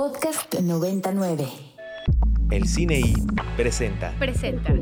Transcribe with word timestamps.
Podcast 0.00 0.54
99. 0.54 1.46
El 2.50 2.66
Cine 2.66 3.00
I 3.00 3.14
presenta 3.54 4.14
Presenta. 4.18 4.72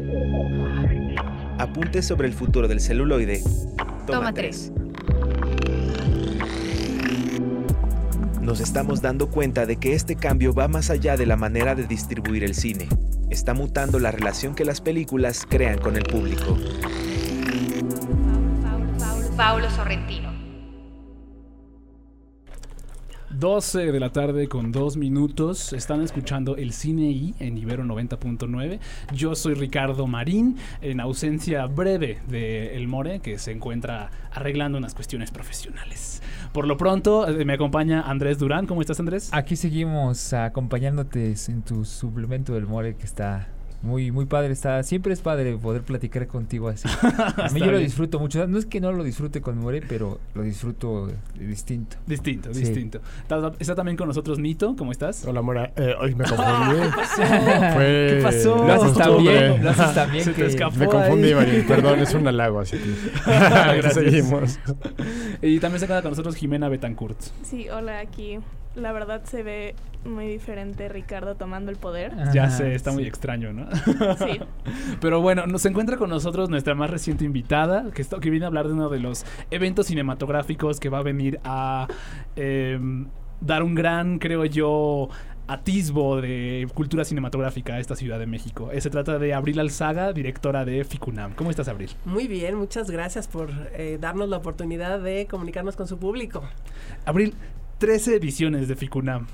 Apuntes 1.59 2.07
sobre 2.07 2.29
el 2.29 2.35
futuro 2.35 2.69
del 2.69 2.79
celuloide. 2.79 3.43
Toma, 3.77 4.07
Toma 4.07 4.33
tres. 4.33 4.71
Nos 8.41 8.61
estamos 8.61 9.03
dando 9.03 9.29
cuenta 9.29 9.67
de 9.67 9.79
que 9.79 9.95
este 9.95 10.15
cambio 10.15 10.55
va 10.55 10.69
más 10.69 10.89
allá 10.89 11.17
de 11.17 11.27
la 11.27 11.35
manera 11.35 11.75
de 11.75 11.89
distribuir 11.89 12.45
el 12.45 12.55
cine. 12.55 12.87
Está 13.29 13.55
mutando 13.55 13.99
la 13.99 14.13
relación 14.13 14.55
que 14.55 14.65
las 14.65 14.81
películas 14.81 15.45
crean 15.51 15.79
con 15.79 15.97
el 15.97 16.05
público. 16.05 16.57
Paulo 19.37 19.69
Sorrentino. 19.71 20.28
12 23.39 23.93
de 23.93 24.01
la 24.01 24.11
tarde 24.11 24.49
con 24.49 24.73
2 24.73 24.97
minutos. 24.97 25.73
Están 25.73 26.03
escuchando 26.03 26.57
el 26.57 26.73
Cine 26.73 27.09
I 27.11 27.37
en 27.39 27.57
Ibero 27.57 27.85
90.9. 27.85 28.81
Yo 29.15 29.37
soy 29.37 29.55
Ricardo 29.55 30.09
Marín, 30.09 30.57
en 30.81 30.99
ausencia 30.99 31.67
breve 31.67 32.19
de 32.27 32.75
El 32.75 32.89
More, 32.89 33.21
que 33.21 33.39
se 33.39 33.53
encuentra 33.53 34.11
arreglando 34.33 34.77
unas 34.77 34.93
cuestiones 34.93 35.31
profesionales. 35.31 36.21
Por 36.53 36.67
lo 36.67 36.77
pronto, 36.77 37.29
eh, 37.29 37.45
me 37.45 37.53
acompaña 37.53 38.03
Andrés 38.03 38.39
Durán. 38.39 38.67
¿Cómo 38.67 38.81
estás, 38.81 38.99
Andrés? 38.99 39.31
Aquí 39.33 39.55
seguimos 39.55 40.33
acompañándote 40.33 41.35
en 41.47 41.63
tu 41.63 41.85
suplemento 41.85 42.55
del 42.55 42.67
More 42.67 42.97
que 42.97 43.05
está 43.05 43.47
muy 43.81 44.11
muy 44.11 44.27
padre, 44.27 44.53
está 44.53 44.83
siempre 44.83 45.13
es 45.13 45.21
padre 45.21 45.57
poder 45.57 45.83
platicar 45.83 46.27
contigo 46.27 46.69
así. 46.69 46.89
A 47.37 47.49
mí 47.53 47.61
yo 47.61 47.71
lo 47.71 47.79
disfruto 47.79 48.19
mucho, 48.19 48.47
no 48.49 48.59
es 48.59 48.67
que 48.67 48.81
no 48.81 48.93
lo 48.93 49.05
disfrute 49.05 49.41
con 49.41 49.57
More, 49.59 49.83
pero 49.83 50.19
lo 50.35 50.43
disfruto 50.43 51.09
distinto. 51.39 51.97
Distinto, 52.07 52.53
Sí. 52.53 52.61
distinto. 52.61 53.01
Está, 53.23 53.53
está 53.59 53.75
también 53.77 53.97
con 53.97 54.09
nosotros 54.09 54.39
Nito. 54.39 54.75
¿Cómo 54.77 54.91
estás? 54.93 55.25
Hola, 55.27 55.43
Mora. 55.43 55.73
Eh, 55.77 55.95
hoy 56.01 56.15
me 56.15 56.25
confundí. 56.29 56.89
Fue 57.75 58.15
¿Qué 58.17 58.21
pasó? 58.23 58.57
Lo 58.67 58.73
haces 58.73 58.95
tan 58.95 59.07
costumbre. 59.09 59.49
bien, 59.49 59.65
lo 59.65 59.71
haces 59.71 59.95
tan 59.95 60.13
bien 60.13 60.25
Se 60.25 60.31
te 60.33 60.43
que 60.43 60.47
escapó. 60.49 60.77
Me 60.77 60.87
confundí. 60.87 61.35
Marín. 61.35 61.67
Perdón, 61.67 62.01
es 62.01 62.15
un 62.15 62.27
halago, 62.27 62.61
así 62.61 62.77
que. 62.79 62.95
Gracias. 63.27 63.95
Seguimos. 63.95 64.59
Y 65.43 65.59
también 65.61 65.81
se 65.81 65.87
queda 65.87 66.03
con 66.03 66.11
nosotros 66.11 66.35
Jimena 66.37 66.69
Betancourt. 66.69 67.21
Sí, 67.45 67.69
hola, 67.69 68.01
aquí. 68.01 68.39
La 68.79 68.93
verdad 68.93 69.23
se 69.25 69.43
ve 69.43 69.75
muy 70.05 70.27
diferente 70.27 70.89
Ricardo 70.89 71.35
tomando 71.35 71.71
el 71.71 71.77
poder. 71.77 72.13
Ya 72.33 72.49
sé, 72.51 72.75
está 72.75 72.93
muy 72.93 73.05
extraño, 73.05 73.53
¿no? 73.53 73.67
Sí. 74.19 74.39
Pero 75.01 75.21
bueno, 75.21 75.47
nos 75.47 75.65
encuentra 75.67 75.97
con 75.97 76.11
nosotros 76.11 76.49
nuestra 76.49 76.75
más 76.75 76.89
reciente 76.91 77.25
invitada, 77.25 77.91
que, 77.93 78.03
está- 78.03 78.21
que 78.21 78.31
viene 78.31 78.45
a 78.47 78.49
hablar 78.49 78.67
de 78.69 78.75
uno 78.75 78.89
de 78.89 79.01
los 79.01 79.25
eventos 79.51 79.87
cinematográficos 79.87 80.79
que 80.81 80.89
va 80.89 80.99
a 80.99 81.03
venir 81.03 81.41
a 81.45 81.89
eh, 82.37 82.79
dar 83.41 83.63
un 83.63 83.75
gran, 83.75 84.19
creo 84.19 84.45
yo, 84.45 85.09
atisbo 85.49 86.21
de 86.21 86.67
cultura 86.75 87.05
cinematográfica 87.05 87.75
a 87.75 87.81
esta 87.81 87.97
Ciudad 87.97 88.19
de 88.19 88.27
México. 88.27 88.71
Eh, 88.71 88.81
se 88.81 88.91
trata 88.91 89.19
de 89.19 89.33
Abril 89.35 89.59
Alzaga, 89.59 90.13
directora 90.13 90.65
de 90.65 90.85
Ficunam. 90.85 91.33
¿Cómo 91.35 91.51
estás, 91.51 91.69
Abril? 91.69 91.91
Muy 92.05 92.29
bien, 92.29 92.55
muchas 92.55 92.91
gracias 92.91 93.27
por 93.29 93.51
eh, 93.73 93.99
darnos 94.01 94.29
la 94.29 94.37
oportunidad 94.37 95.01
de 95.01 95.27
comunicarnos 95.27 95.75
con 95.75 95.89
su 95.89 95.99
público. 95.99 96.43
Abril, 97.07 97.35
13 97.79 98.17
ediciones 98.17 98.69
de 98.69 98.77
Ficunam. 98.77 99.27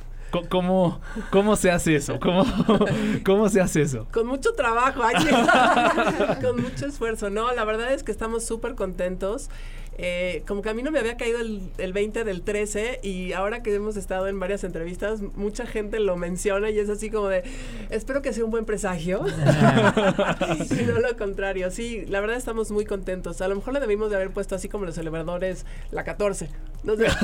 ¿Cómo, 0.49 1.01
cómo 1.31 1.55
se 1.55 1.71
hace 1.71 1.95
eso? 1.95 2.19
¿Cómo, 2.19 2.45
¿Cómo 3.25 3.49
se 3.49 3.61
hace 3.61 3.83
eso? 3.83 4.07
Con 4.13 4.27
mucho 4.27 4.53
trabajo, 4.55 5.03
con 6.43 6.61
mucho 6.61 6.87
esfuerzo. 6.87 7.31
No, 7.31 7.53
la 7.53 7.65
verdad 7.65 7.93
es 7.93 8.03
que 8.03 8.11
estamos 8.11 8.45
súper 8.45 8.75
contentos. 8.75 9.49
Eh, 9.97 10.43
como 10.47 10.63
que 10.63 10.71
a 10.71 10.75
mí 10.75 10.83
no 10.83 10.91
me 10.91 10.99
había 10.99 11.17
caído 11.17 11.41
el, 11.41 11.71
el 11.79 11.93
20 11.93 12.25
del 12.25 12.43
13 12.43 13.01
y 13.03 13.33
ahora 13.33 13.63
que 13.63 13.75
hemos 13.75 13.97
estado 13.97 14.29
en 14.29 14.39
varias 14.41 14.65
entrevistas, 14.65 15.21
mucha 15.37 15.67
gente 15.67 16.01
lo 16.01 16.17
menciona 16.17 16.71
y 16.71 16.79
es 16.79 16.89
así 16.89 17.11
como 17.11 17.29
de, 17.29 17.45
espero 17.91 18.23
que 18.23 18.33
sea 18.33 18.45
un 18.45 18.51
buen 18.51 18.65
presagio. 18.65 19.25
y 20.71 20.83
no 20.85 21.01
lo 21.01 21.17
contrario. 21.17 21.71
Sí, 21.71 22.05
la 22.09 22.21
verdad 22.21 22.37
estamos 22.37 22.71
muy 22.71 22.85
contentos. 22.85 23.41
A 23.41 23.49
lo 23.49 23.57
mejor 23.57 23.75
le 23.75 23.81
debimos 23.81 24.11
de 24.11 24.17
haber 24.17 24.31
puesto 24.31 24.55
así 24.55 24.69
como 24.69 24.85
los 24.85 24.95
celebradores 24.95 25.67
la 25.91 26.05
14. 26.05 26.49
No 26.85 26.97
sé. 26.97 27.07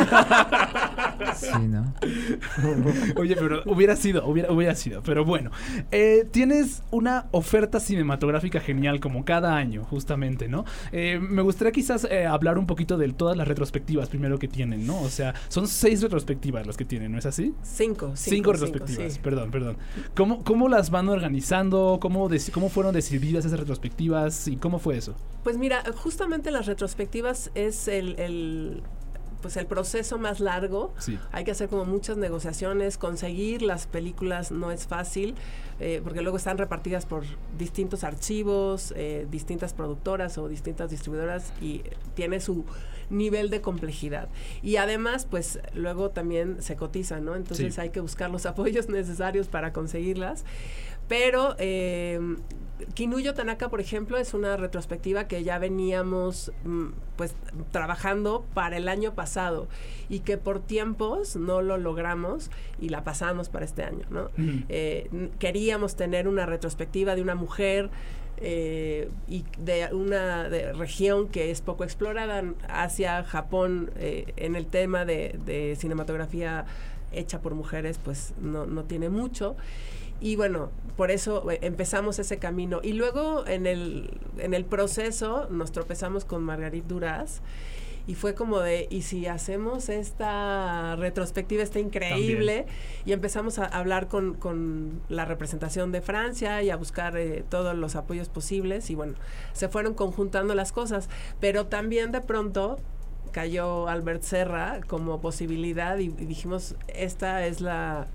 Sí, 1.36 1.48
¿no? 1.68 1.94
Oye, 3.16 3.36
pero 3.36 3.62
hubiera 3.66 3.94
sido, 3.94 4.26
hubiera, 4.26 4.50
hubiera 4.50 4.74
sido. 4.74 5.02
Pero 5.02 5.24
bueno, 5.24 5.50
eh, 5.90 6.26
tienes 6.30 6.82
una 6.90 7.26
oferta 7.30 7.78
cinematográfica 7.78 8.60
genial 8.60 9.00
como 9.00 9.24
cada 9.24 9.56
año, 9.56 9.84
justamente, 9.84 10.48
¿no? 10.48 10.64
Eh, 10.92 11.18
me 11.20 11.42
gustaría 11.42 11.72
quizás 11.72 12.06
eh, 12.10 12.26
hablar 12.26 12.58
un 12.60 12.66
poquito 12.66 12.96
de 12.96 13.12
todas 13.12 13.36
las 13.36 13.48
retrospectivas 13.48 14.08
primero 14.08 14.38
que 14.38 14.48
tienen, 14.48 14.86
¿no? 14.86 15.00
O 15.02 15.08
sea, 15.08 15.34
son 15.48 15.66
seis 15.66 16.02
retrospectivas 16.02 16.66
las 16.66 16.76
que 16.76 16.84
tienen, 16.84 17.12
¿no 17.12 17.18
es 17.18 17.26
así? 17.26 17.54
Cinco. 17.62 18.12
Cinco, 18.14 18.52
retrospectivas, 18.52 19.14
sí. 19.14 19.20
perdón, 19.22 19.50
perdón. 19.50 19.76
¿Cómo, 20.14 20.44
¿Cómo 20.44 20.68
las 20.68 20.90
van 20.90 21.08
organizando? 21.08 21.98
¿Cómo, 22.00 22.28
¿Cómo 22.52 22.68
fueron 22.68 22.94
decididas 22.94 23.44
esas 23.44 23.58
retrospectivas? 23.58 24.48
¿Y 24.48 24.56
cómo 24.56 24.78
fue 24.78 24.96
eso? 24.96 25.14
Pues 25.42 25.56
mira, 25.56 25.82
justamente 25.96 26.50
las 26.50 26.66
retrospectivas 26.66 27.50
es 27.54 27.88
el, 27.88 28.18
el, 28.18 28.82
pues 29.40 29.56
el 29.56 29.66
proceso 29.66 30.18
más 30.18 30.40
largo. 30.40 30.92
Sí. 30.98 31.18
Hay 31.32 31.44
que 31.44 31.50
hacer 31.50 31.68
como 31.68 31.84
muchas 31.84 32.16
negociaciones, 32.16 32.98
conseguir 32.98 33.62
las 33.62 33.86
películas 33.86 34.50
no 34.52 34.70
es 34.70 34.86
fácil, 34.86 35.34
eh, 35.80 36.00
porque 36.04 36.22
luego 36.22 36.36
están 36.36 36.58
repartidas 36.58 37.06
por 37.06 37.24
distintos 37.58 38.04
archivos, 38.04 38.92
eh, 38.96 39.26
distintas 39.30 39.72
productoras 39.74 40.36
o 40.38 40.48
distintas 40.48 40.90
distribuidoras 40.90 41.52
y 41.60 41.82
tiene 42.14 42.40
su 42.40 42.64
nivel 43.08 43.50
de 43.50 43.60
complejidad. 43.60 44.28
Y 44.62 44.76
además, 44.76 45.26
pues 45.28 45.58
luego 45.74 46.10
también 46.10 46.62
se 46.62 46.76
cotizan, 46.76 47.24
¿no? 47.24 47.34
Entonces 47.34 47.74
Sí. 47.74 47.80
hay 47.80 47.90
que 47.90 48.00
buscar 48.00 48.30
los 48.30 48.46
apoyos 48.46 48.88
necesarios 48.88 49.48
para 49.48 49.72
conseguirlas. 49.72 50.44
Pero 51.08 51.56
eh, 51.58 52.20
Kinuyo 52.94 53.34
Tanaka, 53.34 53.68
por 53.68 53.80
ejemplo, 53.80 54.16
es 54.18 54.34
una 54.34 54.56
retrospectiva 54.56 55.28
que 55.28 55.42
ya 55.42 55.58
veníamos 55.58 56.52
mm, 56.64 56.88
pues 57.16 57.34
trabajando 57.70 58.44
para 58.54 58.76
el 58.76 58.88
año 58.88 59.14
pasado 59.14 59.68
y 60.08 60.20
que 60.20 60.38
por 60.38 60.60
tiempos 60.60 61.36
no 61.36 61.62
lo 61.62 61.78
logramos 61.78 62.50
y 62.80 62.88
la 62.88 63.04
pasamos 63.04 63.48
para 63.48 63.64
este 63.64 63.82
año, 63.82 64.06
¿no? 64.10 64.30
Eh, 64.68 65.30
queríamos 65.38 65.96
tener 65.96 66.28
una 66.28 66.46
retrospectiva 66.46 67.14
de 67.14 67.22
una 67.22 67.34
mujer 67.34 67.90
eh, 68.42 69.10
y 69.28 69.44
de 69.58 69.90
una 69.92 70.48
de 70.48 70.72
región 70.72 71.28
que 71.28 71.50
es 71.50 71.60
poco 71.60 71.84
explorada, 71.84 72.42
Asia, 72.68 73.22
Japón, 73.22 73.90
eh, 73.96 74.32
en 74.36 74.56
el 74.56 74.66
tema 74.66 75.04
de, 75.04 75.38
de 75.44 75.76
cinematografía 75.76 76.64
hecha 77.12 77.40
por 77.40 77.54
mujeres, 77.54 77.98
pues 78.02 78.34
no, 78.40 78.66
no 78.66 78.84
tiene 78.84 79.08
mucho. 79.08 79.56
Y 80.20 80.36
bueno, 80.36 80.70
por 80.96 81.10
eso 81.10 81.50
eh, 81.50 81.58
empezamos 81.62 82.18
ese 82.18 82.38
camino. 82.38 82.80
Y 82.82 82.92
luego 82.92 83.46
en 83.46 83.66
el, 83.66 84.20
en 84.38 84.54
el 84.54 84.64
proceso 84.64 85.48
nos 85.50 85.72
tropezamos 85.72 86.24
con 86.24 86.42
Margarit 86.42 86.84
Duras. 86.86 87.40
Y 88.06 88.14
fue 88.14 88.34
como 88.34 88.58
de, 88.60 88.88
¿y 88.90 89.02
si 89.02 89.26
hacemos 89.26 89.88
esta 89.88 90.96
retrospectiva, 90.96 91.62
está 91.62 91.78
increíble? 91.78 92.66
Y 93.04 93.12
empezamos 93.12 93.58
a 93.58 93.66
hablar 93.66 94.08
con, 94.08 94.34
con 94.34 95.00
la 95.08 95.26
representación 95.26 95.92
de 95.92 96.00
Francia 96.00 96.62
y 96.62 96.70
a 96.70 96.76
buscar 96.76 97.16
eh, 97.16 97.44
todos 97.48 97.76
los 97.76 97.96
apoyos 97.96 98.28
posibles. 98.28 98.90
Y 98.90 98.94
bueno, 98.94 99.14
se 99.52 99.68
fueron 99.68 99.94
conjuntando 99.94 100.54
las 100.54 100.72
cosas. 100.72 101.08
Pero 101.40 101.66
también 101.66 102.10
de 102.10 102.20
pronto 102.20 102.78
cayó 103.30 103.88
Albert 103.88 104.22
Serra 104.22 104.80
como 104.86 105.20
posibilidad 105.20 105.98
y, 105.98 106.04
y 106.04 106.26
dijimos, 106.26 106.74
esta 106.88 107.46
es 107.46 107.60
la 107.60 108.06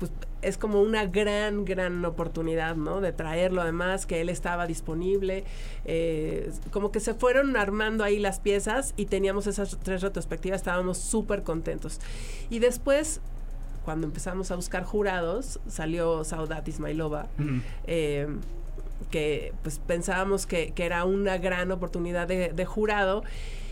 pues 0.00 0.10
es 0.40 0.56
como 0.56 0.80
una 0.80 1.04
gran, 1.04 1.66
gran 1.66 2.02
oportunidad, 2.06 2.74
¿no? 2.74 3.02
De 3.02 3.12
traerlo 3.12 3.60
además, 3.60 4.06
que 4.06 4.22
él 4.22 4.30
estaba 4.30 4.66
disponible. 4.66 5.44
eh, 5.84 6.50
como 6.70 6.90
que 6.90 7.00
se 7.00 7.12
fueron 7.12 7.54
armando 7.56 8.02
ahí 8.02 8.18
las 8.18 8.40
piezas 8.40 8.94
y 8.96 9.04
teníamos 9.04 9.46
esas 9.46 9.78
tres 9.82 10.00
retrospectivas, 10.00 10.62
estábamos 10.62 10.96
súper 10.96 11.42
contentos. 11.42 12.00
Y 12.48 12.58
después, 12.60 13.20
cuando 13.84 14.06
empezamos 14.06 14.50
a 14.50 14.56
buscar 14.56 14.84
jurados, 14.84 15.60
salió 15.68 16.24
Saudat 16.24 16.66
Ismailova. 16.66 17.26
Eh, 17.86 18.26
que 19.10 19.52
pues 19.62 19.78
pensábamos 19.80 20.46
que, 20.46 20.72
que 20.72 20.84
era 20.84 21.04
una 21.04 21.36
gran 21.38 21.70
oportunidad 21.72 22.28
de, 22.28 22.52
de 22.52 22.64
jurado 22.64 23.22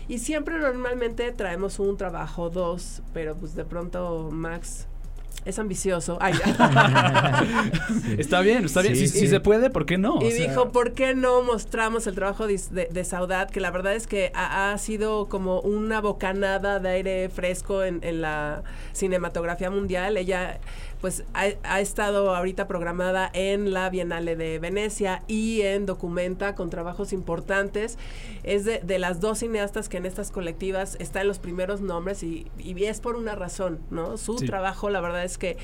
y 0.09 0.19
siempre 0.19 0.59
normalmente 0.59 1.31
traemos 1.31 1.79
un 1.79 1.95
trabajo 1.95 2.49
dos 2.49 3.01
pero 3.13 3.35
pues 3.35 3.55
de 3.55 3.63
pronto 3.63 4.29
Max 4.31 4.87
es 5.45 5.57
ambicioso 5.57 6.17
Ay, 6.19 6.33
Está 8.17 8.41
bien, 8.41 8.65
está 8.65 8.81
bien. 8.81 8.95
Sí, 8.95 9.07
si, 9.07 9.13
sí. 9.13 9.19
si 9.21 9.27
se 9.27 9.39
puede, 9.39 9.69
¿por 9.69 9.85
qué 9.85 9.97
no? 9.97 10.15
O 10.15 10.25
y 10.25 10.31
sea, 10.31 10.49
dijo, 10.49 10.71
¿por 10.71 10.93
qué 10.93 11.15
no 11.15 11.41
mostramos 11.41 12.07
el 12.07 12.15
trabajo 12.15 12.45
de, 12.45 12.59
de, 12.71 12.89
de 12.91 13.03
Saudat? 13.05 13.49
Que 13.49 13.61
la 13.61 13.71
verdad 13.71 13.95
es 13.95 14.05
que 14.05 14.31
ha, 14.35 14.71
ha 14.71 14.77
sido 14.77 15.29
como 15.29 15.61
una 15.61 16.01
bocanada 16.01 16.79
de 16.79 16.89
aire 16.89 17.29
fresco 17.29 17.83
en, 17.83 17.99
en 18.03 18.21
la 18.21 18.63
cinematografía 18.91 19.69
mundial. 19.69 20.17
Ella 20.17 20.59
pues 21.01 21.23
ha, 21.33 21.45
ha 21.63 21.79
estado 21.79 22.35
ahorita 22.35 22.67
programada 22.67 23.29
en 23.33 23.71
la 23.73 23.89
Bienale 23.89 24.35
de 24.35 24.59
Venecia 24.59 25.23
y 25.27 25.61
en 25.61 25.85
Documenta 25.85 26.55
con 26.55 26.69
trabajos 26.69 27.13
importantes. 27.13 27.97
Es 28.43 28.65
de, 28.65 28.79
de 28.79 28.99
las 28.99 29.21
dos 29.21 29.39
cineastas 29.39 29.87
que 29.87 29.97
en 29.97 30.05
estas 30.05 30.29
colectivas 30.31 30.97
está 30.99 31.21
en 31.21 31.27
los 31.29 31.39
primeros 31.39 31.79
nombres 31.81 32.21
y, 32.23 32.47
y 32.57 32.83
es 32.83 32.99
por 32.99 33.15
una 33.15 33.35
razón, 33.35 33.79
¿no? 33.89 34.17
Su 34.17 34.37
Sí. 34.39 34.45
trabajo, 34.45 34.89
la 34.89 34.99
verdad 34.99 35.23
es 35.23 35.37
que 35.37 35.55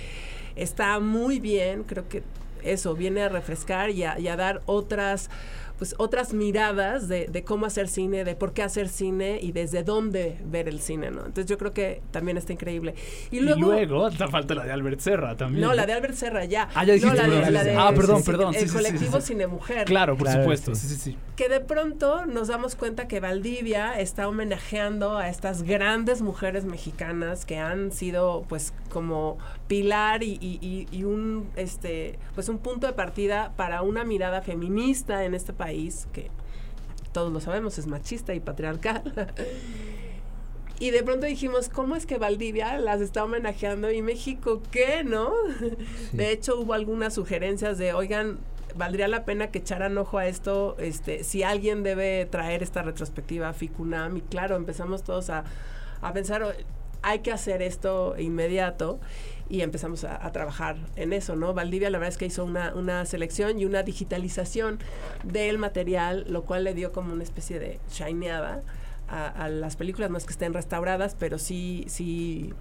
está 0.55 0.99
muy 0.99 1.39
bien, 1.39 1.83
creo 1.83 2.07
que 2.07 2.23
eso 2.63 2.95
viene 2.95 3.21
a 3.21 3.29
refrescar 3.29 3.89
y 3.91 4.03
a, 4.05 4.17
y 4.19 4.27
a 4.27 4.35
dar 4.35 4.61
otras 4.65 5.29
pues 5.77 5.95
otras 5.97 6.33
miradas 6.33 7.07
de, 7.07 7.27
de, 7.27 7.43
cómo 7.43 7.65
hacer 7.65 7.87
cine, 7.87 8.23
de 8.23 8.35
por 8.35 8.53
qué 8.53 8.63
hacer 8.63 8.87
cine 8.89 9.39
y 9.41 9.51
desde 9.51 9.83
dónde 9.83 10.37
ver 10.45 10.67
el 10.67 10.79
cine, 10.79 11.11
¿no? 11.11 11.19
Entonces 11.25 11.45
yo 11.47 11.57
creo 11.57 11.73
que 11.73 12.01
también 12.11 12.37
está 12.37 12.53
increíble. 12.53 12.95
Y 13.31 13.39
luego, 13.41 13.77
y 13.77 13.85
luego 13.85 14.09
te 14.09 14.27
falta 14.29 14.55
la 14.55 14.63
de 14.65 14.71
Albert 14.71 14.99
Serra 14.99 15.35
también. 15.35 15.65
No, 15.65 15.73
la 15.73 15.85
de 15.85 15.93
Albert 15.93 16.15
Serra 16.15 16.45
ya. 16.45 16.69
Ah, 16.73 16.83
ya 16.85 16.93
dijiste. 16.93 17.15
No, 17.15 17.27
la 17.27 17.45
de, 17.45 17.51
la 17.51 17.63
de, 17.63 17.75
ah, 17.75 17.91
perdón, 17.95 18.19
sí, 18.19 18.23
perdón. 18.25 18.55
El 18.55 18.69
sí, 18.69 18.75
colectivo 18.75 19.19
sí, 19.21 19.27
Cine 19.27 19.47
Mujer. 19.47 19.85
Claro, 19.85 20.15
por 20.15 20.27
Claro, 20.27 20.43
supuesto. 20.43 20.75
sí. 20.75 20.87
Sí, 20.87 20.95
sí, 20.95 21.01
sí. 21.11 21.17
Que 21.35 21.49
de 21.49 21.59
pronto 21.59 22.25
nos 22.25 22.47
damos 22.47 22.75
cuenta 22.75 23.07
que 23.07 23.19
Valdivia 23.19 23.99
está 23.99 24.27
homenajeando 24.27 25.17
a 25.17 25.29
estas 25.29 25.63
grandes 25.63 26.21
mujeres 26.21 26.63
mexicanas 26.65 27.45
que 27.45 27.57
han 27.57 27.91
sido 27.91 28.45
pues 28.47 28.73
como 28.95 29.37
pilar 29.67 30.23
y, 30.23 30.37
y, 30.39 31.03
un 31.03 31.49
este 31.57 32.17
pues 32.33 32.47
un 32.47 32.59
punto 32.59 32.87
de 32.87 32.93
partida 32.93 33.51
para 33.57 33.81
una 33.81 34.05
mirada 34.05 34.41
feminista 34.41 35.25
en 35.25 35.35
este 35.35 35.51
país 35.51 36.07
que 36.13 36.31
todos 37.11 37.33
lo 37.33 37.41
sabemos, 37.41 37.77
es 37.77 37.87
machista 37.87 38.33
y 38.33 38.39
patriarcal. 38.39 39.03
y 40.79 40.91
de 40.91 41.03
pronto 41.03 41.25
dijimos, 41.25 41.67
¿cómo 41.67 41.97
es 41.97 42.05
que 42.05 42.17
Valdivia 42.17 42.77
las 42.77 43.01
está 43.01 43.25
homenajeando 43.25 43.91
y 43.91 44.01
México 44.01 44.61
qué, 44.71 45.03
no? 45.03 45.33
Sí. 45.59 46.17
De 46.17 46.31
hecho, 46.31 46.57
hubo 46.59 46.73
algunas 46.73 47.13
sugerencias 47.13 47.77
de, 47.77 47.93
oigan, 47.93 48.37
valdría 48.75 49.07
la 49.09 49.25
pena 49.25 49.47
que 49.51 49.59
echaran 49.59 49.97
ojo 49.97 50.17
a 50.17 50.27
esto, 50.27 50.75
este, 50.79 51.23
si 51.25 51.43
alguien 51.43 51.83
debe 51.83 52.25
traer 52.25 52.63
esta 52.63 52.81
retrospectiva 52.81 53.49
a 53.49 53.53
FICUNAM. 53.53 54.17
Y 54.17 54.21
claro, 54.21 54.55
empezamos 54.55 55.03
todos 55.03 55.29
a, 55.29 55.43
a 56.01 56.13
pensar, 56.13 56.43
"O- 56.43 56.51
hay 57.05 57.19
que 57.19 57.31
hacer 57.31 57.61
esto 57.61 58.15
inmediato 58.17 58.99
y 59.47 59.61
empezamos 59.61 60.03
a, 60.03 60.31
trabajar 60.31 60.75
en 60.95 61.13
eso, 61.13 61.35
¿no? 61.35 61.53
Valdivia 61.53 61.91
la 61.91 61.99
verdad 61.99 62.13
es 62.13 62.17
que 62.17 62.25
hizo 62.25 62.43
una, 62.43 62.73
una 62.73 63.05
selección 63.05 63.59
y 63.59 63.65
una 63.65 63.83
digitalización 63.83 64.79
del 65.23 65.59
material, 65.59 66.25
lo 66.27 66.45
cual 66.45 66.63
le 66.63 66.73
dio 66.73 66.91
como 66.91 67.13
una 67.13 67.21
especie 67.21 67.59
de 67.59 67.79
shineada 67.91 68.63
a, 69.07 69.27
a 69.27 69.49
las 69.49 69.75
películas, 69.75 70.09
no 70.09 70.17
es 70.17 70.25
que 70.25 70.31
estén 70.31 70.51
restauradas, 70.55 71.15
pero 71.19 71.37
sí, 71.37 71.85
sí 71.87 72.55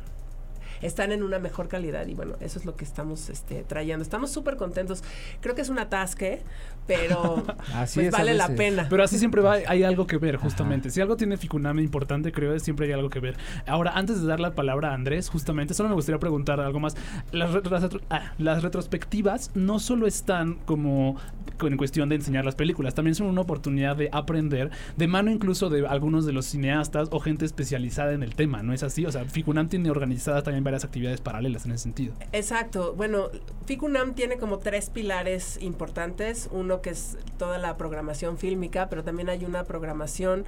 están 0.84 1.12
en 1.12 1.22
una 1.22 1.38
mejor 1.38 1.68
calidad 1.68 2.06
y 2.06 2.14
bueno, 2.14 2.36
eso 2.40 2.58
es 2.58 2.64
lo 2.64 2.76
que 2.76 2.84
estamos 2.84 3.30
este, 3.30 3.64
trayendo. 3.64 4.02
Estamos 4.02 4.30
súper 4.30 4.56
contentos. 4.56 5.02
Creo 5.40 5.54
que 5.54 5.62
es 5.62 5.68
un 5.68 5.78
atasque, 5.78 6.42
pero 6.86 7.42
Así 7.74 8.00
pues 8.00 8.08
es 8.08 8.14
a 8.14 8.18
vale 8.18 8.34
la 8.34 8.48
pena. 8.48 8.86
Pero 8.90 9.02
así 9.02 9.18
siempre 9.18 9.40
va, 9.40 9.54
hay 9.66 9.82
algo 9.82 10.06
que 10.06 10.18
ver, 10.18 10.36
justamente. 10.36 10.90
Si 10.90 11.00
algo 11.00 11.16
tiene 11.16 11.36
Ficuname 11.36 11.82
importante, 11.82 12.32
creo 12.32 12.52
que 12.52 12.60
siempre 12.60 12.86
hay 12.86 12.92
algo 12.92 13.08
que 13.08 13.20
ver. 13.20 13.36
Ahora, 13.66 13.92
antes 13.94 14.20
de 14.20 14.26
dar 14.26 14.40
la 14.40 14.54
palabra 14.54 14.90
a 14.90 14.94
Andrés, 14.94 15.28
justamente, 15.30 15.74
solo 15.74 15.88
me 15.88 15.94
gustaría 15.94 16.18
preguntar 16.18 16.60
algo 16.60 16.80
más. 16.80 16.96
Las, 17.32 17.54
las 17.70 17.90
ah, 18.10 18.32
las 18.38 18.62
retrospectivas 18.62 19.50
no 19.54 19.78
solo 19.78 20.06
están 20.06 20.54
como 20.66 21.16
en 21.62 21.76
cuestión 21.76 22.08
de 22.08 22.16
enseñar 22.16 22.44
las 22.44 22.54
películas, 22.54 22.94
también 22.94 23.14
son 23.14 23.28
una 23.28 23.40
oportunidad 23.40 23.96
de 23.96 24.08
aprender, 24.12 24.70
de 24.96 25.06
mano 25.06 25.30
incluso 25.30 25.70
de 25.70 25.86
algunos 25.86 26.26
de 26.26 26.32
los 26.32 26.46
cineastas 26.46 27.08
o 27.10 27.20
gente 27.20 27.44
especializada 27.44 28.12
en 28.12 28.22
el 28.22 28.34
tema, 28.34 28.62
¿no 28.62 28.72
es 28.72 28.82
así? 28.82 29.06
O 29.06 29.12
sea, 29.12 29.24
Ficunam 29.24 29.68
tiene 29.68 29.90
organizadas 29.90 30.44
también 30.44 30.64
varias 30.64 30.73
actividades 30.82 31.20
paralelas 31.20 31.64
en 31.66 31.72
ese 31.72 31.84
sentido. 31.84 32.14
Exacto. 32.32 32.94
Bueno, 32.94 33.28
FICUNAM 33.66 34.14
tiene 34.14 34.38
como 34.38 34.58
tres 34.58 34.90
pilares 34.90 35.58
importantes. 35.60 36.48
Uno 36.50 36.80
que 36.80 36.90
es 36.90 37.16
toda 37.38 37.58
la 37.58 37.76
programación 37.76 38.38
fílmica, 38.38 38.88
pero 38.88 39.04
también 39.04 39.28
hay 39.28 39.44
una 39.44 39.62
programación 39.62 40.44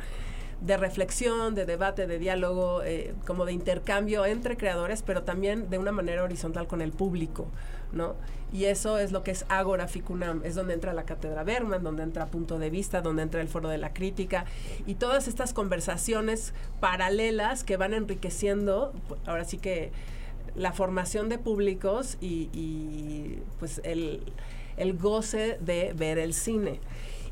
de 0.60 0.76
reflexión, 0.76 1.54
de 1.54 1.66
debate, 1.66 2.06
de 2.06 2.18
diálogo, 2.18 2.82
eh, 2.82 3.14
como 3.26 3.44
de 3.44 3.52
intercambio 3.52 4.24
entre 4.24 4.56
creadores, 4.56 5.02
pero 5.02 5.22
también 5.22 5.68
de 5.68 5.78
una 5.78 5.92
manera 5.92 6.22
horizontal 6.22 6.66
con 6.66 6.80
el 6.80 6.92
público, 6.92 7.46
¿no? 7.92 8.14
Y 8.52 8.64
eso 8.64 8.98
es 8.98 9.12
lo 9.12 9.22
que 9.22 9.32
es 9.32 9.44
Agora 9.48 9.88
Ficunam, 9.88 10.40
es 10.44 10.54
donde 10.54 10.72
entra 10.72 10.94
la 10.94 11.04
Cátedra 11.04 11.42
Berman, 11.42 11.82
donde 11.82 12.04
entra 12.04 12.26
Punto 12.26 12.58
de 12.58 12.70
Vista, 12.70 13.02
donde 13.02 13.22
entra 13.22 13.40
el 13.40 13.48
Foro 13.48 13.68
de 13.68 13.76
la 13.76 13.92
Crítica, 13.92 14.44
y 14.86 14.94
todas 14.94 15.28
estas 15.28 15.52
conversaciones 15.52 16.54
paralelas 16.80 17.64
que 17.64 17.76
van 17.76 17.92
enriqueciendo, 17.92 18.92
ahora 19.26 19.44
sí 19.44 19.58
que 19.58 19.90
la 20.56 20.72
formación 20.72 21.28
de 21.28 21.38
públicos 21.38 22.16
y, 22.20 23.38
pues 23.58 23.80
el, 23.84 24.22
el 24.76 24.96
goce 24.96 25.58
de 25.60 25.92
ver 25.94 26.18
el 26.18 26.34
cine. 26.34 26.80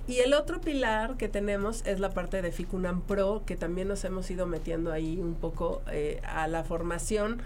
Y 0.07 0.19
el 0.19 0.35
otro 0.35 0.61
pilar 0.61 1.17
que 1.17 1.29
tenemos 1.29 1.83
es 1.87 1.99
la 1.99 2.11
parte 2.11 2.43
de 2.43 2.53
FICUNAM 2.53 3.03
Pro, 3.03 3.43
que 3.47 3.57
también 3.57 3.89
nos 3.89 4.05
hemos 4.05 4.31
ido 4.31 4.47
metiendo 4.47 4.93
ahí 4.93 5.19
un 5.19 5.35
poco 5.35 5.81
eh, 5.91 6.21
a 6.25 6.47
la 6.47 6.63
formación 6.63 7.41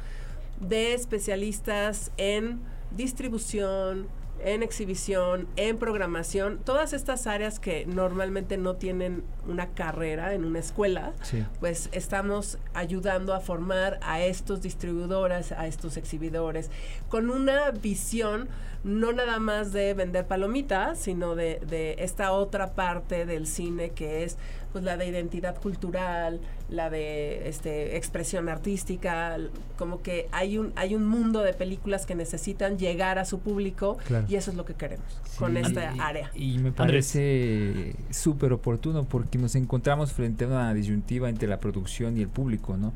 de 0.61 0.95
especialistas 0.95 2.11
en 2.17 2.61
distribución, 2.91 4.09
en 4.45 4.63
exhibición, 4.63 5.47
en 5.57 5.79
programación, 5.79 6.59
todas 6.65 6.93
estas 6.93 7.27
áreas 7.27 7.59
que 7.61 7.87
normalmente 7.87 8.57
no 8.57 8.77
tienen 8.77 9.25
una 9.47 9.69
carrera 9.71 10.35
en 10.35 10.45
una 10.45 10.59
escuela, 10.59 11.13
Sí. 11.23 11.45
pues 11.61 11.89
estamos 11.93 12.59
ayudando 12.75 13.35
a 13.35 13.41
formar 13.41 13.99
a 14.03 14.21
estos 14.23 14.63
distribuidores, 14.63 15.53
a 15.53 15.67
estos 15.67 15.97
exhibidores, 15.97 16.71
con 17.09 17.31
una 17.31 17.71
visión 17.71 18.49
no 18.85 19.13
nada 19.13 19.41
más 19.41 19.73
de 19.73 19.93
vender 19.93 20.27
palomitas, 20.27 21.01
sino 21.01 21.35
de, 21.35 21.61
de 21.67 21.97
esta 21.99 22.31
otra 22.31 22.75
parte 22.75 23.27
del 23.27 23.47
cine 23.49 23.91
que 23.91 24.23
es 24.23 24.39
pues 24.73 24.85
la 24.85 24.97
de 24.97 25.07
identidad 25.07 25.57
cultural, 25.61 26.41
la 26.69 26.91
de 26.91 27.49
este 27.49 27.97
expresión 27.97 28.49
artística, 28.49 29.37
como 29.79 30.03
que 30.03 30.29
hay 30.33 30.59
un 30.59 30.73
hay 30.77 30.95
un 30.95 31.07
mundo 31.07 31.41
de 31.43 31.55
películas 31.55 32.05
que 32.07 32.15
necesitan 32.15 32.79
llegar 32.79 33.19
a 33.19 33.25
su 33.25 33.39
público 33.41 33.97
Claro. 34.07 34.27
y 34.29 34.35
eso 34.37 34.51
es 34.51 34.57
lo 34.57 34.65
que 34.65 34.75
queremos 34.75 35.07
con 35.39 35.57
esta 35.57 35.95
y- 35.95 36.01
área. 36.01 36.31
Y 36.35 36.59
me 36.59 36.73
parece 36.73 37.95
súper 38.11 38.53
oportuno 38.53 39.05
porque 39.05 39.39
nos 39.39 39.55
encontramos 39.55 40.13
frente 40.13 40.45
a 40.45 40.49
una 40.49 40.75
disyuntiva 40.75 41.29
entre 41.29 41.49
la 41.49 41.59
producción 41.59 42.17
y 42.19 42.23
el 42.23 42.29
público, 42.29 42.77
¿no? 42.77 42.93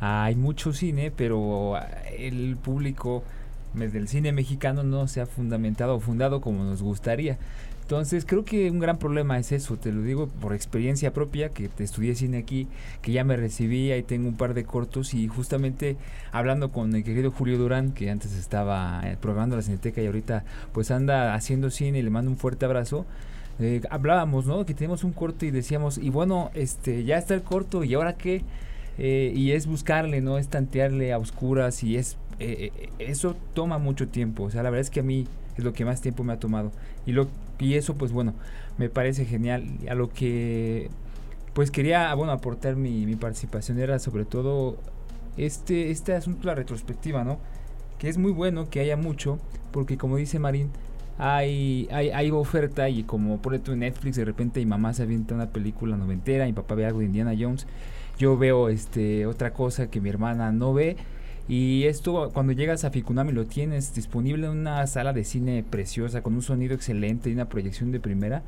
Hay 0.00 0.34
mucho 0.34 0.72
cine, 0.72 1.10
pero 1.10 1.74
el 2.16 2.56
público 2.56 3.22
me- 3.74 3.88
del 3.88 4.08
cine 4.08 4.32
mexicano 4.32 4.82
no 4.82 5.06
se 5.08 5.20
ha 5.20 5.26
fundamentado 5.26 5.94
o 5.96 6.00
fundado 6.00 6.40
como 6.40 6.64
nos 6.64 6.82
gustaría. 6.82 7.38
Entonces 7.90 8.24
creo 8.24 8.44
que 8.44 8.70
un 8.70 8.78
gran 8.78 8.98
problema 8.98 9.36
es 9.36 9.50
eso, 9.50 9.76
te 9.76 9.90
lo 9.90 10.02
digo 10.02 10.28
por 10.28 10.54
experiencia 10.54 11.12
propia, 11.12 11.48
que 11.48 11.68
te 11.68 11.82
estudié 11.82 12.14
cine 12.14 12.38
aquí, 12.38 12.68
que 13.02 13.10
ya 13.10 13.24
me 13.24 13.36
recibí, 13.36 13.90
ahí 13.90 14.04
tengo 14.04 14.28
un 14.28 14.36
par 14.36 14.54
de 14.54 14.62
cortos 14.62 15.12
y 15.12 15.26
justamente 15.26 15.96
hablando 16.30 16.70
con 16.70 16.94
el 16.94 17.02
querido 17.02 17.32
Julio 17.32 17.58
Durán, 17.58 17.90
que 17.90 18.08
antes 18.08 18.36
estaba 18.36 19.00
eh, 19.02 19.16
programando 19.20 19.56
la 19.56 19.62
Cineteca 19.62 20.00
y 20.00 20.06
ahorita 20.06 20.44
pues 20.72 20.92
anda 20.92 21.34
haciendo 21.34 21.68
cine 21.68 21.98
y 21.98 22.02
le 22.02 22.10
mando 22.10 22.30
un 22.30 22.36
fuerte 22.36 22.64
abrazo. 22.64 23.06
eh, 23.58 23.80
hablábamos, 23.90 24.46
¿no? 24.46 24.64
Que 24.64 24.72
tenemos 24.74 25.02
un 25.02 25.10
corto 25.10 25.44
y 25.44 25.50
decíamos, 25.50 25.98
y 25.98 26.10
bueno, 26.10 26.52
este, 26.54 27.02
ya 27.02 27.18
está 27.18 27.34
el 27.34 27.42
corto, 27.42 27.82
¿y 27.82 27.94
ahora 27.94 28.16
qué? 28.16 28.44
Eh, 28.98 29.32
y 29.34 29.50
es 29.50 29.66
buscarle, 29.66 30.20
¿no? 30.20 30.38
Es 30.38 30.46
tantearle 30.46 31.12
a 31.12 31.18
oscuras 31.18 31.82
y 31.82 31.96
es... 31.96 32.16
eh, 32.40 32.72
eh, 32.74 32.88
eso 32.98 33.36
toma 33.54 33.78
mucho 33.78 34.08
tiempo, 34.08 34.44
o 34.44 34.50
sea, 34.50 34.62
la 34.62 34.70
verdad 34.70 34.80
es 34.80 34.90
que 34.90 35.00
a 35.00 35.02
mí 35.02 35.26
es 35.56 35.64
lo 35.64 35.72
que 35.72 35.84
más 35.84 36.00
tiempo 36.00 36.24
me 36.24 36.32
ha 36.32 36.38
tomado. 36.38 36.72
Y, 37.06 37.12
lo, 37.12 37.28
y 37.58 37.74
eso, 37.74 37.94
pues 37.96 38.12
bueno, 38.12 38.34
me 38.78 38.88
parece 38.88 39.26
genial. 39.26 39.64
A 39.88 39.94
lo 39.94 40.08
que, 40.08 40.88
pues 41.52 41.70
quería, 41.70 42.14
bueno, 42.14 42.32
aportar 42.32 42.76
mi, 42.76 43.04
mi 43.06 43.16
participación 43.16 43.78
era 43.78 43.98
sobre 43.98 44.24
todo 44.24 44.78
este, 45.36 45.90
este 45.90 46.14
asunto 46.14 46.46
la 46.46 46.54
retrospectiva, 46.54 47.24
¿no? 47.24 47.38
Que 47.98 48.08
es 48.08 48.16
muy 48.16 48.32
bueno 48.32 48.70
que 48.70 48.80
haya 48.80 48.96
mucho, 48.96 49.38
porque 49.70 49.98
como 49.98 50.16
dice 50.16 50.38
Marín, 50.38 50.70
hay, 51.18 51.86
hay, 51.92 52.10
hay 52.10 52.30
oferta 52.30 52.88
y 52.88 53.02
como 53.02 53.42
por 53.42 53.52
ejemplo 53.52 53.74
en 53.74 53.80
Netflix 53.80 54.16
de 54.16 54.24
repente 54.24 54.60
mi 54.60 54.66
mamá 54.66 54.94
se 54.94 55.02
avienta 55.02 55.34
una 55.34 55.50
película 55.50 55.98
noventera, 55.98 56.46
mi 56.46 56.54
papá 56.54 56.74
ve 56.74 56.86
algo 56.86 57.00
de 57.00 57.04
Indiana 57.04 57.34
Jones, 57.38 57.66
yo 58.18 58.38
veo 58.38 58.70
este 58.70 59.26
otra 59.26 59.52
cosa 59.52 59.90
que 59.90 60.00
mi 60.00 60.08
hermana 60.08 60.50
no 60.50 60.72
ve 60.72 60.96
y 61.50 61.84
esto 61.84 62.30
cuando 62.32 62.52
llegas 62.52 62.84
a 62.84 62.90
Ficunami 62.90 63.32
lo 63.32 63.44
tienes 63.44 63.92
disponible 63.94 64.46
en 64.46 64.52
una 64.52 64.86
sala 64.86 65.12
de 65.12 65.24
cine 65.24 65.64
preciosa 65.68 66.22
con 66.22 66.34
un 66.34 66.42
sonido 66.42 66.74
excelente 66.74 67.28
y 67.28 67.32
una 67.32 67.48
proyección 67.48 67.90
de 67.90 67.98
primera, 67.98 68.42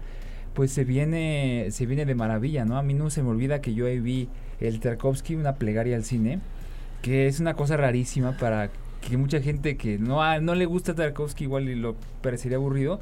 pues 0.55 0.71
se 0.71 0.85
viene 0.85 1.67
se 1.71 1.85
viene 1.87 2.05
de 2.07 2.15
maravilla, 2.15 2.65
¿no? 2.65 2.79
A 2.79 2.83
mí 2.83 2.95
no 2.95 3.11
se 3.11 3.23
me 3.23 3.31
olvida 3.31 3.61
que 3.61 3.75
yo 3.75 3.87
ahí 3.87 3.99
vi 3.99 4.29
el 4.61 4.79
Tarkovsky, 4.79 5.35
una 5.35 5.55
plegaria 5.57 5.97
al 5.97 6.05
cine, 6.05 6.39
que 7.03 7.27
es 7.27 7.41
una 7.41 7.55
cosa 7.55 7.77
rarísima 7.77 8.37
para 8.39 8.71
que 9.01 9.17
mucha 9.17 9.41
gente 9.41 9.77
que 9.77 9.99
no, 9.99 10.23
a- 10.23 10.39
no 10.39 10.55
le 10.55 10.67
gusta 10.67 10.95
Tarkovsky 10.95 11.45
igual 11.45 11.69
y 11.69 11.75
lo 11.75 11.97
parecería 12.23 12.59
aburrido, 12.59 13.01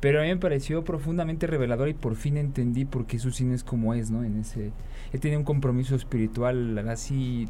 pero 0.00 0.20
a 0.20 0.22
mí 0.24 0.28
me 0.28 0.36
pareció 0.36 0.84
profundamente 0.84 1.46
revelador 1.46 1.88
y 1.88 1.94
por 1.94 2.16
fin 2.16 2.36
entendí 2.36 2.84
por 2.84 3.06
qué 3.06 3.18
su 3.18 3.30
cine 3.30 3.54
es 3.54 3.64
como 3.64 3.94
es, 3.94 4.10
¿no? 4.10 4.22
En 4.24 4.38
ese, 4.38 4.72
él 5.14 5.20
tiene 5.20 5.38
un 5.38 5.44
compromiso 5.44 5.94
espiritual 5.96 6.76
así 6.90 7.48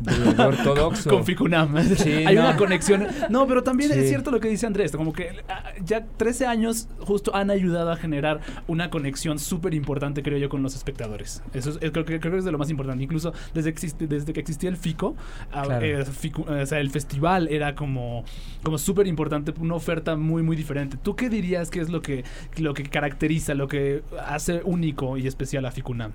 de, 0.00 0.42
ortodoxo. 0.42 1.10
Con 1.10 1.24
Ficunam. 1.24 1.74
Sí, 1.96 2.10
Hay 2.10 2.34
no. 2.34 2.42
una 2.42 2.56
conexión. 2.56 3.06
No, 3.28 3.46
pero 3.46 3.62
también 3.62 3.92
Sí. 3.92 3.98
es 3.98 4.08
cierto 4.08 4.30
lo 4.30 4.40
que 4.40 4.48
dice 4.48 4.66
Andrés. 4.66 4.92
Como 4.92 5.12
que 5.12 5.36
ah, 5.48 5.64
ya 5.84 6.04
13 6.04 6.46
años 6.46 6.88
justo 7.00 7.34
han 7.34 7.50
ayudado 7.50 7.90
a 7.92 7.96
generar 7.96 8.40
una 8.66 8.90
conexión 8.90 9.38
súper 9.38 9.74
importante, 9.74 10.22
creo 10.22 10.38
yo, 10.38 10.48
con 10.48 10.62
los 10.62 10.74
espectadores. 10.74 11.42
Eso 11.54 11.70
es, 11.70 11.76
eh, 11.80 11.90
creo, 11.92 12.04
que- 12.04 12.20
creo 12.20 12.32
que 12.32 12.38
es 12.38 12.44
de 12.44 12.52
lo 12.52 12.58
más 12.58 12.70
importante. 12.70 13.02
Incluso 13.04 13.32
desde, 13.54 13.72
que 13.72 13.80
existe- 13.80 14.06
desde 14.06 14.32
que 14.32 14.40
existía 14.40 14.70
el 14.70 14.76
FICO, 14.76 15.16
ah, 15.52 15.62
Claro. 15.64 15.84
eh, 15.86 16.04
Ficu- 16.04 16.48
eh, 16.50 16.62
o 16.62 16.66
sea, 16.66 16.80
el 16.80 16.90
festival 16.90 17.48
era 17.48 17.74
como, 17.74 18.24
como 18.62 18.78
súper 18.78 19.06
importante, 19.06 19.52
una 19.60 19.74
oferta 19.74 20.16
muy, 20.16 20.42
muy 20.42 20.56
diferente. 20.56 20.96
¿Tú 21.02 21.16
qué 21.16 21.28
dirías 21.28 21.70
que 21.70 21.80
es 21.80 21.88
lo 21.90 22.02
que, 22.02 22.24
lo 22.58 22.74
que 22.74 22.82
caracteriza, 22.84 23.54
lo 23.54 23.68
que 23.68 24.02
hace 24.26 24.60
único 24.64 25.16
y 25.16 25.26
especial 25.26 25.64
a 25.66 25.70
Ficunam? 25.70 26.12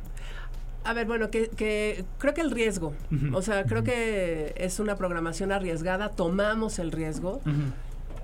A 0.85 0.93
ver, 0.93 1.07
bueno, 1.07 1.31
que, 1.31 1.49
que 1.49 2.05
creo 2.19 2.33
que 2.35 2.41
el 2.41 2.51
riesgo. 2.51 2.93
O 3.33 3.41
sea, 3.41 3.65
creo 3.65 3.83
que 3.83 4.53
es 4.55 4.79
una 4.79 4.95
programación 4.95 5.51
arriesgada, 5.51 6.09
tomamos 6.09 6.77
el 6.79 6.91
riesgo. 6.91 7.41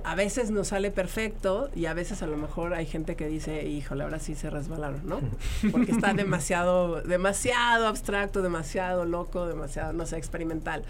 A 0.03 0.15
veces 0.15 0.49
nos 0.49 0.69
sale 0.69 0.89
perfecto 0.89 1.69
y 1.75 1.85
a 1.85 1.93
veces 1.93 2.23
a 2.23 2.27
lo 2.27 2.37
mejor 2.37 2.73
hay 2.73 2.85
gente 2.85 3.15
que 3.15 3.27
dice, 3.27 3.67
híjole, 3.67 4.03
ahora 4.03 4.19
sí 4.19 4.35
se 4.35 4.49
resbalaron, 4.49 5.01
¿no? 5.05 5.19
Porque 5.71 5.91
está 5.91 6.13
demasiado, 6.13 7.01
demasiado 7.01 7.87
abstracto, 7.87 8.41
demasiado 8.41 9.05
loco, 9.05 9.47
demasiado, 9.47 9.93
no 9.93 10.05
sé, 10.05 10.17
experimental. 10.17 10.83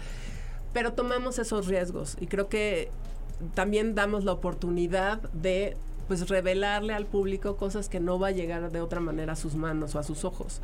Pero 0.72 0.92
tomamos 0.92 1.38
esos 1.38 1.66
riesgos 1.66 2.16
y 2.20 2.26
creo 2.26 2.48
que 2.48 2.90
también 3.54 3.94
damos 3.94 4.24
la 4.24 4.32
oportunidad 4.32 5.20
de 5.32 5.76
pues 6.08 6.28
revelarle 6.28 6.94
al 6.94 7.06
público 7.06 7.56
cosas 7.56 7.88
que 7.88 8.00
no 8.00 8.18
va 8.18 8.28
a 8.28 8.32
llegar 8.32 8.70
de 8.70 8.80
otra 8.80 9.00
manera 9.00 9.34
a 9.34 9.36
sus 9.36 9.54
manos 9.54 9.94
o 9.94 9.98
a 9.98 10.02
sus 10.02 10.24
ojos. 10.24 10.60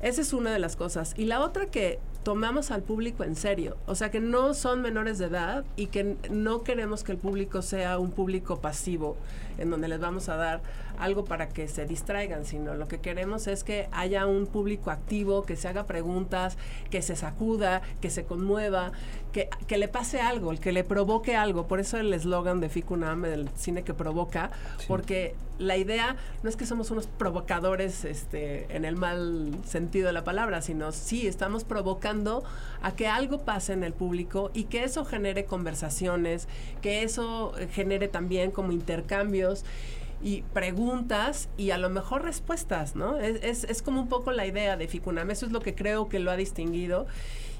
Esa 0.00 0.20
es 0.20 0.32
una 0.32 0.52
de 0.52 0.58
las 0.58 0.76
cosas. 0.76 1.14
Y 1.16 1.24
la 1.24 1.40
otra 1.40 1.66
que 1.66 1.98
tomamos 2.26 2.72
al 2.72 2.82
público 2.82 3.22
en 3.22 3.36
serio. 3.36 3.76
O 3.86 3.94
sea, 3.94 4.10
que 4.10 4.18
no 4.18 4.52
son 4.52 4.82
menores 4.82 5.18
de 5.18 5.26
edad 5.26 5.64
y 5.76 5.86
que 5.86 6.16
no 6.28 6.64
queremos 6.64 7.04
que 7.04 7.12
el 7.12 7.18
público 7.18 7.62
sea 7.62 8.00
un 8.00 8.10
público 8.10 8.60
pasivo 8.60 9.16
en 9.58 9.70
donde 9.70 9.86
les 9.86 10.00
vamos 10.00 10.28
a 10.28 10.34
dar 10.34 10.60
algo 10.98 11.24
para 11.24 11.48
que 11.48 11.68
se 11.68 11.86
distraigan, 11.86 12.44
sino 12.44 12.74
lo 12.74 12.88
que 12.88 12.98
queremos 12.98 13.46
es 13.46 13.64
que 13.64 13.88
haya 13.92 14.26
un 14.26 14.46
público 14.46 14.90
activo, 14.90 15.44
que 15.44 15.56
se 15.56 15.68
haga 15.68 15.86
preguntas, 15.86 16.56
que 16.90 17.02
se 17.02 17.16
sacuda, 17.16 17.82
que 18.00 18.10
se 18.10 18.24
conmueva, 18.24 18.92
que, 19.32 19.48
que 19.66 19.78
le 19.78 19.88
pase 19.88 20.20
algo, 20.20 20.52
el 20.52 20.60
que 20.60 20.72
le 20.72 20.84
provoque 20.84 21.36
algo. 21.36 21.66
Por 21.66 21.80
eso 21.80 21.98
el 21.98 22.12
eslogan 22.12 22.60
de 22.60 22.68
Ficunam, 22.68 23.24
el 23.24 23.48
cine 23.56 23.82
que 23.82 23.94
provoca, 23.94 24.50
porque 24.88 25.34
la 25.58 25.76
idea 25.76 26.16
no 26.42 26.50
es 26.50 26.56
que 26.56 26.66
somos 26.66 26.90
unos 26.90 27.06
provocadores 27.06 28.04
este, 28.04 28.66
en 28.74 28.84
el 28.84 28.96
mal 28.96 29.52
sentido 29.64 30.06
de 30.06 30.12
la 30.12 30.24
palabra, 30.24 30.60
sino 30.62 30.92
sí 30.92 31.26
estamos 31.26 31.64
provocando 31.64 32.44
a 32.82 32.94
que 32.94 33.06
algo 33.06 33.38
pase 33.40 33.72
en 33.72 33.84
el 33.84 33.92
público 33.92 34.50
y 34.54 34.64
que 34.64 34.84
eso 34.84 35.04
genere 35.04 35.44
conversaciones, 35.44 36.48
que 36.82 37.02
eso 37.02 37.56
eh, 37.58 37.68
genere 37.68 38.08
también 38.08 38.50
como 38.50 38.72
intercambios 38.72 39.64
y 40.22 40.42
preguntas 40.52 41.48
y 41.56 41.70
a 41.70 41.78
lo 41.78 41.90
mejor 41.90 42.24
respuestas, 42.24 42.96
¿no? 42.96 43.18
Es, 43.18 43.42
es, 43.42 43.64
es 43.64 43.82
como 43.82 44.00
un 44.00 44.08
poco 44.08 44.32
la 44.32 44.46
idea 44.46 44.76
de 44.76 44.88
Ficunam, 44.88 45.30
eso 45.30 45.46
es 45.46 45.52
lo 45.52 45.60
que 45.60 45.74
creo 45.74 46.08
que 46.08 46.18
lo 46.18 46.30
ha 46.30 46.36
distinguido 46.36 47.06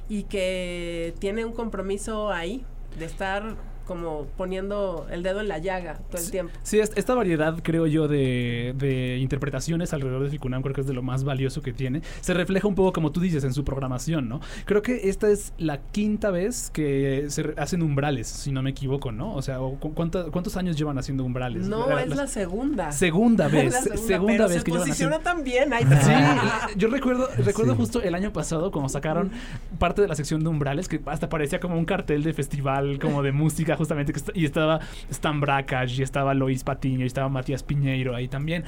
y 0.08 0.24
que 0.24 1.14
tiene 1.18 1.44
un 1.44 1.52
compromiso 1.52 2.30
ahí 2.32 2.64
de 2.98 3.04
estar 3.04 3.56
como 3.86 4.26
poniendo 4.36 5.06
el 5.10 5.22
dedo 5.22 5.40
en 5.40 5.48
la 5.48 5.58
llaga 5.58 5.98
todo 6.10 6.20
el 6.20 6.30
tiempo. 6.30 6.52
Sí, 6.62 6.78
es- 6.80 6.92
esta 6.96 7.14
variedad, 7.14 7.58
creo 7.62 7.86
yo, 7.86 8.08
de, 8.08 8.74
de 8.76 9.18
interpretaciones 9.18 9.92
alrededor 9.92 10.24
de 10.24 10.30
Ficunam, 10.30 10.62
creo 10.62 10.74
que 10.74 10.80
es 10.82 10.86
de 10.86 10.94
lo 10.94 11.02
más 11.02 11.24
valioso 11.24 11.62
que 11.62 11.72
tiene. 11.72 12.02
Se 12.20 12.34
refleja 12.34 12.66
un 12.68 12.74
poco, 12.74 12.92
como 12.92 13.12
tú 13.12 13.20
dices, 13.20 13.44
en 13.44 13.54
su 13.54 13.64
programación, 13.64 14.28
¿no? 14.28 14.40
Creo 14.64 14.82
que 14.82 15.08
esta 15.08 15.30
es 15.30 15.52
la 15.58 15.78
quinta 15.92 16.30
vez 16.30 16.70
que 16.70 17.26
se 17.28 17.54
hacen 17.56 17.82
umbrales, 17.82 18.26
si 18.26 18.52
no 18.52 18.62
me 18.62 18.70
equivoco, 18.70 19.12
¿no? 19.12 19.34
O 19.34 19.42
sea, 19.42 19.60
o 19.60 19.76
cu- 19.78 19.94
¿cuánta- 19.94 20.24
¿cuántos 20.30 20.56
años 20.56 20.76
llevan 20.76 20.98
haciendo 20.98 21.24
umbrales? 21.24 21.68
No, 21.68 21.88
La- 21.88 22.02
es 22.02 22.08
la 22.16 22.26
segunda. 22.26 22.92
segunda 22.92 23.46
vez, 23.48 23.72
la 23.72 23.80
segunda, 23.82 24.06
segunda, 24.06 24.32
pero 24.36 24.48
vez 24.48 24.58
se 24.58 24.64
que 24.64 24.70
llevan 24.72 24.86
posiciona 24.88 25.18
tan 25.20 25.44
bien. 25.44 25.72
ahí 25.72 25.84
Sí, 25.84 26.76
yo 26.78 26.88
recuerdo, 26.88 27.28
recuerdo 27.38 27.72
Sí. 27.72 27.78
justo 27.78 28.02
el 28.02 28.14
año 28.14 28.32
pasado 28.32 28.70
cuando 28.70 28.88
sacaron 28.88 29.30
parte 29.78 30.02
de 30.02 30.08
la 30.08 30.14
sección 30.14 30.42
de 30.42 30.48
umbrales 30.48 30.88
que 30.88 31.00
hasta 31.06 31.28
parecía 31.28 31.60
como 31.60 31.78
un 31.78 31.84
cartel 31.84 32.22
de 32.22 32.32
festival 32.32 32.98
como 32.98 33.22
de 33.22 33.32
música 33.32 33.75
justamente 33.76 34.12
que 34.12 34.20
y 34.34 34.44
estaba 34.44 34.80
Stan 35.10 35.40
Brakhage 35.40 35.98
y 35.98 36.02
estaba 36.02 36.34
Lois 36.34 36.64
Patiño 36.64 37.04
y 37.04 37.06
estaba 37.06 37.28
Matías 37.28 37.62
Piñeiro 37.62 38.14
ahí 38.14 38.28
también. 38.28 38.64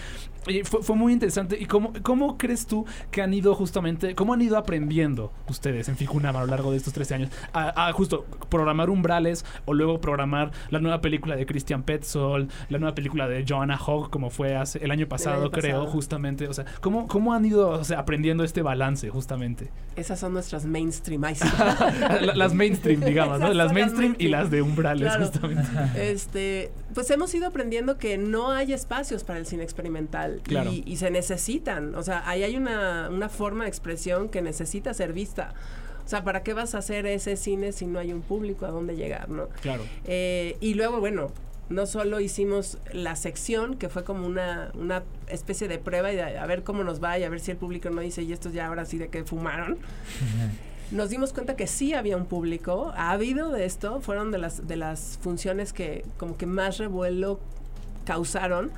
Y 0.47 0.63
fue, 0.63 0.83
fue 0.83 0.97
muy 0.97 1.13
interesante. 1.13 1.59
¿Y 1.61 1.67
cómo, 1.67 1.93
cómo 2.03 2.39
crees 2.39 2.67
tú 2.67 2.87
que 3.11 3.23
han 3.23 3.35
ido 3.35 3.55
justamente, 3.55 4.15
cómo 4.15 4.33
han 4.35 4.43
ido 4.43 4.57
aprendiendo 4.57 5.33
ustedes 5.49 5.89
en 5.89 5.97
Ficunam 5.97 6.37
a 6.37 6.41
lo 6.41 6.47
largo 6.47 6.71
de 6.71 6.77
estos 6.77 6.93
13 6.93 7.15
años 7.15 7.31
a, 7.53 7.89
a 7.89 7.93
justo 7.93 8.25
programar 8.49 8.91
umbrales 8.91 9.45
o 9.67 9.75
luego 9.75 10.01
programar 10.01 10.53
la 10.71 10.79
nueva 10.79 11.01
película 11.01 11.37
de 11.37 11.47
Christian 11.47 11.83
Petzold, 11.83 12.51
la 12.69 12.79
nueva 12.79 12.95
película 12.95 13.29
de 13.29 13.45
Joanna 13.47 13.79
Hogg 13.79 14.11
como 14.11 14.31
fue 14.31 14.57
hace 14.57 14.83
el 14.83 14.91
año 14.91 15.09
pasado, 15.09 15.43
año 15.43 15.51
creo, 15.51 15.79
pasado. 15.79 15.87
justamente. 15.87 16.49
O 16.49 16.53
sea, 16.53 16.65
¿cómo, 16.81 17.07
cómo 17.07 17.35
han 17.35 17.45
ido 17.45 17.71
o 17.71 17.85
sea, 17.85 18.01
aprendiendo 18.01 18.45
este 18.45 18.63
balance 18.63 19.09
justamente? 19.11 19.71
Esas 19.97 20.21
son 20.21 20.33
nuestras 20.33 20.65
mainstream. 20.65 21.23
las 22.35 22.55
mainstream, 22.55 23.01
digamos, 23.01 23.41
¿no? 23.41 23.53
Las 23.53 23.73
mainstream 23.73 24.17
y 24.19 24.29
las 24.29 24.51
de 24.51 24.63
Claro. 25.01 25.27
justamente. 25.27 25.69
Este, 25.97 26.71
pues 26.95 27.11
hemos 27.11 27.35
ido 27.35 27.47
aprendiendo 27.47 27.99
que 27.99 28.19
no 28.19 28.51
hay 28.53 28.73
espacios 28.73 29.25
para 29.25 29.39
el 29.39 29.47
cine 29.47 29.63
experimental 29.65 30.41
Claro. 30.45 30.73
y, 30.73 30.83
y 30.87 30.97
se 30.97 31.11
necesitan. 31.11 31.95
O 31.95 32.03
sea, 32.03 32.23
ahí 32.29 32.43
hay 32.43 32.57
una, 32.57 33.09
una 33.11 33.29
forma 33.29 33.65
de 33.65 33.71
expresión 33.71 34.29
que 34.29 34.43
necesita 34.43 34.93
ser 34.95 35.13
vista. 35.13 35.55
O 36.05 36.09
sea, 36.09 36.25
¿para 36.25 36.43
qué 36.43 36.55
vas 36.55 36.75
a 36.75 36.79
hacer 36.79 37.05
ese 37.07 37.37
cine 37.37 37.73
si 37.73 37.87
no 37.87 37.99
hay 37.99 38.13
un 38.13 38.23
público 38.23 38.65
a 38.65 38.71
dónde 38.71 38.97
llegar, 38.97 39.29
no? 39.29 39.49
Claro. 39.61 39.83
Eh, 40.07 40.57
y 40.61 40.73
luego, 40.75 41.01
bueno, 41.01 41.31
no 41.69 41.85
solo 41.85 42.19
hicimos 42.21 42.79
la 42.93 43.15
sección, 43.15 43.77
que 43.77 43.91
fue 43.91 44.05
como 44.05 44.27
una, 44.27 44.71
una 44.73 45.03
especie 45.27 45.69
de 45.69 45.79
prueba 45.79 46.11
y 46.11 46.17
de- 46.17 46.39
a 46.39 46.47
ver 46.47 46.63
cómo 46.63 46.83
nos 46.83 47.05
va 47.05 47.19
y 47.19 47.25
a 47.25 47.29
ver 47.29 47.41
si 47.41 47.51
el 47.51 47.59
público 47.59 47.91
no 47.91 48.01
dice, 48.01 48.23
y 48.23 48.33
estos 48.33 48.55
ya 48.55 48.69
ahora 48.69 48.87
sí 48.87 48.97
de 48.97 49.09
que 49.09 49.23
fumaron. 49.25 49.77
Nos 50.91 51.11
dimos 51.11 51.33
cuenta 51.33 51.55
que 51.55 51.67
sí 51.67 51.93
había 51.93 52.17
un 52.17 52.25
público, 52.25 52.93
ha 52.97 53.11
habido 53.11 53.51
de 53.51 53.67
esto, 53.67 54.01
fueron 54.01 54.31
de 54.31 54.39
las, 54.39 54.67
de 54.67 54.77
las 54.77 55.19
funciones 55.21 55.73
que 55.73 56.05
como 56.17 56.37
que 56.37 56.47
más 56.47 56.79
revuelo 56.79 57.41
causaron. 58.05 58.71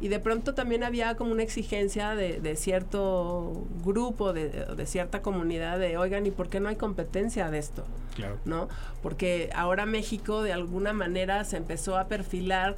Y 0.00 0.08
de 0.08 0.18
pronto 0.18 0.54
también 0.54 0.82
había 0.82 1.14
como 1.16 1.32
una 1.32 1.42
exigencia 1.42 2.14
de, 2.14 2.40
de 2.40 2.56
cierto 2.56 3.66
grupo, 3.84 4.32
de, 4.32 4.48
de 4.48 4.86
cierta 4.86 5.20
comunidad, 5.20 5.78
de, 5.78 5.98
oigan, 5.98 6.24
¿y 6.24 6.30
por 6.30 6.48
qué 6.48 6.58
no 6.58 6.70
hay 6.70 6.76
competencia 6.76 7.50
de 7.50 7.58
esto? 7.58 7.84
Claro. 8.14 8.38
¿no? 8.44 8.68
Porque 9.02 9.50
ahora 9.54 9.86
México 9.86 10.42
de 10.42 10.52
alguna 10.52 10.92
manera 10.92 11.44
se 11.44 11.56
empezó 11.56 11.98
a 11.98 12.06
perfilar, 12.06 12.76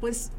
pues 0.00 0.32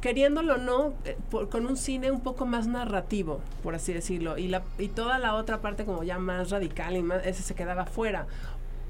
queriéndolo 0.00 0.54
o 0.54 0.58
no, 0.58 0.94
eh, 1.04 1.16
por- 1.30 1.48
con 1.48 1.66
un 1.66 1.76
cine 1.76 2.10
un 2.10 2.20
poco 2.20 2.46
más 2.46 2.66
narrativo, 2.66 3.40
por 3.62 3.74
así 3.74 3.92
decirlo, 3.92 4.38
y, 4.38 4.48
la, 4.48 4.62
y 4.78 4.88
toda 4.88 5.18
la 5.18 5.34
otra 5.34 5.60
parte 5.60 5.84
como 5.84 6.02
ya 6.04 6.18
más 6.18 6.50
radical 6.50 6.96
y 6.96 7.02
más, 7.02 7.26
ese 7.26 7.42
se 7.42 7.54
quedaba 7.54 7.86
fuera, 7.86 8.26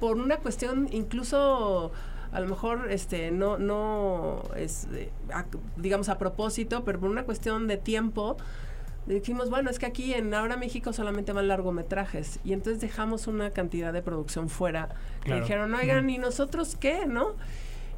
por 0.00 0.16
una 0.18 0.36
cuestión 0.38 0.88
incluso 0.92 1.90
a 2.32 2.40
lo 2.40 2.48
mejor 2.48 2.90
este 2.90 3.30
no 3.30 3.56
no 3.56 4.42
es 4.56 4.88
eh, 4.92 5.10
a- 5.32 5.44
digamos 5.76 6.08
a 6.08 6.18
propósito, 6.18 6.84
pero 6.84 6.98
por 7.00 7.08
una 7.08 7.22
cuestión 7.24 7.66
de 7.66 7.76
tiempo 7.78 8.36
dijimos, 9.06 9.48
bueno, 9.48 9.70
es 9.70 9.78
que 9.78 9.86
aquí 9.86 10.12
en 10.12 10.34
Ahora 10.34 10.56
México 10.56 10.92
solamente 10.92 11.32
van 11.32 11.46
largometrajes 11.48 12.40
y 12.44 12.52
entonces 12.52 12.80
dejamos 12.80 13.28
una 13.28 13.50
cantidad 13.50 13.92
de 13.92 14.02
producción 14.02 14.48
fuera. 14.50 14.88
Que 15.20 15.26
Claro. 15.26 15.42
dijeron, 15.42 15.74
oigan, 15.74 16.10
¿y 16.10 16.18
nosotros 16.18 16.76
qué? 16.78 17.06
¿No? 17.06 17.34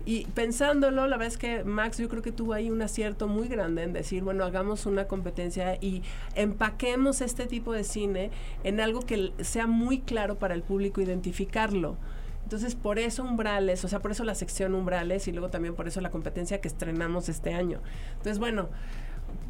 Y 0.07 0.25
pensándolo, 0.27 1.07
la 1.07 1.17
verdad 1.17 1.35
es 1.35 1.39
que 1.39 1.65
Max 1.65 1.99
yo 1.99 2.09
creo 2.09 2.23
que 2.23 2.33
tuvo 2.33 2.55
ahí 2.55 2.71
un 2.71 2.81
acierto 2.81 3.29
muy 3.29 3.49
grande 3.49 3.83
en 3.83 3.93
decir, 3.93 4.23
bueno, 4.23 4.45
hagamos 4.45 4.87
una 4.87 5.07
competencia 5.07 5.77
y 5.81 6.03
empaquemos 6.35 7.21
este 7.21 7.47
tipo 7.47 7.73
de 7.73 7.85
cine 7.85 8.31
en 8.65 8.81
algo 8.81 9.01
que 9.01 9.33
sea 9.41 9.67
muy 9.67 10.01
claro 10.01 10.39
para 10.39 10.55
el 10.55 10.63
público 10.63 11.01
identificarlo. 11.01 11.97
Entonces, 12.45 12.75
por 12.75 12.99
eso 12.99 13.25
Umbrales, 13.25 13.85
o 13.85 13.89
sea, 13.89 14.01
por 14.01 14.11
eso 14.11 14.25
la 14.25 14.35
sección 14.35 14.75
Umbrales 14.75 15.29
y 15.29 15.33
luego 15.33 15.51
también 15.51 15.75
por 15.75 15.87
eso 15.87 16.01
la 16.01 16.11
competencia 16.11 16.63
que 16.63 16.69
estrenamos 16.69 17.29
este 17.29 17.53
año. 17.53 17.83
Entonces, 18.13 18.39
bueno, 18.39 18.71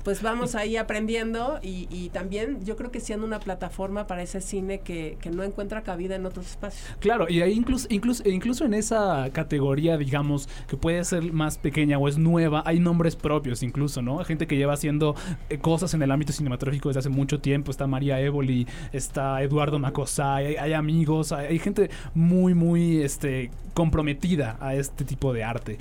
pues 0.05 0.23
vamos 0.23 0.55
ahí 0.55 0.77
aprendiendo 0.77 1.59
y, 1.63 2.09
también 2.13 2.65
yo 2.65 2.77
creo 2.77 2.91
que 2.91 3.01
siendo 3.01 3.27
una 3.27 3.39
plataforma 3.39 4.07
para 4.07 4.23
ese 4.23 4.41
cine 4.41 4.81
que, 4.81 5.19
que 5.21 5.31
no 5.31 5.43
encuentra 5.43 5.83
cabida 5.83 6.17
en 6.17 6.25
otros 6.25 6.47
espacios. 6.47 6.97
Claro, 7.01 7.27
y 7.29 7.43
ahí 7.43 7.53
incluso, 7.53 7.87
incluso, 7.91 8.25
e 8.25 8.31
incluso 8.31 8.65
en 8.65 8.75
esa 8.75 9.29
categoría, 9.33 9.97
digamos, 9.99 10.49
que 10.67 10.77
puede 10.77 11.05
ser 11.05 11.33
más 11.33 11.59
pequeña 11.59 11.99
o 11.99 12.09
es 12.09 12.19
nueva, 12.19 12.63
hay 12.65 12.81
nombres 12.81 13.17
propios 13.17 13.63
incluso, 13.63 14.01
¿no? 14.01 14.25
Gente 14.25 14.47
que 14.47 14.57
lleva 14.57 14.73
haciendo 14.73 15.15
eh, 15.51 15.59
cosas 15.59 15.93
en 15.95 16.03
el 16.03 16.11
ámbito 16.11 16.33
cinematográfico 16.33 16.89
desde 16.89 17.01
hace 17.01 17.09
mucho 17.09 17.41
tiempo. 17.41 17.71
Está 17.71 17.87
María 17.87 18.21
Évoli, 18.21 18.67
está 18.93 19.43
Eduardo 19.43 19.79
Macosay, 19.79 20.47
hay, 20.47 20.57
hay 20.57 20.73
amigos, 20.73 21.33
hay, 21.33 21.47
hay 21.47 21.59
gente 21.59 21.91
muy, 22.15 22.55
muy 22.55 23.03
este, 23.03 23.51
comprometida 23.75 24.57
a 24.61 24.75
este 24.75 25.05
tipo 25.05 25.33
de 25.33 25.45
arte. 25.45 25.79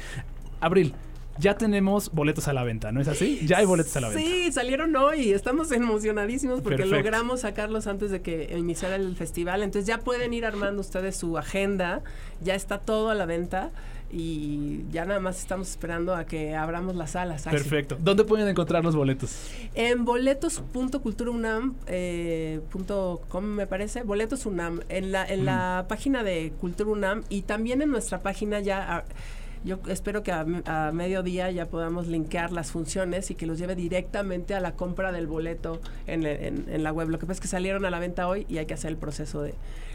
Abril, 0.60 0.94
ya 1.40 1.58
tenemos 1.58 2.12
boletos 2.12 2.48
a 2.48 2.54
la 2.54 2.64
venta, 2.64 2.92
¿no 2.92 3.02
es 3.02 3.08
así? 3.08 3.42
Ya 3.46 3.58
hay 3.58 3.66
boletos 3.66 3.96
a 3.98 4.02
la 4.02 4.10
venta. 4.10 4.24
Sí, 4.24 4.52
salieron 4.52 4.96
hoy. 4.96 5.32
Estamos 5.32 5.72
emocionadísimos 5.72 6.62
porque 6.62 6.78
Perfecto. 6.78 6.96
logramos 6.96 7.42
sacarlos 7.42 7.88
antes 7.88 8.12
de 8.12 8.22
que 8.22 8.56
iniciara 8.58 8.96
el 8.96 9.16
festival. 9.16 9.64
Entonces 9.64 9.88
ya 9.88 10.00
pueden 10.00 10.34
ir 10.34 10.46
armando 10.46 10.82
ustedes 10.82 11.16
su 11.16 11.38
agenda. 11.38 12.02
Ya 12.42 12.56
está 12.56 12.80
todo 12.80 13.10
a 13.10 13.16
la 13.16 13.26
venta. 13.26 13.72
Y 14.10 14.86
ya 14.90 15.04
nada 15.04 15.20
más 15.20 15.38
estamos 15.40 15.70
esperando 15.70 16.16
a 16.16 16.26
que 16.26 16.56
abramos 16.56 16.96
las 16.96 17.12
salas. 17.12 17.44
Perfecto. 17.44 17.98
¿Dónde 18.00 18.24
pueden 18.24 18.48
encontrar 18.48 18.82
los 18.82 18.96
boletos? 18.96 19.50
En 19.76 20.06
boletos.culturaunam 20.06 21.76
eh, 21.88 22.62
me 23.42 23.68
parece, 23.68 24.04
boletos 24.04 24.46
UNAM, 24.46 24.80
en 24.88 25.12
la, 25.12 25.26
en 25.26 25.44
la 25.44 25.86
página 25.90 26.24
de 26.24 26.54
Cultura 26.62 26.90
UNAM 26.90 27.24
y 27.28 27.42
también 27.42 27.82
en 27.82 27.90
nuestra 27.90 28.20
página 28.20 28.62
ya, 28.62 28.98
ah, 28.98 29.04
yo 29.68 29.78
espero 29.90 30.24
que 30.24 30.32
a, 30.32 30.44
me- 30.46 30.64
a 30.66 30.92
mediodía 30.94 31.52
ya 31.52 31.66
podamos 31.68 32.08
linkear 32.08 32.52
las 32.52 32.72
funciones 32.72 33.30
y 33.30 33.36
que 33.36 33.46
los 33.46 33.60
lleve 33.60 33.76
directamente 33.76 34.56
a 34.56 34.60
la 34.60 34.72
compra 34.74 35.12
del 35.12 35.28
boleto 35.28 35.80
en, 36.08 36.26
en- 36.26 36.66
en 36.68 36.84
la 36.84 36.92
web. 36.92 37.10
Lo 37.10 37.20
que 37.20 37.26
pasa 37.26 37.34
es 37.34 37.42
que 37.42 37.48
salieron 37.48 37.86
a 37.86 37.90
la 37.90 38.00
venta 38.00 38.28
hoy 38.28 38.46
y 38.50 38.58
hay 38.58 38.66
que 38.66 38.74
hacer 38.74 38.90
el 38.92 38.98
proceso 38.98 39.42
de 39.44 39.54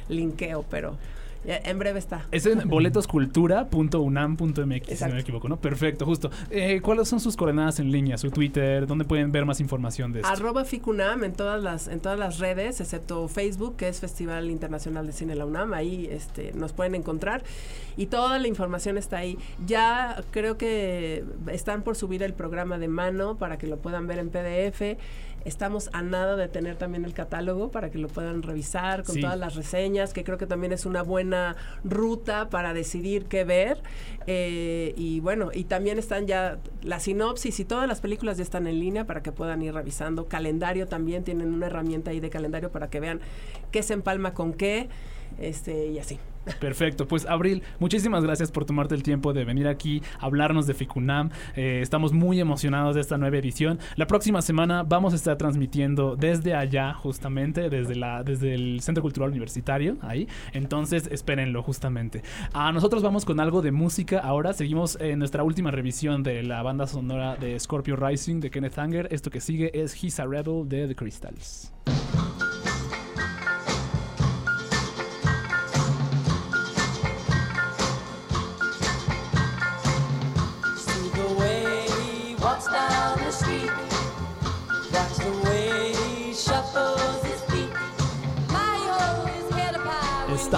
linkeo, 0.08 0.64
pero 0.70 0.96
en 1.44 1.78
breve 1.78 1.98
está. 1.98 2.26
Es 2.30 2.46
en 2.46 2.68
boletoscultura.unam.mx, 2.68 4.98
si 4.98 5.04
no 5.04 5.14
me 5.14 5.20
equivoco, 5.20 5.48
¿no? 5.48 5.60
Perfecto, 5.60 6.06
justo. 6.06 6.30
Eh, 6.50 6.80
¿Cuáles 6.82 7.08
son 7.08 7.20
sus 7.20 7.36
coordenadas 7.36 7.80
en 7.80 7.90
línea, 7.90 8.16
su 8.18 8.30
Twitter? 8.30 8.86
¿Dónde 8.86 9.04
pueden 9.04 9.32
ver 9.32 9.44
más 9.44 9.60
información 9.60 10.12
de 10.12 10.20
esto? 10.20 10.32
Arroba 10.32 10.64
FICUNAM 10.64 11.24
en 11.24 11.32
todas 11.32 11.62
las 11.62 11.88
en 11.88 12.00
todas 12.00 12.18
las 12.18 12.38
redes, 12.38 12.80
excepto 12.80 13.28
Facebook, 13.28 13.76
que 13.76 13.88
es 13.88 14.00
Festival 14.00 14.50
Internacional 14.50 15.06
de 15.06 15.12
Cine 15.12 15.34
La 15.34 15.46
UNAM. 15.46 15.72
Ahí 15.72 16.08
este, 16.10 16.52
nos 16.52 16.72
pueden 16.72 16.94
encontrar 16.94 17.42
y 17.96 18.06
toda 18.06 18.38
la 18.38 18.48
información 18.48 18.98
está 18.98 19.18
ahí. 19.18 19.38
Ya 19.66 20.22
creo 20.30 20.56
que 20.56 21.24
están 21.48 21.82
por 21.82 21.96
subir 21.96 22.22
el 22.22 22.34
programa 22.34 22.78
de 22.78 22.88
mano 22.88 23.36
para 23.36 23.58
que 23.58 23.66
lo 23.66 23.78
puedan 23.78 24.06
ver 24.06 24.18
en 24.18 24.30
PDF. 24.30 24.98
Estamos 25.44 25.90
a 25.92 26.02
nada 26.02 26.36
de 26.36 26.48
tener 26.48 26.76
también 26.76 27.04
el 27.04 27.14
catálogo 27.14 27.70
para 27.70 27.90
que 27.90 27.98
lo 27.98 28.08
puedan 28.08 28.42
revisar 28.42 29.02
con 29.04 29.16
Sí. 29.16 29.20
todas 29.20 29.38
las 29.38 29.54
reseñas, 29.54 30.12
que 30.12 30.24
creo 30.24 30.38
que 30.38 30.46
también 30.46 30.72
es 30.72 30.86
una 30.86 31.02
buena 31.02 31.56
ruta 31.84 32.48
para 32.50 32.72
decidir 32.74 33.26
qué 33.26 33.44
ver. 33.44 33.82
Eh, 34.26 34.94
y 34.96 35.20
bueno, 35.20 35.50
y 35.52 35.64
también 35.64 35.98
están 35.98 36.26
ya 36.26 36.58
la 36.82 37.00
sinopsis 37.00 37.58
y 37.60 37.64
todas 37.64 37.88
las 37.88 38.00
películas 38.00 38.36
ya 38.36 38.42
están 38.42 38.66
en 38.66 38.78
línea 38.78 39.04
para 39.06 39.22
que 39.22 39.32
puedan 39.32 39.62
ir 39.62 39.74
revisando. 39.74 40.26
Calendario 40.26 40.86
también, 40.86 41.24
tienen 41.24 41.52
una 41.52 41.66
herramienta 41.66 42.10
ahí 42.10 42.20
de 42.20 42.30
calendario 42.30 42.70
para 42.70 42.88
que 42.90 43.00
vean 43.00 43.20
qué 43.70 43.82
se 43.82 43.94
empalma 43.94 44.34
con 44.34 44.52
qué, 44.52 44.88
este, 45.38 45.86
y 45.88 45.98
así. 45.98 46.18
Perfecto, 46.60 47.06
pues 47.06 47.26
Abril, 47.26 47.62
muchísimas 47.78 48.24
gracias 48.24 48.50
por 48.50 48.64
tomarte 48.64 48.94
el 48.94 49.02
tiempo 49.02 49.32
de 49.32 49.44
venir 49.44 49.68
aquí 49.68 50.02
a 50.18 50.26
hablarnos 50.26 50.66
de 50.66 50.74
Ficunam. 50.74 51.30
Eh, 51.56 51.80
estamos 51.82 52.12
muy 52.12 52.40
emocionados 52.40 52.94
de 52.94 53.00
esta 53.00 53.18
nueva 53.18 53.36
edición. 53.36 53.78
La 53.96 54.06
próxima 54.06 54.42
semana 54.42 54.82
vamos 54.82 55.12
a 55.12 55.16
estar 55.16 55.36
transmitiendo 55.36 56.16
desde 56.16 56.54
allá, 56.54 56.94
justamente, 56.94 57.70
desde, 57.70 57.94
la, 57.94 58.22
desde 58.24 58.54
el 58.54 58.80
Centro 58.80 59.02
Cultural 59.02 59.30
Universitario, 59.30 59.96
ahí. 60.00 60.28
Entonces, 60.52 61.08
espérenlo, 61.10 61.62
justamente. 61.62 62.22
A 62.52 62.72
nosotros 62.72 63.02
vamos 63.02 63.24
con 63.24 63.40
algo 63.40 63.62
de 63.62 63.72
música. 63.72 64.18
Ahora 64.18 64.52
seguimos 64.52 64.98
en 65.00 65.18
nuestra 65.18 65.42
última 65.42 65.70
revisión 65.70 66.22
de 66.22 66.42
la 66.42 66.62
banda 66.62 66.86
sonora 66.86 67.36
de 67.36 67.58
Scorpio 67.58 67.96
Rising 67.96 68.40
de 68.40 68.50
Kenneth 68.50 68.78
Anger. 68.78 69.08
Esto 69.10 69.30
que 69.30 69.40
sigue 69.40 69.70
es 69.80 70.02
He's 70.02 70.18
a 70.18 70.26
Rebel 70.26 70.68
de 70.68 70.88
The 70.88 70.94
Crystals. 70.94 71.72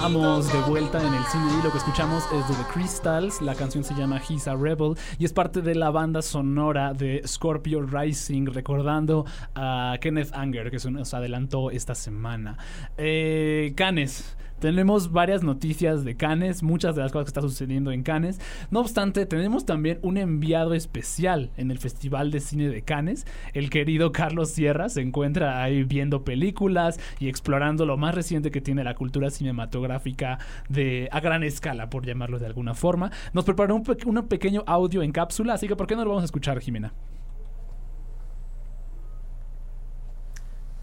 Estamos 0.05 0.53
de 0.53 0.61
vuelta 0.69 1.01
en 1.01 1.15
el 1.15 1.23
cine 1.23 1.47
y 1.59 1.63
lo 1.63 1.71
que 1.71 1.79
escuchamos 1.79 2.23
es 2.31 2.47
de 2.47 2.53
The 2.53 2.71
Crystals. 2.71 3.41
La 3.41 3.55
canción 3.55 3.83
se 3.83 3.95
llama 3.95 4.21
He's 4.29 4.47
a 4.47 4.53
Rebel 4.53 4.93
y 5.17 5.25
es 5.25 5.33
parte 5.33 5.63
de 5.63 5.73
la 5.73 5.89
banda 5.89 6.21
sonora 6.21 6.93
de 6.93 7.23
Scorpio 7.25 7.81
Rising, 7.81 8.45
recordando 8.45 9.25
a 9.55 9.97
Kenneth 9.99 10.29
Anger 10.33 10.69
que 10.69 10.77
se 10.77 10.91
nos 10.91 11.15
adelantó 11.15 11.71
esta 11.71 11.95
semana. 11.95 12.55
Eh, 12.97 13.73
Canes. 13.75 14.37
Tenemos 14.65 15.11
varias 15.11 15.43
noticias 15.43 16.03
de 16.03 16.17
Cannes, 16.17 16.63
muchas 16.63 16.95
de 16.95 17.03
las 17.03 17.11
cosas 17.11 17.25
que 17.25 17.29
están 17.29 17.43
sucediendo 17.43 17.91
en 17.91 18.01
Cannes. 18.01 18.41
No 18.71 18.79
obstante, 18.79 19.27
tenemos 19.27 19.63
también 19.63 19.99
un 20.01 20.17
enviado 20.17 20.73
especial 20.73 21.51
en 21.55 21.69
el 21.69 21.77
Festival 21.77 22.31
de 22.31 22.39
Cine 22.39 22.69
de 22.69 22.81
Cannes. 22.81 23.27
El 23.53 23.69
querido 23.69 24.11
Carlos 24.11 24.49
Sierra 24.49 24.89
se 24.89 25.01
encuentra 25.01 25.61
ahí 25.61 25.83
viendo 25.83 26.23
películas 26.23 26.99
y 27.19 27.29
explorando 27.29 27.85
lo 27.85 27.95
más 27.97 28.15
reciente 28.15 28.49
que 28.49 28.59
tiene 28.59 28.83
la 28.83 28.95
cultura 28.95 29.29
cinematográfica 29.29 30.39
de 30.67 31.09
a 31.11 31.19
gran 31.19 31.43
escala, 31.43 31.91
por 31.91 32.03
llamarlo 32.03 32.39
de 32.39 32.47
alguna 32.47 32.73
forma. 32.73 33.11
Nos 33.33 33.45
preparó 33.45 33.75
un, 33.75 33.83
un 34.07 34.27
pequeño 34.27 34.63
audio 34.65 35.03
en 35.03 35.11
cápsula, 35.11 35.53
así 35.53 35.67
que 35.67 35.75
¿por 35.75 35.85
qué 35.85 35.95
no 35.95 36.03
lo 36.05 36.09
vamos 36.09 36.23
a 36.23 36.25
escuchar, 36.25 36.59
Jimena? 36.59 36.91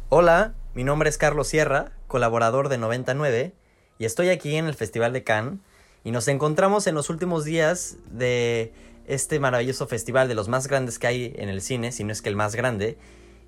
Hola, 0.09 0.55
mi 0.73 0.85
nombre 0.85 1.09
es 1.09 1.19
Carlos 1.19 1.49
Sierra, 1.49 1.91
colaborador 2.07 2.69
de 2.69 2.79
99, 2.79 3.55
y 4.03 4.05
estoy 4.05 4.31
aquí 4.31 4.57
en 4.57 4.67
el 4.67 4.75
Festival 4.75 5.13
de 5.13 5.23
Cannes 5.23 5.61
y 6.03 6.11
nos 6.11 6.27
encontramos 6.27 6.89
en 6.89 6.97
los 6.97 7.09
últimos 7.09 7.45
días 7.45 7.99
de 8.11 8.73
este 9.07 9.39
maravilloso 9.39 9.87
festival 9.87 10.27
de 10.27 10.35
los 10.35 10.49
más 10.49 10.67
grandes 10.67 10.99
que 10.99 11.07
hay 11.07 11.33
en 11.37 11.49
el 11.49 11.61
cine, 11.63 11.93
si 11.93 12.03
no 12.03 12.11
es 12.11 12.21
que 12.21 12.29
el 12.29 12.35
más 12.35 12.57
grande, 12.57 12.99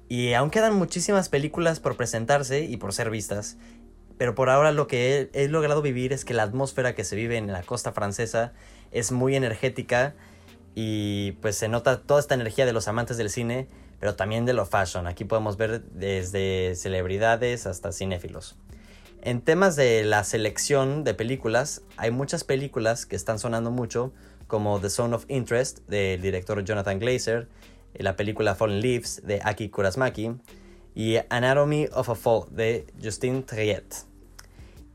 y 0.09 0.33
aún 0.35 0.51
quedan 0.51 0.77
muchísimas 0.77 1.29
películas 1.29 1.81
por 1.81 1.97
presentarse 1.97 2.61
y 2.61 2.77
por 2.77 2.93
ser 2.93 3.11
vistas, 3.11 3.57
pero 4.17 4.37
por 4.37 4.49
ahora 4.49 4.71
lo 4.71 4.87
que 4.87 5.29
he, 5.33 5.43
he 5.43 5.49
logrado 5.49 5.83
vivir 5.83 6.13
es 6.13 6.25
que 6.25 6.35
la 6.35 6.45
atmósfera 6.45 6.95
que 6.95 7.03
se 7.03 7.17
vive 7.17 7.37
en 7.37 7.51
la 7.51 7.65
costa 7.65 7.91
francesa 7.91 8.53
es 8.93 9.11
muy 9.11 9.35
energética 9.35 10.15
y 10.77 11.33
pues 11.43 11.57
se 11.57 11.67
nota 11.67 12.03
toda 12.03 12.21
esta 12.21 12.35
energía 12.37 12.65
de 12.65 12.73
los 12.73 12.87
amantes 12.87 13.17
del 13.17 13.31
cine, 13.31 13.67
pero 13.99 14.15
también 14.15 14.47
de 14.47 14.53
lo 14.53 14.67
fashion. 14.67 15.09
Aquí 15.09 15.25
podemos 15.25 15.57
ver 15.57 15.83
desde 15.83 16.77
celebridades 16.77 17.67
hasta 17.67 17.91
cinéfilos. 17.91 18.57
En 19.27 19.41
temas 19.41 19.75
de 19.75 20.05
la 20.05 20.23
selección 20.23 21.03
de 21.03 21.15
películas, 21.15 21.81
hay 21.97 22.11
muchas 22.11 22.45
películas 22.45 23.07
que 23.07 23.17
están 23.17 23.39
sonando 23.39 23.71
mucho, 23.71 24.13
como 24.47 24.79
The 24.81 24.91
Zone 24.91 25.17
of 25.17 25.25
Interest 25.29 25.79
del 25.89 26.21
director 26.21 26.63
Jonathan 26.63 26.99
Glazer, 26.99 27.49
la 27.95 28.17
película 28.17 28.55
Fallen 28.55 28.81
Leaves 28.81 29.23
de 29.25 29.41
Aki 29.43 29.71
Kurasmaki 29.71 30.33
y 30.95 31.17
Anatomy 31.31 31.89
of 31.95 32.11
a 32.11 32.15
Fall 32.15 32.43
de 32.51 32.87
Justine 33.03 33.43
Triet. 33.43 33.95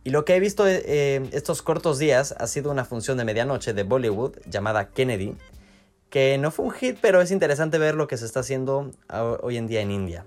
Y 0.04 0.12
lo 0.12 0.26
que 0.26 0.36
he 0.36 0.39
visto 0.39 0.68
eh, 0.68 1.28
estos 1.32 1.63
cortos 1.63 1.98
días 1.98 2.36
ha 2.38 2.46
sido 2.46 2.70
una 2.70 2.86
función 2.86 3.18
de 3.18 3.26
medianoche 3.26 3.74
de 3.74 3.82
Bollywood 3.82 4.36
llamada 4.46 4.89
Kennedy, 4.89 5.36
que 6.12 6.38
no 6.38 6.52
fue 6.52 6.65
un 6.65 6.72
hit, 6.72 7.00
pero 7.02 7.20
es 7.22 7.32
interesante 7.32 7.80
ver 7.80 7.96
lo 7.96 8.08
que 8.08 8.18
se 8.18 8.26
está 8.26 8.42
haciendo 8.42 8.92
a- 9.08 9.24
hoy 9.42 9.58
en 9.58 9.65
día 9.65 9.82
en 9.82 9.89
India. 9.89 10.26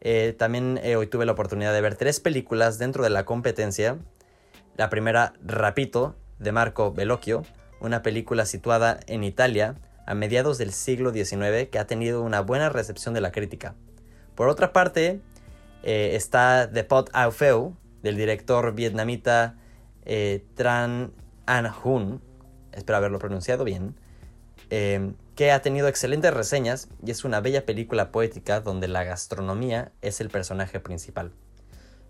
Eh, 0.00 0.34
también 0.38 0.80
eh, 0.82 0.96
hoy 0.96 1.06
tuve 1.06 1.26
la 1.26 1.32
oportunidad 1.32 1.74
de 1.74 1.80
ver 1.80 1.96
tres 1.96 2.20
películas 2.20 2.78
dentro 2.78 3.04
de 3.04 3.10
la 3.10 3.24
competencia. 3.24 3.98
La 4.76 4.88
primera, 4.88 5.34
Rapito, 5.44 6.16
de 6.38 6.52
Marco 6.52 6.92
Bellocchio, 6.92 7.42
una 7.80 8.02
película 8.02 8.46
situada 8.46 9.00
en 9.06 9.24
Italia 9.24 9.74
a 10.06 10.14
mediados 10.14 10.56
del 10.56 10.72
siglo 10.72 11.12
XIX 11.12 11.68
que 11.70 11.78
ha 11.78 11.86
tenido 11.86 12.22
una 12.22 12.40
buena 12.40 12.70
recepción 12.70 13.12
de 13.12 13.20
la 13.20 13.30
crítica. 13.30 13.74
Por 14.34 14.48
otra 14.48 14.72
parte, 14.72 15.20
eh, 15.82 16.12
está 16.14 16.70
The 16.72 16.84
Pot 16.84 17.10
Au 17.12 17.30
Feu, 17.30 17.76
del 18.02 18.16
director 18.16 18.74
vietnamita 18.74 19.56
Tran 20.54 21.12
An 21.44 21.70
Hun, 21.84 22.22
espero 22.72 22.96
haberlo 22.96 23.18
pronunciado 23.18 23.64
bien, 23.64 23.94
que 25.40 25.52
ha 25.52 25.62
tenido 25.62 25.88
excelentes 25.88 26.34
reseñas 26.34 26.88
y 27.02 27.12
es 27.12 27.24
una 27.24 27.40
bella 27.40 27.64
película 27.64 28.12
poética 28.12 28.60
donde 28.60 28.88
la 28.88 29.04
gastronomía 29.04 29.90
es 30.02 30.20
el 30.20 30.28
personaje 30.28 30.80
principal. 30.80 31.32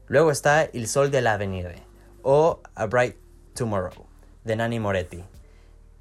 Luego 0.09 0.33
está 0.33 0.69
Il 0.73 0.89
Sol 0.89 1.13
de 1.13 1.21
l'Avenire 1.21 1.77
o 2.23 2.61
A 2.75 2.87
Bright 2.87 3.15
Tomorrow 3.55 4.05
de 4.43 4.57
Nanni 4.57 4.81
Moretti, 4.81 5.23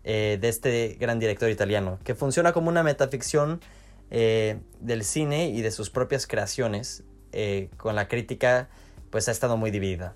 eh, 0.03 0.39
de 0.41 0.49
este 0.49 0.97
gran 0.99 1.19
director 1.19 1.51
italiano, 1.51 1.99
que 2.03 2.15
funciona 2.15 2.51
como 2.51 2.67
una 2.67 2.81
metaficción 2.81 3.61
eh, 4.09 4.59
del 4.79 5.03
cine 5.03 5.49
y 5.49 5.61
de 5.61 5.69
sus 5.69 5.91
propias 5.91 6.25
creaciones, 6.25 7.03
eh, 7.31 7.69
con 7.77 7.93
la 7.93 8.07
crítica 8.07 8.69
pues 9.11 9.29
ha 9.29 9.31
estado 9.31 9.55
muy 9.55 9.69
dividida. 9.69 10.15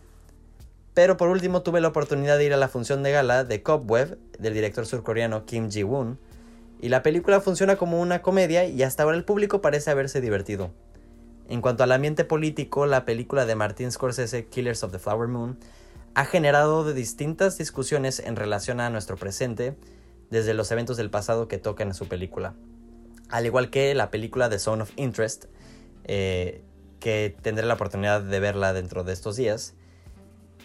Pero 0.96 1.16
por 1.16 1.30
último 1.30 1.62
tuve 1.62 1.80
la 1.80 1.90
oportunidad 1.90 2.40
de 2.40 2.46
ir 2.46 2.54
a 2.56 2.58
la 2.58 2.70
función 2.70 3.04
de 3.04 3.12
gala 3.12 3.44
de 3.44 3.62
Cobweb 3.62 4.18
del 4.40 4.56
director 4.56 4.88
surcoreano 4.88 5.46
Kim 5.46 5.70
Ji-woon 5.70 6.18
y 6.84 6.90
la 6.90 7.02
película 7.02 7.40
funciona 7.40 7.78
como 7.78 8.02
una 8.02 8.22
comedia 8.22 8.66
y 8.66 8.84
hasta 8.84 9.04
ahora 9.04 9.16
el 9.16 9.24
público 9.24 9.62
parece 9.62 9.90
haberse 9.90 10.20
divertido. 10.20 10.72
En 11.48 11.62
cuanto 11.62 11.86
al 11.86 11.94
ambiente 11.94 12.26
político, 12.26 12.86
la 12.88 13.06
película 13.06 13.46
de 13.46 13.56
Martin 13.56 13.90
Scorsese 13.90 14.48
Killers 14.48 14.84
of 14.84 14.92
the 14.92 15.00
Flower 15.00 15.30
Moon 15.30 15.58
ha 16.14 16.26
generado 16.26 16.84
de 16.84 16.94
distintas 16.94 17.58
discusiones 17.58 18.20
en 18.20 18.36
relación 18.36 18.82
a 18.82 18.90
nuestro 18.90 19.16
presente, 19.16 19.78
desde 20.30 20.54
los 20.54 20.70
eventos 20.74 20.98
del 20.98 21.10
pasado 21.10 21.48
que 21.48 21.58
tocan 21.58 21.88
en 21.88 21.94
su 21.94 22.10
película. 22.10 22.54
Al 23.30 23.46
igual 23.46 23.70
que 23.70 23.96
la 23.96 24.12
película 24.12 24.50
The 24.50 24.60
Zone 24.60 24.84
of 24.84 24.92
Interest, 24.98 25.46
eh, 26.04 26.66
que 27.00 27.34
tendré 27.42 27.66
la 27.66 27.76
oportunidad 27.76 28.22
de 28.22 28.40
verla 28.42 28.74
dentro 28.74 29.06
de 29.06 29.14
estos 29.14 29.38
días. 29.38 29.74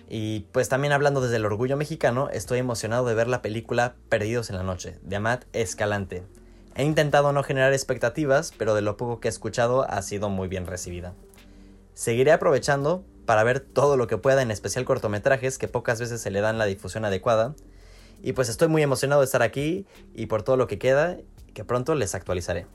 Y 0.08 0.40
pues 0.52 0.70
también 0.70 0.92
hablando 0.92 1.20
desde 1.20 1.36
el 1.36 1.44
orgullo 1.44 1.76
mexicano, 1.76 2.30
estoy 2.30 2.58
emocionado 2.58 3.04
de 3.06 3.14
ver 3.14 3.28
la 3.28 3.42
película 3.42 3.94
Perdidos 4.08 4.48
en 4.48 4.56
la 4.56 4.62
Noche, 4.62 4.98
de 5.02 5.16
Amat 5.16 5.44
Escalante. 5.52 6.22
He 6.74 6.84
intentado 6.84 7.32
no 7.32 7.42
generar 7.42 7.74
expectativas, 7.74 8.52
pero 8.56 8.74
de 8.74 8.80
lo 8.80 8.96
poco 8.96 9.20
que 9.20 9.28
he 9.28 9.30
escuchado 9.30 9.82
ha 9.82 10.00
sido 10.00 10.30
muy 10.30 10.48
bien 10.48 10.66
recibida. 10.66 11.12
Seguiré 11.92 12.32
aprovechando 12.32 13.04
para 13.26 13.44
ver 13.44 13.60
todo 13.60 13.98
lo 13.98 14.06
que 14.06 14.16
pueda, 14.16 14.40
en 14.40 14.50
especial 14.50 14.86
cortometrajes 14.86 15.58
que 15.58 15.68
pocas 15.68 16.00
veces 16.00 16.22
se 16.22 16.30
le 16.30 16.40
dan 16.40 16.56
la 16.56 16.64
difusión 16.64 17.04
adecuada. 17.04 17.54
Y 18.22 18.32
pues 18.32 18.48
estoy 18.48 18.68
muy 18.68 18.82
emocionado 18.82 19.20
de 19.20 19.26
estar 19.26 19.42
aquí 19.42 19.86
y 20.14 20.26
por 20.26 20.42
todo 20.42 20.56
lo 20.56 20.66
que 20.68 20.78
queda, 20.78 21.18
que 21.52 21.64
pronto 21.64 21.94
les 21.94 22.14
actualizaré. 22.14 22.66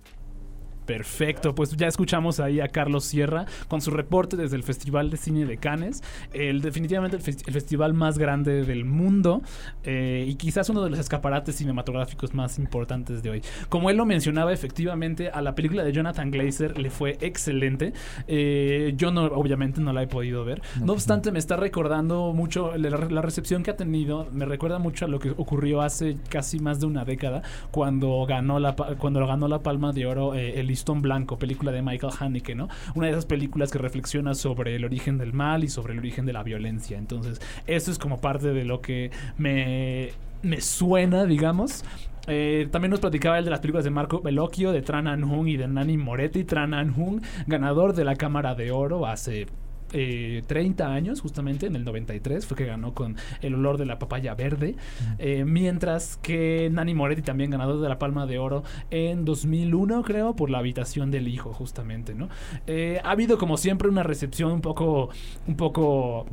Perfecto, 0.85 1.55
pues 1.55 1.75
ya 1.77 1.87
escuchamos 1.87 2.39
ahí 2.39 2.59
a 2.59 2.67
Carlos 2.67 3.05
Sierra 3.05 3.45
con 3.67 3.81
su 3.81 3.91
reporte 3.91 4.35
desde 4.37 4.55
el 4.55 4.63
Festival 4.63 5.09
de 5.09 5.17
Cine 5.17 5.45
de 5.45 5.57
Cannes, 5.57 6.03
el, 6.33 6.61
definitivamente 6.61 7.17
el, 7.17 7.23
fes- 7.23 7.43
el 7.47 7.53
festival 7.53 7.93
más 7.93 8.17
grande 8.17 8.63
del 8.63 8.85
mundo 8.85 9.41
eh, 9.83 10.25
y 10.27 10.35
quizás 10.35 10.69
uno 10.69 10.83
de 10.83 10.89
los 10.89 10.99
escaparates 10.99 11.55
cinematográficos 11.55 12.33
más 12.33 12.59
importantes 12.59 13.23
de 13.23 13.29
hoy. 13.29 13.41
Como 13.69 13.89
él 13.89 13.97
lo 13.97 14.05
mencionaba, 14.05 14.51
efectivamente 14.53 15.29
a 15.29 15.41
la 15.41 15.55
película 15.55 15.83
de 15.83 15.91
Jonathan 15.93 16.31
Glazer 16.31 16.77
le 16.77 16.89
fue 16.89 17.17
excelente. 17.21 17.93
Eh, 18.27 18.93
yo 18.97 19.11
no, 19.11 19.25
obviamente 19.25 19.81
no 19.81 19.93
la 19.93 20.03
he 20.03 20.07
podido 20.07 20.43
ver. 20.45 20.61
No, 20.83 20.93
obstante, 20.93 21.31
me 21.31 21.39
está 21.39 21.55
recordando 21.55 22.33
mucho 22.33 22.75
la, 22.77 22.89
la 22.89 23.21
recepción 23.21 23.63
que 23.63 23.71
ha 23.71 23.77
tenido. 23.77 24.27
Me 24.31 24.45
recuerda 24.45 24.79
mucho 24.79 25.05
a 25.05 25.07
lo 25.07 25.19
que 25.19 25.29
ocurrió 25.31 25.81
hace 25.81 26.17
casi 26.29 26.59
más 26.59 26.79
de 26.79 26.87
una 26.87 27.05
década 27.05 27.41
cuando 27.71 28.25
ganó 28.25 28.59
la 28.59 28.75
cuando 28.75 29.25
ganó 29.25 29.47
la 29.47 29.59
Palma 29.59 29.93
de 29.93 30.05
Oro 30.05 30.33
eh, 30.35 30.59
El 30.59 30.72
listón 30.73 31.01
blanco, 31.01 31.38
película 31.38 31.71
de 31.71 31.81
Michael 31.81 32.13
Haneke, 32.19 32.55
¿no? 32.55 32.67
Una 32.95 33.07
de 33.07 33.13
esas 33.13 33.25
películas 33.25 33.71
que 33.71 33.77
reflexiona 33.77 34.33
sobre 34.33 34.75
el 34.75 34.86
origen 34.86 35.17
del 35.17 35.33
mal 35.33 35.63
y 35.63 35.69
sobre 35.69 35.93
el 35.93 35.99
origen 35.99 36.25
de 36.25 36.33
la 36.33 36.43
violencia. 36.43 36.97
Entonces, 36.97 37.41
eso 37.67 37.91
es 37.91 37.99
como 37.99 38.19
parte 38.19 38.53
de 38.53 38.65
lo 38.65 38.81
que 38.81 39.12
me 39.38 40.12
me 40.43 40.62
suena, 40.62 41.25
digamos. 41.25 41.83
Eh, 42.27 42.67
también 42.71 42.91
nos 42.91 42.99
platicaba 42.99 43.39
el 43.39 43.45
de 43.45 43.51
las 43.51 43.59
películas 43.59 43.83
de 43.83 43.89
Marco 43.89 44.21
Bellocchio, 44.21 44.71
de 44.71 44.81
Tran 44.81 45.07
Anh 45.07 45.23
Hung 45.23 45.47
y 45.47 45.57
de 45.57 45.67
Nani 45.67 45.97
Moretti. 45.97 46.43
Tran 46.43 46.73
Anh 46.73 46.93
Hung, 46.95 47.21
ganador 47.47 47.93
de 47.93 48.05
la 48.05 48.15
Cámara 48.15 48.55
de 48.55 48.71
Oro 48.71 49.05
hace 49.05 49.47
eh, 49.93 50.43
30 50.47 50.91
años, 50.91 51.21
justamente 51.21 51.67
en 51.67 51.75
el 51.75 51.86
93, 51.86 52.45
fue 52.45 52.58
que 52.58 52.65
ganó 52.65 52.93
con 52.93 53.15
El 53.41 53.56
olor 53.56 53.77
de 53.77 53.86
la 53.86 53.99
papaya 53.99 54.36
verde. 54.36 54.75
Eh, 55.19 55.45
mientras 55.45 56.17
que 56.17 56.69
Nani 56.71 56.93
Moretti 56.93 57.21
también 57.21 57.51
ganador 57.51 57.79
de 57.79 57.88
la 57.88 57.99
Palma 57.99 58.25
de 58.25 58.39
Oro 58.39 58.63
en 58.89 59.23
2001, 59.25 60.03
creo, 60.03 60.36
por 60.36 60.49
La 60.49 60.58
habitación 60.58 61.12
del 61.12 61.27
hijo, 61.27 61.53
justamente, 61.53 62.15
¿no? 62.15 62.29
Eh, 62.67 62.99
ha 63.03 63.12
habido, 63.12 63.38
como 63.38 63.58
siempre, 63.58 63.88
una 63.88 64.03
recepción 64.03 64.51
un 64.51 64.62
poco, 64.62 65.10
un 65.47 65.56
poco 65.56 66.25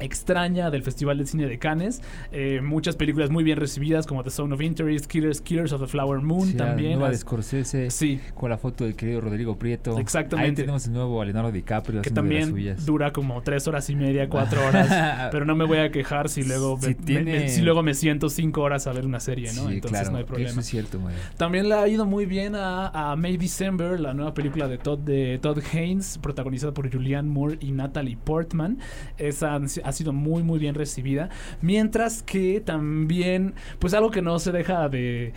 extraña 0.00 0.70
del 0.70 0.82
Festival 0.82 1.18
de 1.18 1.26
Cine 1.26 1.46
de 1.46 1.58
Cannes. 1.58 2.02
Eh, 2.32 2.60
muchas 2.62 2.96
películas 2.96 3.30
muy 3.30 3.44
bien 3.44 3.58
recibidas 3.58 4.06
como 4.06 4.22
The 4.24 4.30
Zone 4.30 4.54
of 4.54 4.60
Interest, 4.60 5.06
Killers, 5.06 5.40
Killers 5.40 5.72
of 5.72 5.80
the 5.80 5.86
Flower 5.86 6.20
Moon 6.20 6.48
Sí, 6.48 6.52
la 6.56 6.66
también. 6.66 6.92
nueva 6.94 7.10
de 7.10 7.16
Scorsese 7.16 7.90
Sí. 7.90 8.20
con 8.34 8.50
la 8.50 8.58
foto 8.58 8.84
del 8.84 8.96
querido 8.96 9.20
Rodrigo 9.20 9.56
Prieto. 9.58 9.98
Exactamente. 9.98 10.62
Ahí 10.62 10.66
tenemos 10.66 10.86
el 10.86 10.92
nuevo 10.92 11.20
a 11.22 11.24
Leonardo 11.24 11.52
DiCaprio 11.52 12.02
que 12.02 12.08
haciendo 12.10 12.22
de 12.22 12.34
las 12.40 12.48
también 12.48 12.76
dura 12.86 13.12
como 13.12 13.40
tres 13.42 13.66
horas 13.68 13.88
y 13.90 13.96
media, 13.96 14.28
cuatro 14.28 14.66
horas. 14.66 14.88
pero 15.32 15.44
no 15.44 15.54
me 15.54 15.64
voy 15.64 15.78
a 15.78 15.90
quejar 15.90 16.28
si 16.28 16.42
luego, 16.44 16.78
Si 16.80 16.88
me, 16.88 16.94
tiene- 16.94 17.32
me- 17.40 17.48
si 17.48 17.62
luego 17.62 17.82
me 17.82 17.94
siento 17.94 18.28
cinco 18.28 18.62
horas 18.62 18.86
a 18.86 18.92
ver 18.92 19.06
una 19.06 19.20
serie, 19.20 19.46
¿no? 19.54 19.68
Sí, 19.68 19.74
Entonces 19.74 19.90
claro, 20.00 20.10
no 20.12 20.18
hay 20.18 20.24
problema. 20.24 20.50
Eso 20.50 20.60
es 20.60 20.66
cierto, 20.66 20.98
güey. 21.00 21.14
También 21.36 21.68
le 21.68 21.74
ha 21.74 21.88
ido 21.88 22.04
muy 22.06 22.26
bien 22.26 22.54
a, 22.56 22.88
a 23.12 23.16
May 23.16 23.36
December, 23.36 24.00
la 24.00 24.14
nueva 24.14 24.34
película 24.34 24.68
de 24.68 24.78
Todd, 24.78 24.98
de 24.98 25.38
Todd 25.40 25.58
Haynes, 25.72 26.18
protagonizada 26.18 26.72
por 26.74 26.90
Julianne 26.92 27.28
Moore 27.30 27.58
y 27.60 27.72
Natalie 27.72 28.16
Portman. 28.22 28.78
Esa 29.18 29.58
ha 29.84 29.92
sido 29.92 30.12
muy, 30.12 30.42
muy 30.42 30.58
bien 30.58 30.74
recibida. 30.74 31.28
Mientras 31.60 32.22
que 32.22 32.60
también, 32.60 33.54
pues 33.78 33.94
algo 33.94 34.10
que 34.10 34.22
no 34.22 34.38
se 34.38 34.52
deja 34.52 34.88
de... 34.88 35.32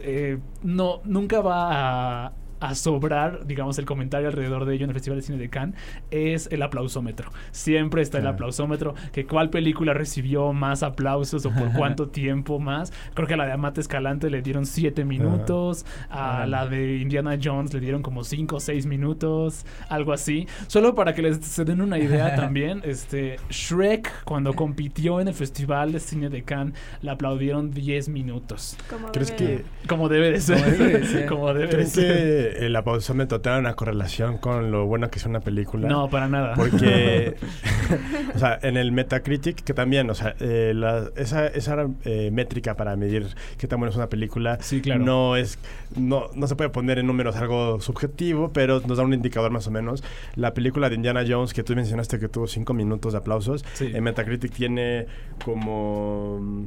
eh, 0.00 0.38
no, 0.62 1.00
nunca 1.04 1.40
va 1.40 2.26
a 2.26 2.32
a 2.70 2.74
sobrar, 2.74 3.46
digamos, 3.46 3.78
el 3.78 3.84
comentario 3.84 4.28
alrededor 4.28 4.64
de 4.64 4.74
ello 4.74 4.84
en 4.84 4.90
el 4.90 4.94
Festival 4.94 5.18
de 5.18 5.22
Cine 5.22 5.38
de 5.38 5.50
Cannes 5.50 5.76
es 6.10 6.48
el 6.50 6.62
aplausómetro. 6.62 7.30
Siempre 7.50 8.00
está 8.02 8.18
el 8.18 8.26
aplausómetro, 8.26 8.94
que 9.12 9.26
cuál 9.26 9.50
película 9.50 9.92
recibió 9.92 10.52
más 10.52 10.82
aplausos 10.82 11.44
o 11.46 11.50
por 11.50 11.72
cuánto 11.76 12.08
tiempo 12.08 12.58
más. 12.58 12.92
Creo 13.14 13.26
que 13.28 13.34
a 13.34 13.36
la 13.36 13.46
de 13.46 13.52
Amate 13.52 13.80
Escalante 13.80 14.30
le 14.30 14.40
dieron 14.42 14.64
7 14.66 15.04
minutos, 15.04 15.84
a 16.10 16.46
la 16.46 16.66
de 16.66 16.96
Indiana 16.98 17.38
Jones 17.42 17.74
le 17.74 17.80
dieron 17.80 18.02
como 18.02 18.24
5 18.24 18.56
o 18.56 18.60
6 18.60 18.86
minutos, 18.86 19.66
algo 19.88 20.12
así. 20.12 20.46
Solo 20.66 20.94
para 20.94 21.12
que 21.14 21.22
les 21.22 21.38
se 21.44 21.64
den 21.64 21.80
una 21.80 21.98
idea 21.98 22.34
también, 22.36 22.80
este 22.84 23.36
Shrek 23.50 24.24
cuando 24.24 24.54
compitió 24.54 25.20
en 25.20 25.28
el 25.28 25.34
Festival 25.34 25.92
de 25.92 26.00
Cine 26.00 26.30
de 26.30 26.42
Cannes 26.42 26.74
le 27.02 27.10
aplaudieron 27.10 27.70
10 27.72 28.08
minutos. 28.08 28.76
Como 28.88 29.12
¿Crees 29.12 29.36
debe 29.36 29.38
que- 29.38 29.56
de- 29.58 29.64
Como 29.86 30.08
debe 30.08 30.30
de 30.30 30.40
ser. 30.40 30.56
Como 30.58 30.70
debe 30.78 30.98
de 30.98 31.06
ser. 31.06 31.26
Como 31.34 31.48
debe 31.52 31.66
de 31.66 31.68
¿Creen 31.72 31.88
ser. 31.88 32.53
Que 32.58 32.66
el 32.66 32.76
aplausómetro 32.76 33.40
tenga 33.40 33.58
una 33.58 33.74
correlación 33.74 34.38
con 34.38 34.70
lo 34.70 34.86
bueno 34.86 35.10
que 35.10 35.18
es 35.18 35.26
una 35.26 35.40
película? 35.40 35.88
No, 35.88 36.08
para 36.08 36.28
nada. 36.28 36.54
Porque, 36.54 37.36
o 38.34 38.38
sea, 38.38 38.58
en 38.62 38.76
el 38.76 38.92
Metacritic, 38.92 39.62
que 39.62 39.74
también, 39.74 40.08
o 40.10 40.14
sea, 40.14 40.34
eh, 40.40 40.72
la- 40.74 41.10
esa, 41.16 41.46
esa 41.46 41.86
eh, 42.04 42.30
métrica 42.32 42.74
para 42.76 42.96
medir 42.96 43.26
qué 43.58 43.66
tan 43.66 43.78
buena 43.78 43.90
es 43.90 43.96
una 43.96 44.08
película, 44.08 44.58
Sí, 44.60 44.80
claro. 44.80 45.04
no 45.04 45.36
es, 45.36 45.58
no, 45.96 46.28
no 46.34 46.46
se 46.46 46.56
puede 46.56 46.70
poner 46.70 46.98
en 46.98 47.06
números 47.06 47.36
algo 47.36 47.80
subjetivo, 47.80 48.52
pero 48.52 48.80
nos 48.86 48.98
da 48.98 49.04
un 49.04 49.12
indicador 49.14 49.50
más 49.50 49.66
o 49.66 49.70
menos. 49.70 50.02
La 50.34 50.54
película 50.54 50.88
de 50.88 50.96
Indiana 50.96 51.22
Jones, 51.26 51.52
que 51.54 51.62
tú 51.62 51.74
mencionaste 51.74 52.18
que 52.18 52.28
tuvo 52.28 52.46
cinco 52.46 52.72
minutos 52.74 53.12
de 53.12 53.18
aplausos, 53.18 53.64
Sí. 53.74 53.90
en 53.94 54.04
Metacritic 54.04 54.52
tiene 54.52 55.06
como 55.44 56.66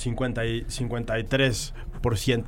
50 0.00 0.46
y 0.46 0.62
53%. 0.64 1.72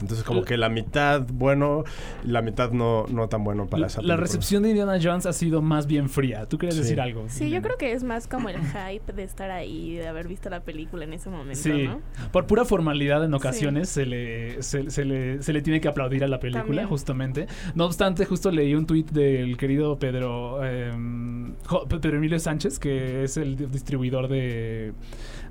Entonces, 0.00 0.22
como 0.24 0.42
que 0.44 0.56
la 0.56 0.68
mitad 0.70 1.22
bueno, 1.32 1.84
la 2.24 2.40
mitad 2.42 2.70
no, 2.72 3.04
no 3.08 3.28
tan 3.28 3.44
bueno 3.44 3.66
para 3.66 3.82
La, 3.82 3.86
esa 3.88 3.98
la 4.00 4.02
película. 4.02 4.16
recepción 4.16 4.62
de 4.62 4.70
Indiana 4.70 4.98
Jones 5.02 5.26
ha 5.26 5.32
sido 5.32 5.60
más 5.60 5.86
bien 5.86 6.08
fría. 6.08 6.46
¿Tú 6.46 6.56
quieres 6.58 6.76
Sí. 6.76 6.82
decir 6.82 7.00
algo? 7.00 7.24
Sí, 7.28 7.50
yo 7.50 7.60
creo 7.60 7.76
que 7.76 7.92
es 7.92 8.02
más 8.02 8.26
como 8.26 8.48
el 8.48 8.56
hype 8.58 9.12
de 9.12 9.22
estar 9.24 9.50
ahí, 9.50 9.96
de 9.96 10.08
haber 10.08 10.26
visto 10.28 10.48
la 10.48 10.60
película 10.60 11.04
en 11.04 11.12
ese 11.12 11.28
momento, 11.28 11.60
Sí, 11.60 11.86
¿no? 11.86 12.00
por 12.32 12.46
pura 12.46 12.64
formalidad 12.64 13.22
en 13.24 13.34
ocasiones 13.34 13.88
se, 13.90 14.06
le, 14.06 14.62
se, 14.62 14.90
se 14.90 15.04
le, 15.04 15.42
se 15.42 15.52
le 15.52 15.60
tiene 15.60 15.80
que 15.82 15.88
aplaudir 15.88 16.24
a 16.24 16.28
la 16.28 16.40
película, 16.40 16.62
También. 16.64 16.88
justamente. 16.88 17.46
No 17.74 17.84
obstante, 17.84 18.24
justo 18.24 18.50
leí 18.50 18.74
un 18.74 18.86
tuit 18.86 19.10
del 19.10 19.56
querido 19.58 19.98
Pedro, 19.98 20.64
em, 20.64 21.54
Pedro 21.88 22.16
Emilio 22.16 22.38
Sánchez, 22.38 22.78
que 22.78 23.24
es 23.24 23.36
el 23.36 23.56
di- 23.56 23.66
distribuidor 23.66 24.28
de, 24.28 24.92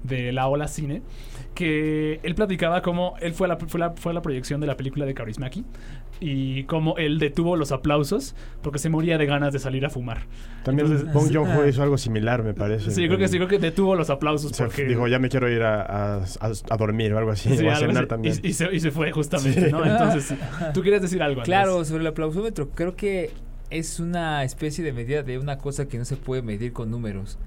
de 0.04 0.32
La 0.32 0.48
Ola 0.48 0.68
Cine, 0.68 1.04
que 1.54 1.91
él 2.24 2.36
platicaba 2.36 2.82
cómo 2.82 3.16
él 3.22 3.34
fue 3.34 3.48
a 3.48 3.50
la, 3.50 3.58
fue 3.58 3.80
la, 3.80 3.92
fue 3.92 4.12
a 4.12 4.16
la 4.16 4.22
proyección 4.22 4.60
de 4.62 4.68
la 4.68 4.78
película 4.78 5.06
de 5.06 5.14
Kaurismäki 5.14 5.66
y 6.20 6.64
cómo 6.66 6.98
él 6.98 7.18
detuvo 7.20 7.56
los 7.56 7.72
aplausos 7.72 8.36
porque 8.62 8.78
se 8.80 8.90
moría 8.90 9.18
de 9.18 9.26
ganas 9.26 9.54
de 9.54 9.60
salir 9.60 9.86
a 9.86 9.90
fumar. 9.90 10.20
También 10.64 10.88
Entonces- 10.92 11.14
Bong 11.14 11.34
Joon-ho 11.34 11.68
hizo 11.68 11.82
algo 11.84 11.98
similar, 11.98 12.44
me 12.44 12.54
parece. 12.54 12.92
Sí, 12.92 13.08
creo 13.08 13.18
que 13.18 13.28
sí, 13.28 13.38
creo 13.38 13.48
que 13.48 13.58
detuvo 13.60 13.96
los 13.96 14.10
aplausos 14.10 14.52
Se 14.56 14.64
porque... 14.66 14.86
dijo, 14.86 15.08
ya 15.08 15.18
me 15.20 15.30
quiero 15.30 15.50
ir 15.50 15.64
a, 15.64 15.82
a- 15.82 16.18
a- 16.18 16.52
a 16.70 16.78
dormir 16.78 17.14
o 17.14 17.18
algo 17.18 17.32
así, 17.32 17.56
Sí, 17.58 17.66
o 17.66 17.70
a 17.70 17.74
algo 17.76 17.88
cenar 17.88 18.04
así. 18.04 18.10
también. 18.10 18.36
Y, 18.44 18.48
y 18.50 18.54
se, 18.54 18.72
y 18.76 18.80
se 18.80 18.92
fue 18.92 19.12
justamente, 19.12 19.66
Sí. 19.66 19.72
¿no? 19.72 19.84
Entonces, 19.86 20.36
¿tú 20.74 20.82
quieres 20.82 21.02
decir 21.02 21.22
algo? 21.24 21.42
Andrés? 21.42 21.46
Claro, 21.46 21.84
sobre 21.86 22.02
el 22.02 22.08
aplausómetro, 22.08 22.70
creo 22.70 22.96
que 22.96 23.32
es 23.72 24.00
una 24.00 24.44
especie 24.44 24.84
de 24.84 24.92
medida 24.94 25.24
de 25.24 25.40
una 25.40 25.58
cosa 25.58 25.88
que 25.88 25.98
no 25.98 26.06
se 26.06 26.18
puede 26.18 26.42
medir 26.42 26.74
con 26.74 26.92
números. 26.92 27.40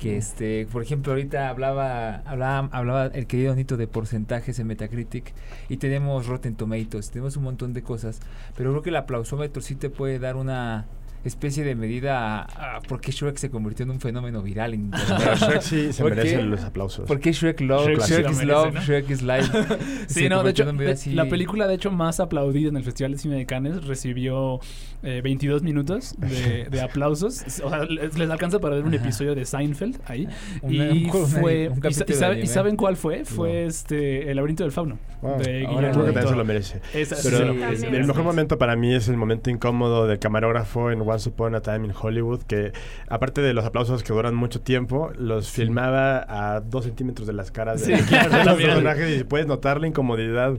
Que 0.00 0.16
este, 0.16 0.66
por 0.72 0.82
ejemplo, 0.82 1.12
ahorita 1.12 1.50
hablaba, 1.50 2.22
hablaba, 2.24 2.70
hablaba 2.72 3.06
el 3.08 3.26
querido 3.26 3.54
Nito 3.54 3.76
de 3.76 3.86
porcentajes 3.86 4.58
en 4.58 4.66
Metacritic 4.66 5.34
y 5.68 5.76
tenemos 5.76 6.26
Rotten 6.26 6.56
Tomatoes, 6.56 7.10
tenemos 7.10 7.36
un 7.36 7.42
montón 7.44 7.74
de 7.74 7.82
cosas, 7.82 8.18
pero 8.56 8.70
creo 8.70 8.82
que 8.82 8.88
el 8.88 8.96
aplausómetro 8.96 9.60
sí 9.60 9.74
te 9.74 9.90
puede 9.90 10.18
dar 10.18 10.36
una 10.36 10.86
especie 11.24 11.64
de 11.64 11.74
medida 11.74 12.40
a, 12.42 12.76
a 12.76 12.80
por 12.80 13.00
qué 13.00 13.12
Shrek 13.12 13.36
se 13.36 13.50
convirtió 13.50 13.84
en 13.84 13.90
un 13.90 14.00
fenómeno 14.00 14.42
viral 14.42 14.74
en. 14.74 14.90
Shrek 15.36 15.60
sí 15.62 15.92
se 15.92 16.02
¿Por 16.02 16.14
merece 16.14 16.36
qué? 16.36 16.42
los 16.42 16.62
aplausos. 16.64 17.06
¿Por 17.06 17.20
qué 17.20 17.32
Shrek 17.32 17.60
Love? 17.60 17.86
Shrek 17.98 18.30
is 18.30 18.36
merece, 18.38 18.46
Love, 18.46 18.74
¿no? 18.74 18.80
Shrek 18.82 19.10
is 19.10 19.22
Life. 19.22 19.50
Sí, 20.08 20.28
no, 20.28 20.42
de 20.42 20.50
hecho, 20.50 20.70
de- 20.72 20.90
así- 20.92 21.12
la 21.12 21.26
película 21.26 21.66
de 21.66 21.74
hecho 21.74 21.90
más 21.90 22.20
aplaudida 22.20 22.68
en 22.68 22.76
el 22.76 22.84
Festival 22.84 23.12
de 23.12 23.18
Cine 23.18 23.36
de 23.36 23.46
Cannes 23.46 23.84
recibió 23.86 24.58
eh, 25.02 25.20
22 25.22 25.62
minutos 25.62 26.14
de, 26.18 26.64
de 26.70 26.80
aplausos. 26.82 27.42
O 27.62 27.68
sea, 27.70 27.84
les, 27.84 28.16
les 28.18 28.30
alcanza 28.30 28.58
para 28.58 28.76
ver 28.76 28.84
un 28.84 28.94
Ajá. 28.94 29.02
episodio 29.04 29.34
de 29.34 29.44
Seinfeld 29.44 30.00
ahí. 30.06 30.26
Una- 30.62 30.90
y 30.90 31.04
un- 31.04 31.26
fue... 31.26 31.68
un 31.68 31.78
y, 31.78 31.92
sa- 31.92 32.04
capítulo 32.04 32.04
y 32.06 32.12
de 32.12 32.14
sabe- 32.14 32.34
¿y 32.34 32.38
anime. 32.40 32.46
saben 32.54 32.76
cuál 32.76 32.96
fue? 32.96 33.24
Fue 33.24 33.62
No. 33.62 33.68
este 33.68 34.30
El 34.30 34.36
laberinto 34.36 34.62
del 34.64 34.72
fauno. 34.72 34.98
Wow. 35.22 35.38
de 35.38 35.66
Ahora, 35.66 35.90
Guillermo 35.90 35.92
Creo 35.92 36.04
que 36.06 36.12
también 36.12 36.28
se 36.28 36.36
lo 36.36 36.44
merece. 36.44 36.80
Esa 36.94 37.16
Pero 37.22 37.52
Sí, 37.76 37.86
el 37.86 38.06
mejor 38.06 38.24
momento 38.24 38.56
para 38.58 38.74
mí 38.74 38.94
es 38.94 39.08
el 39.08 39.16
momento 39.18 39.50
incómodo 39.50 40.06
del 40.06 40.18
camarógrafo 40.18 40.90
en 40.90 41.00
Once 41.10 41.28
Upon 41.28 41.54
a 41.54 41.60
Time 41.60 41.86
in 41.86 41.94
Hollywood, 41.98 42.42
que 42.42 42.72
aparte 43.08 43.40
de 43.40 43.52
los 43.54 43.64
aplausos 43.64 44.02
que 44.02 44.12
duran 44.12 44.34
mucho 44.34 44.60
tiempo, 44.60 45.10
los 45.18 45.50
filmaba 45.50 46.24
a 46.28 46.60
dos 46.60 46.84
centímetros 46.84 47.26
de 47.26 47.32
las 47.32 47.50
caras 47.50 47.82
Sí, 47.82 47.92
de, 47.92 48.02
claro, 48.02 48.36
de 48.38 48.44
los 48.44 48.54
personajes 48.62 49.20
y 49.20 49.24
puedes 49.24 49.46
notar 49.46 49.80
la 49.80 49.86
incomodidad 49.86 50.56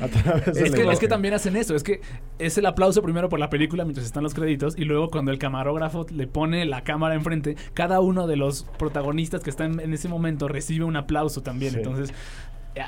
a 0.00 0.08
través 0.08 0.44
de 0.44 0.62
Es 0.64 0.70
la 0.70 0.76
que, 0.76 0.92
es 0.92 0.98
que 0.98 1.08
también 1.08 1.34
hacen 1.34 1.56
eso, 1.56 1.74
es 1.74 1.82
que 1.82 2.00
es 2.38 2.58
el 2.58 2.66
aplauso 2.66 3.02
primero 3.02 3.28
por 3.28 3.38
la 3.38 3.48
película 3.50 3.84
mientras 3.84 4.06
están 4.06 4.22
los 4.22 4.34
créditos 4.34 4.76
y 4.76 4.84
luego 4.84 5.10
cuando 5.10 5.30
el 5.30 5.38
camarógrafo 5.38 6.06
le 6.10 6.26
pone 6.26 6.64
la 6.64 6.82
cámara 6.82 7.14
enfrente, 7.14 7.56
cada 7.74 8.00
uno 8.00 8.26
de 8.26 8.36
los 8.36 8.64
protagonistas 8.78 9.42
que 9.42 9.50
están 9.50 9.80
en 9.80 9.94
ese 9.94 10.08
momento 10.08 10.48
recibe 10.48 10.84
un 10.84 10.96
aplauso 10.96 11.42
también. 11.42 11.72
Sí. 11.72 11.78
Entonces, 11.78 12.12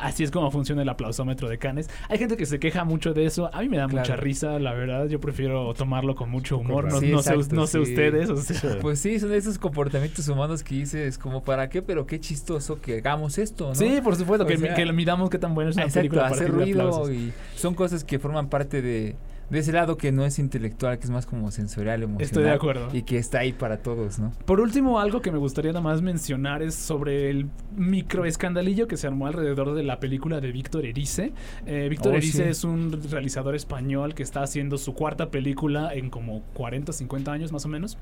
así 0.00 0.24
es 0.24 0.30
como 0.30 0.50
funciona 0.50 0.82
el 0.82 0.88
aplausómetro 0.88 1.48
de 1.48 1.58
Cannes. 1.58 1.88
Hay 2.08 2.18
gente 2.18 2.36
que 2.36 2.46
se 2.46 2.58
queja 2.58 2.84
mucho 2.84 3.14
de 3.14 3.24
eso, 3.26 3.50
a 3.54 3.60
mí 3.62 3.68
me 3.68 3.76
da 3.76 3.86
Claro. 3.86 4.00
mucha 4.02 4.16
risa, 4.16 4.58
la 4.58 4.72
verdad, 4.74 5.06
yo 5.08 5.20
prefiero 5.20 5.72
tomarlo 5.74 6.14
con 6.14 6.30
mucho 6.30 6.58
humor, 6.58 6.84
no, 6.90 6.98
Sí, 7.00 7.10
no 7.10 7.22
sé, 7.22 7.34
exacto, 7.34 7.54
no 7.56 7.66
sé 7.66 7.84
sí. 7.84 7.90
ustedes, 7.90 8.30
o 8.30 8.36
sea, 8.36 8.56
Sí. 8.56 8.66
Pues 8.82 8.98
sí, 9.00 9.18
son 9.18 9.32
esos 9.32 9.58
comportamientos 9.58 10.26
humanos 10.28 10.62
que 10.62 10.74
dices, 10.76 11.18
como 11.18 11.42
para 11.44 11.68
qué, 11.68 11.82
pero 11.82 12.06
qué 12.06 12.18
chistoso 12.20 12.80
que 12.80 12.98
hagamos 12.98 13.38
esto, 13.38 13.68
¿no? 13.68 13.74
Sí, 13.74 14.00
por 14.02 14.16
supuesto, 14.16 14.44
O 14.44 14.46
que, 14.48 14.56
sea, 14.58 14.74
que 14.74 14.84
lo 14.84 14.92
midamos 14.92 15.30
qué 15.30 15.38
tan 15.38 15.54
buena 15.54 15.70
es 15.70 15.76
una 15.76 15.84
Exacto, 15.84 16.00
película 16.00 16.24
a 16.26 16.30
hacer 16.30 16.50
ruido 16.50 17.12
y 17.12 17.32
son 17.54 17.74
cosas 17.74 18.02
que 18.04 18.18
forman 18.18 18.48
parte 18.48 18.82
de, 18.82 19.16
de 19.50 19.58
ese 19.60 19.72
lado 19.72 19.96
que 19.96 20.12
no 20.12 20.24
es 20.24 20.38
intelectual, 20.38 20.98
que 20.98 21.04
es 21.04 21.10
más 21.10 21.26
como 21.26 21.50
sensorial, 21.50 22.02
emocional. 22.02 22.24
Estoy 22.24 22.44
de 22.44 22.50
acuerdo. 22.50 22.88
Y 22.92 23.02
que 23.02 23.18
está 23.18 23.38
ahí 23.40 23.52
para 23.52 23.78
todos, 23.78 24.18
¿no? 24.18 24.32
Por 24.44 24.60
último, 24.60 24.98
algo 24.98 25.22
que 25.22 25.30
me 25.30 25.38
gustaría 25.38 25.72
nada 25.72 25.82
más 25.82 26.02
mencionar 26.02 26.62
es 26.62 26.74
sobre 26.74 27.30
el 27.30 27.48
micro 27.76 28.24
escandalillo 28.24 28.88
que 28.88 28.96
se 28.96 29.06
armó 29.06 29.26
alrededor 29.26 29.74
de 29.74 29.82
la 29.82 30.00
película 30.00 30.40
de 30.40 30.50
Víctor 30.52 30.84
Erice. 30.84 31.32
Eh, 31.66 31.88
Víctor 31.88 32.14
Oh, 32.14 32.16
Erice 32.16 32.44
sí. 32.44 32.48
es 32.48 32.64
un 32.64 33.00
realizador 33.10 33.54
español 33.54 34.14
que 34.14 34.22
está 34.22 34.42
haciendo 34.42 34.78
su 34.78 34.94
cuarta 34.94 35.30
película 35.30 35.92
en 35.94 36.10
como 36.10 36.42
40, 36.54 36.92
50 36.92 37.32
años 37.32 37.52
más 37.52 37.64
o 37.64 37.68
menos. 37.68 37.98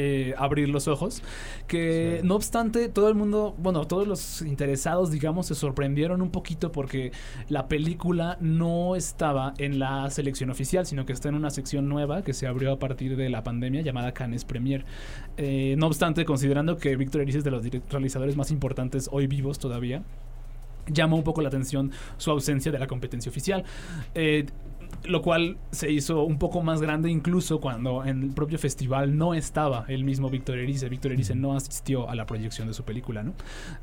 Eh, 0.00 0.34
abrir 0.38 0.68
los 0.68 0.86
ojos 0.86 1.22
que 1.66 2.18
Sí. 2.20 2.26
no 2.26 2.36
obstante 2.36 2.88
todo 2.88 3.08
el 3.08 3.14
mundo 3.14 3.54
bueno 3.58 3.86
todos 3.86 4.06
los 4.06 4.42
interesados 4.42 5.10
digamos 5.10 5.46
se 5.46 5.54
sorprendieron 5.54 6.22
un 6.22 6.30
poquito 6.30 6.70
porque 6.70 7.10
la 7.48 7.66
película 7.66 8.36
no 8.40 8.94
estaba 8.94 9.54
en 9.58 9.78
la 9.78 10.08
selección 10.10 10.50
oficial 10.50 10.86
sino 10.86 11.04
que 11.04 11.12
está 11.12 11.28
en 11.28 11.34
una 11.34 11.50
sección 11.50 11.88
nueva 11.88 12.22
que 12.22 12.32
se 12.32 12.46
abrió 12.46 12.72
a 12.72 12.78
partir 12.78 13.16
de 13.16 13.28
la 13.28 13.42
pandemia 13.42 13.80
llamada 13.82 14.12
Cannes 14.12 14.44
Premier 14.44 14.84
eh, 15.36 15.74
no 15.78 15.86
obstante, 15.86 16.24
considerando 16.24 16.76
que 16.76 16.96
Víctor 16.96 17.22
Erice 17.22 17.38
es 17.38 17.44
de 17.44 17.50
los 17.50 17.62
realizadores 17.90 18.36
más 18.36 18.50
importantes 18.50 19.08
hoy 19.12 19.26
vivos 19.28 19.58
todavía, 19.58 20.02
llama 20.88 21.16
un 21.16 21.22
poco 21.22 21.42
la 21.42 21.48
atención 21.48 21.92
su 22.16 22.30
ausencia 22.30 22.72
de 22.72 22.78
la 22.78 22.86
competencia 22.86 23.30
oficial. 23.30 23.64
Eh, 24.14 24.46
lo 25.04 25.22
cual 25.22 25.56
se 25.70 25.90
hizo 25.90 26.24
un 26.24 26.38
poco 26.38 26.62
más 26.62 26.80
grande 26.80 27.10
incluso 27.10 27.60
cuando 27.60 28.04
en 28.04 28.22
el 28.24 28.30
propio 28.30 28.58
festival 28.58 29.16
no 29.16 29.34
estaba 29.34 29.84
el 29.88 30.04
mismo 30.04 30.28
Víctor 30.28 30.58
Erice. 30.58 30.88
Víctor 30.88 31.12
Erice 31.12 31.34
no 31.34 31.54
asistió 31.56 32.10
a 32.10 32.14
la 32.14 32.26
proyección 32.26 32.68
de 32.68 32.74
su 32.74 32.84
película, 32.84 33.22
¿no? 33.22 33.34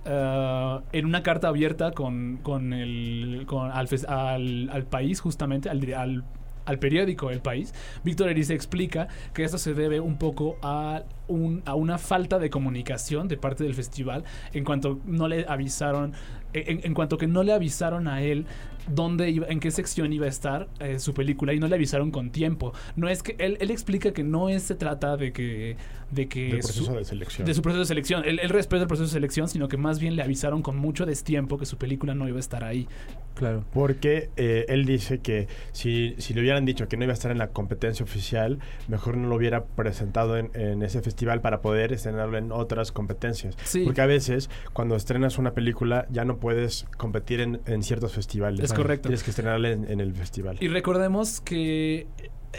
Ah, 0.06 0.82
en 0.92 1.06
una 1.06 1.24
carta 1.24 1.48
abierta 1.48 1.92
con, 1.92 2.40
con 2.44 2.74
el, 2.74 3.44
con, 3.48 3.72
al, 3.72 3.88
al- 4.08 4.70
al 4.72 4.84
país, 4.86 5.20
justamente, 5.22 5.70
al, 5.70 5.94
al 5.94 6.24
al 6.68 6.80
periódico 6.80 7.30
El 7.30 7.42
País, 7.42 7.76
Víctor 8.04 8.28
Erice 8.28 8.56
explica 8.56 9.08
que 9.36 9.44
esto 9.44 9.60
se 9.60 9.76
debe 9.76 10.00
un 10.00 10.18
poco 10.18 10.58
a, 10.64 11.04
un- 11.28 11.62
a 11.68 11.76
una 11.76 12.00
falta 12.00 12.40
de 12.40 12.50
comunicación 12.50 13.28
de 13.28 13.38
parte 13.38 13.64
del 13.64 13.76
festival 13.76 14.24
en 14.52 14.64
cuanto 14.64 15.00
no 15.06 15.28
le 15.28 15.46
avisaron, 15.48 16.14
en, 16.54 16.80
en 16.84 16.94
cuanto 16.96 17.20
que 17.20 17.28
no 17.28 17.44
le 17.44 17.54
avisaron 17.54 18.08
a 18.08 18.24
él 18.24 18.48
dónde 18.88 19.30
iba, 19.30 19.48
en 19.48 19.60
qué 19.60 19.72
sección 19.72 20.14
iba 20.14 20.26
a 20.26 20.30
estar 20.30 20.68
eh, 20.80 21.00
su 21.00 21.14
película 21.14 21.54
y 21.54 21.60
no 21.60 21.68
le 21.68 21.76
avisaron 21.76 22.12
con 22.12 22.30
tiempo. 22.32 22.74
No 22.96 23.10
es 23.10 23.24
que 23.24 23.36
él, 23.40 23.58
él 23.60 23.72
explica 23.72 24.12
que 24.14 24.24
no 24.24 24.50
es, 24.50 24.64
se 24.64 24.76
trata 24.76 25.18
de 25.18 25.32
que 25.32 25.78
de 26.12 26.28
que 26.28 26.50
Del 26.50 26.62
su- 26.62 26.68
proceso 26.86 26.94
de 26.98 27.04
selección. 27.04 27.48
de 27.48 27.54
su 27.56 27.62
proceso 27.64 27.80
de 27.80 27.86
selección. 27.88 28.24
Él, 28.26 28.40
él 28.40 28.50
respeta 28.50 28.84
el 28.84 28.88
proceso 28.88 29.08
de 29.08 29.14
selección, 29.14 29.48
sino 29.50 29.68
que 29.68 29.76
más 29.78 30.00
bien 30.00 30.16
le 30.16 30.22
avisaron 30.22 30.62
con 30.62 30.78
mucho 30.78 31.06
destiempo 31.06 31.58
que 31.58 31.66
su 31.66 31.78
película 31.78 32.14
no 32.14 32.28
iba 32.28 32.38
a 32.38 32.40
estar 32.40 32.64
ahí. 32.64 32.88
Claro. 33.34 33.66
Porque 33.74 34.30
eh, 34.38 34.66
él 34.70 34.86
dice 34.86 35.20
que 35.20 35.48
si, 35.74 36.14
si 36.20 36.34
le 36.34 36.42
hubieran 36.42 36.64
dicho 36.64 36.88
que 36.88 36.96
no 36.96 37.04
iba 37.04 37.12
a 37.12 37.16
estar 37.16 37.32
en 37.32 37.38
la 37.40 37.48
competencia 37.50 38.04
oficial, 38.04 38.60
mejor 38.88 39.18
no 39.18 39.28
lo 39.28 39.36
hubiera 39.36 39.66
presentado 39.66 40.38
en, 40.38 40.52
en 40.54 40.84
ese 40.84 41.02
festival 41.02 41.42
para 41.42 41.60
poder 41.62 41.92
estrenarlo 41.92 42.38
en 42.38 42.52
otras 42.54 42.92
competencias. 42.94 43.58
Sí. 43.64 43.84
Porque 43.84 44.00
a 44.02 44.06
veces, 44.06 44.50
cuando 44.74 44.96
estrenas 44.96 45.38
una 45.38 45.54
película, 45.54 46.08
ya 46.12 46.24
no 46.24 46.38
puedes 46.38 46.86
competir 46.98 47.42
en, 47.42 47.60
en 47.66 47.84
ciertos 47.84 48.14
festivales. 48.14 48.64
Es 48.64 48.74
correcto. 48.76 49.10
Tienes 49.10 49.24
que 49.24 49.32
estrenarla 49.32 49.72
en, 49.72 49.90
en 49.90 50.00
el 50.00 50.14
festival. 50.14 50.58
Y 50.60 50.68
recordemos 50.68 51.42
que 51.42 52.08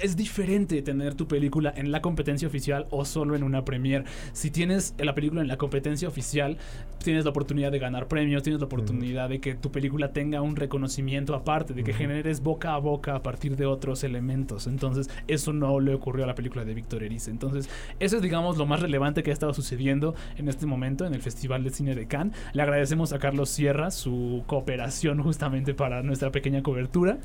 es 0.03 0.17
diferente 0.17 0.83
tener 0.83 1.15
tu 1.15 1.29
película 1.29 1.73
en 1.77 1.93
la 1.93 2.01
competencia 2.01 2.49
oficial 2.49 2.87
o 2.91 3.05
solo 3.05 3.37
en 3.37 3.43
una 3.43 3.65
premiere. 3.65 4.05
Si 4.33 4.51
tienes 4.51 4.95
la 4.99 5.15
película 5.15 5.43
en 5.43 5.49
la 5.49 5.57
competencia 5.57 6.09
oficial, 6.09 6.57
tienes 7.03 7.25
la 7.25 7.31
oportunidad 7.31 7.73
de 7.73 7.79
ganar 7.79 8.09
premios, 8.09 8.43
tienes 8.43 8.61
la 8.61 8.67
oportunidad 8.67 9.29
de 9.29 9.41
que 9.41 9.55
tu 9.55 9.71
película 9.71 10.13
tenga 10.13 10.41
un 10.41 10.57
reconocimiento 10.57 11.35
aparte, 11.35 11.75
de 11.75 11.85
que 11.85 11.93
generes 11.93 12.43
boca 12.43 12.75
a 12.75 12.79
boca 12.79 13.15
a 13.15 13.23
partir 13.23 13.57
de 13.57 13.67
otros 13.67 14.05
elementos. 14.05 14.67
Entonces, 14.67 15.09
eso 15.29 15.53
no 15.53 15.81
le 15.81 15.95
ocurrió 15.95 16.25
a 16.25 16.27
la 16.27 16.35
película 16.35 16.65
de 16.65 16.75
Víctor 16.75 17.03
Erice. 17.03 17.31
Entonces, 17.31 17.69
eso 18.01 18.17
es, 18.17 18.23
digamos, 18.23 18.57
lo 18.57 18.67
más 18.67 18.81
relevante 18.81 19.23
que 19.23 19.31
ha 19.31 19.33
estado 19.33 19.55
sucediendo 19.55 20.15
en 20.37 20.49
este 20.49 20.67
momento 20.67 21.07
en 21.07 21.15
el 21.15 21.23
Festival 21.23 21.65
de 21.65 21.71
Cine 21.71 21.95
de 21.95 22.07
Cannes. 22.07 22.37
Le 22.53 22.63
agradecemos 22.63 23.13
a 23.13 23.19
Carlos 23.19 23.51
Sierra 23.51 23.91
su 23.91 24.45
cooperación 24.47 25.23
justamente 25.23 25.75
para 25.75 26.03
nuestra 26.03 26.31
pequeña 26.31 26.63
cobertura. 26.63 27.19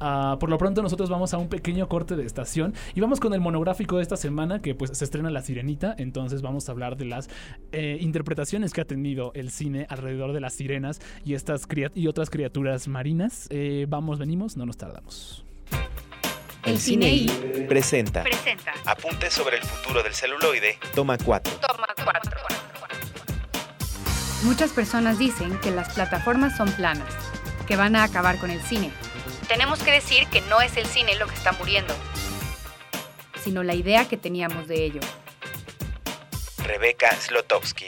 Ah, 0.00 0.36
por 0.40 0.50
lo 0.50 0.58
pronto 0.58 0.82
nosotros 0.82 1.10
vamos 1.10 1.34
a 1.34 1.38
un 1.38 1.48
pequeño 1.48 1.88
corte 1.88 2.16
de 2.18 2.26
estación 2.26 2.74
y 2.94 3.00
vamos 3.00 3.20
con 3.20 3.32
el 3.34 3.40
monográfico 3.40 3.96
de 3.96 4.02
esta 4.02 4.16
semana 4.16 4.60
que 4.60 4.74
pues 4.74 4.90
se 4.96 5.04
estrena 5.04 5.30
La 5.30 5.42
Sirenita, 5.42 5.94
entonces 5.98 6.42
vamos 6.42 6.68
a 6.68 6.72
hablar 6.72 6.96
de 6.96 7.06
las 7.06 7.28
eh, 7.72 7.98
interpretaciones 8.00 8.72
que 8.72 8.80
ha 8.80 8.84
tenido 8.84 9.32
el 9.34 9.50
cine 9.50 9.86
alrededor 9.88 10.32
de 10.32 10.40
las 10.40 10.52
sirenas 10.54 11.00
y 11.24 11.34
estas 11.34 11.66
y 11.94 12.06
otras 12.06 12.30
criaturas 12.30 12.88
marinas. 12.88 13.46
Eh, 13.50 13.86
vamos, 13.88 14.18
venimos, 14.18 14.56
no 14.56 14.66
nos 14.66 14.76
tardamos. 14.76 15.44
El 16.64 16.78
cine 16.78 17.08
y 17.14 17.26
Presenta. 17.68 18.22
presenta. 18.22 18.72
Apuntes 18.84 19.32
sobre 19.32 19.56
el 19.56 19.62
futuro 19.62 20.02
del 20.02 20.12
celuloide. 20.12 20.76
Toma 20.94 21.16
4. 21.16 21.54
Toma 21.60 21.86
cuatro. 22.04 22.38
Muchas 24.44 24.72
personas 24.72 25.18
dicen 25.18 25.58
que 25.60 25.70
las 25.70 25.94
plataformas 25.94 26.56
son 26.56 26.70
planas, 26.72 27.12
que 27.66 27.76
van 27.76 27.96
a 27.96 28.02
acabar 28.04 28.38
con 28.38 28.50
el 28.50 28.60
cine. 28.60 28.90
Tenemos 29.48 29.82
que 29.82 29.90
decir 29.90 30.26
que 30.28 30.42
no 30.42 30.60
es 30.60 30.76
el 30.76 30.84
cine 30.84 31.14
lo 31.16 31.26
que 31.26 31.34
está 31.34 31.52
muriendo, 31.52 31.94
sino 33.42 33.62
la 33.62 33.74
idea 33.74 34.06
que 34.06 34.18
teníamos 34.18 34.68
de 34.68 34.84
ello. 34.84 35.00
Rebeca 36.62 37.10
Slotowski. 37.16 37.86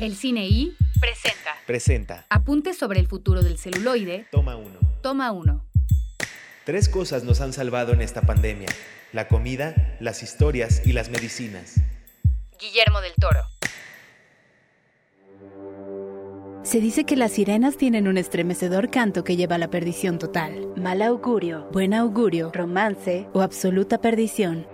El 0.00 0.14
cine 0.14 0.46
y 0.46 0.76
presenta. 1.00 1.56
Presenta. 1.66 2.26
Apuntes 2.30 2.78
sobre 2.78 3.00
el 3.00 3.08
futuro 3.08 3.42
del 3.42 3.58
celuloide. 3.58 4.28
Toma 4.30 4.54
1. 4.54 4.78
Toma 5.02 5.32
uno. 5.32 5.66
Tres 6.64 6.88
cosas 6.88 7.24
nos 7.24 7.40
han 7.40 7.52
salvado 7.52 7.92
en 7.92 8.02
esta 8.02 8.22
pandemia. 8.22 8.68
La 9.12 9.26
comida, 9.26 9.96
las 9.98 10.22
historias 10.22 10.80
y 10.86 10.92
las 10.92 11.08
medicinas. 11.08 11.74
Guillermo 12.60 13.00
del 13.00 13.14
Toro. 13.14 13.53
Se 16.74 16.80
dice 16.80 17.04
que 17.04 17.14
las 17.14 17.30
sirenas 17.30 17.76
tienen 17.76 18.08
un 18.08 18.18
estremecedor 18.18 18.90
canto 18.90 19.22
que 19.22 19.36
lleva 19.36 19.54
a 19.54 19.58
la 19.58 19.70
perdición 19.70 20.18
total, 20.18 20.72
mal 20.74 21.02
augurio, 21.02 21.68
buen 21.70 21.94
augurio, 21.94 22.50
romance 22.52 23.28
o 23.32 23.42
absoluta 23.42 23.98
perdición. 23.98 24.66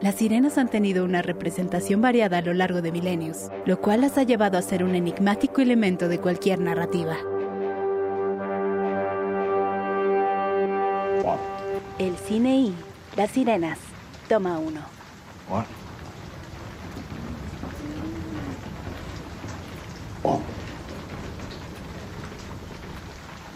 Las 0.00 0.14
sirenas 0.14 0.58
han 0.58 0.70
tenido 0.70 1.04
una 1.04 1.22
representación 1.22 2.00
variada 2.00 2.38
a 2.38 2.42
lo 2.42 2.54
largo 2.54 2.82
de 2.82 2.92
milenios, 2.92 3.48
lo 3.66 3.80
cual 3.80 4.02
las 4.02 4.16
ha 4.16 4.22
llevado 4.22 4.58
a 4.58 4.62
ser 4.62 4.84
un 4.84 4.94
enigmático 4.94 5.60
elemento 5.60 6.06
de 6.06 6.20
cualquier 6.20 6.60
narrativa. 6.60 7.16
El 11.98 12.16
cine 12.16 12.58
y 12.58 12.74
las 13.16 13.32
sirenas. 13.32 13.80
Toma 14.28 14.60
uno. 14.60 14.82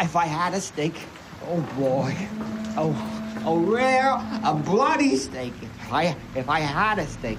If 0.00 0.16
I 0.16 0.26
had 0.26 0.54
a 0.54 0.60
steak, 0.60 0.94
oh 1.48 1.60
boy, 1.78 2.14
oh, 2.76 2.94
A 3.46 3.54
rare, 3.56 4.18
a 4.44 4.52
bloody 4.52 5.16
steak. 5.16 5.54
If 5.62 5.92
I, 5.92 6.14
if 6.34 6.46
I 6.46 6.60
had 6.60 6.98
a 6.98 7.06
steak, 7.06 7.38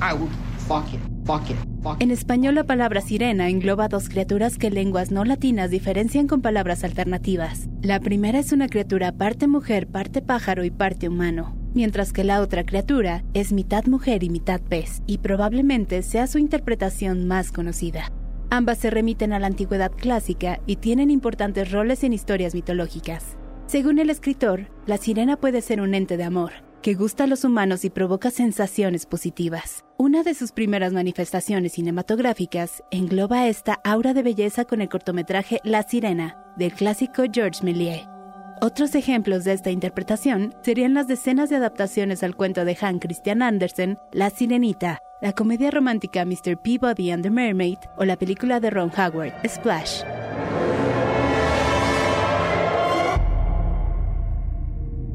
I 0.00 0.14
would 0.14 0.30
fuck 0.66 0.86
it, 0.94 1.00
fuck 1.26 1.50
it, 1.50 1.56
fuck 1.82 2.00
En 2.00 2.10
español 2.10 2.54
la 2.54 2.64
palabra 2.64 3.02
sirena 3.02 3.50
engloba 3.50 3.88
dos 3.88 4.08
criaturas 4.08 4.56
que 4.56 4.70
lenguas 4.70 5.10
no 5.10 5.26
latinas 5.26 5.70
diferencian 5.70 6.28
con 6.28 6.40
palabras 6.40 6.82
alternativas. 6.82 7.68
La 7.82 8.00
primera 8.00 8.38
es 8.38 8.52
una 8.52 8.68
criatura 8.68 9.12
parte 9.12 9.48
mujer, 9.48 9.86
parte 9.86 10.22
pájaro 10.22 10.64
y 10.64 10.70
parte 10.70 11.10
humano, 11.10 11.54
mientras 11.74 12.14
que 12.14 12.24
la 12.24 12.40
otra 12.40 12.64
criatura 12.64 13.22
es 13.34 13.52
mitad 13.52 13.84
mujer 13.84 14.24
y 14.24 14.30
mitad 14.30 14.62
pez, 14.62 15.02
y 15.06 15.18
probablemente 15.18 16.02
sea 16.02 16.26
su 16.26 16.38
interpretación 16.38 17.28
más 17.28 17.52
conocida. 17.52 18.10
Ambas 18.50 18.78
se 18.78 18.90
remiten 18.90 19.32
a 19.32 19.40
la 19.40 19.48
antigüedad 19.48 19.90
clásica 19.90 20.60
y 20.66 20.76
tienen 20.76 21.10
importantes 21.10 21.72
roles 21.72 22.04
en 22.04 22.12
historias 22.12 22.54
mitológicas. 22.54 23.36
Según 23.66 23.98
el 23.98 24.08
escritor, 24.08 24.68
la 24.86 24.98
sirena 24.98 25.36
puede 25.36 25.60
ser 25.60 25.80
un 25.80 25.94
ente 25.94 26.16
de 26.16 26.22
amor, 26.22 26.52
que 26.80 26.94
gusta 26.94 27.24
a 27.24 27.26
los 27.26 27.42
humanos 27.42 27.84
y 27.84 27.90
provoca 27.90 28.30
sensaciones 28.30 29.04
positivas. 29.06 29.84
Una 29.98 30.22
de 30.22 30.34
sus 30.34 30.52
primeras 30.52 30.92
manifestaciones 30.92 31.72
cinematográficas 31.72 32.84
engloba 32.92 33.48
esta 33.48 33.80
aura 33.82 34.14
de 34.14 34.22
belleza 34.22 34.64
con 34.64 34.80
el 34.80 34.88
cortometraje 34.88 35.60
La 35.64 35.82
Sirena, 35.82 36.36
del 36.56 36.72
clásico 36.72 37.24
Georges 37.32 37.64
Méliès. 37.64 38.15
Otros 38.62 38.94
ejemplos 38.94 39.44
de 39.44 39.52
esta 39.52 39.70
interpretación 39.70 40.54
serían 40.62 40.94
las 40.94 41.06
decenas 41.06 41.50
de 41.50 41.56
adaptaciones 41.56 42.22
al 42.22 42.34
cuento 42.34 42.64
de 42.64 42.76
Hans 42.80 43.00
Christian 43.02 43.42
Andersen, 43.42 43.98
La 44.12 44.30
Sirenita, 44.30 44.98
la 45.20 45.32
comedia 45.32 45.70
romántica 45.70 46.24
Mr. 46.24 46.56
Peabody 46.62 47.10
and 47.10 47.22
the 47.22 47.28
Mermaid 47.28 47.76
o 47.98 48.06
la 48.06 48.16
película 48.16 48.58
de 48.58 48.70
Ron 48.70 48.90
Howard, 48.96 49.34
Splash. 49.46 50.02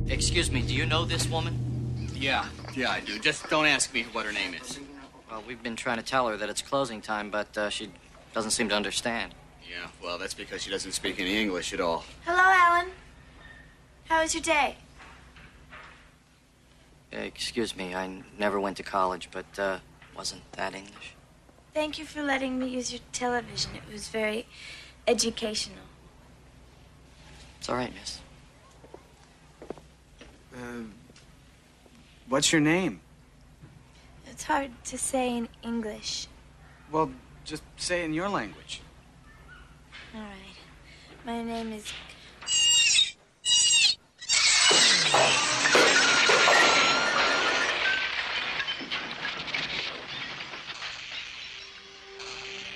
Excuse 0.08 0.52
me, 0.52 0.62
do 0.62 0.76
you 0.76 0.86
know 0.86 1.04
this 1.04 1.28
woman? 1.28 1.56
Yeah, 2.14 2.46
yeah, 2.76 2.92
I 2.92 3.00
do. 3.00 3.18
Just 3.20 3.50
don't 3.50 3.66
ask 3.66 3.92
me 3.92 4.06
what 4.14 4.28
her 4.28 4.32
name 4.32 4.54
is. 4.54 4.80
Well, 5.32 5.42
we've 5.48 5.64
been 5.64 5.76
trying 5.76 5.98
to 5.98 6.04
tell 6.04 6.28
her 6.28 6.38
that 6.38 6.50
it's 6.50 6.62
closing 6.62 7.02
time, 7.02 7.32
but 7.32 7.58
uh, 7.58 7.70
she 7.72 7.90
doesn't 8.36 8.52
seem 8.52 8.70
to 8.70 8.76
understand. 8.76 9.34
Yeah, 9.68 9.88
well, 10.04 10.20
that's 10.20 10.36
because 10.36 10.62
she 10.62 10.70
doesn't 10.70 10.92
speak 10.92 11.20
any 11.20 11.42
English 11.42 11.74
at 11.74 11.80
all. 11.82 12.04
Hello, 12.24 12.44
Alan. 12.44 12.92
How 14.06 14.22
was 14.22 14.34
your 14.34 14.44
day? 14.44 14.78
Uh, 17.14 17.18
excuse 17.18 17.76
me, 17.76 17.94
I 17.94 18.24
never 18.38 18.60
went 18.60 18.78
to 18.78 18.84
college, 18.84 19.30
but 19.32 19.60
uh, 19.60 19.80
wasn't 20.16 20.50
that 20.54 20.74
English. 20.76 21.16
Thank 21.74 21.98
you 21.98 22.06
for 22.06 22.22
letting 22.22 22.60
me 22.60 22.68
use 22.68 22.92
your 22.92 23.02
television. 23.12 23.72
It 23.76 23.92
was 23.92 24.10
very 24.10 24.46
educational. 25.08 25.78
It's 27.60 27.70
all 27.70 27.76
right, 27.76 27.94
miss. 27.94 28.20
Uh, 30.54 30.84
what's 32.28 32.52
your 32.52 32.62
name? 32.62 33.00
It's 34.26 34.44
hard 34.44 34.72
to 34.86 34.98
say 34.98 35.38
in 35.38 35.48
English. 35.62 36.28
Well, 36.92 37.12
just 37.46 37.64
say 37.78 38.04
in 38.04 38.14
your 38.14 38.28
language. 38.28 38.82
All 40.16 40.22
right. 40.22 40.58
My 41.26 41.44
name 41.44 41.72
is. 41.74 41.94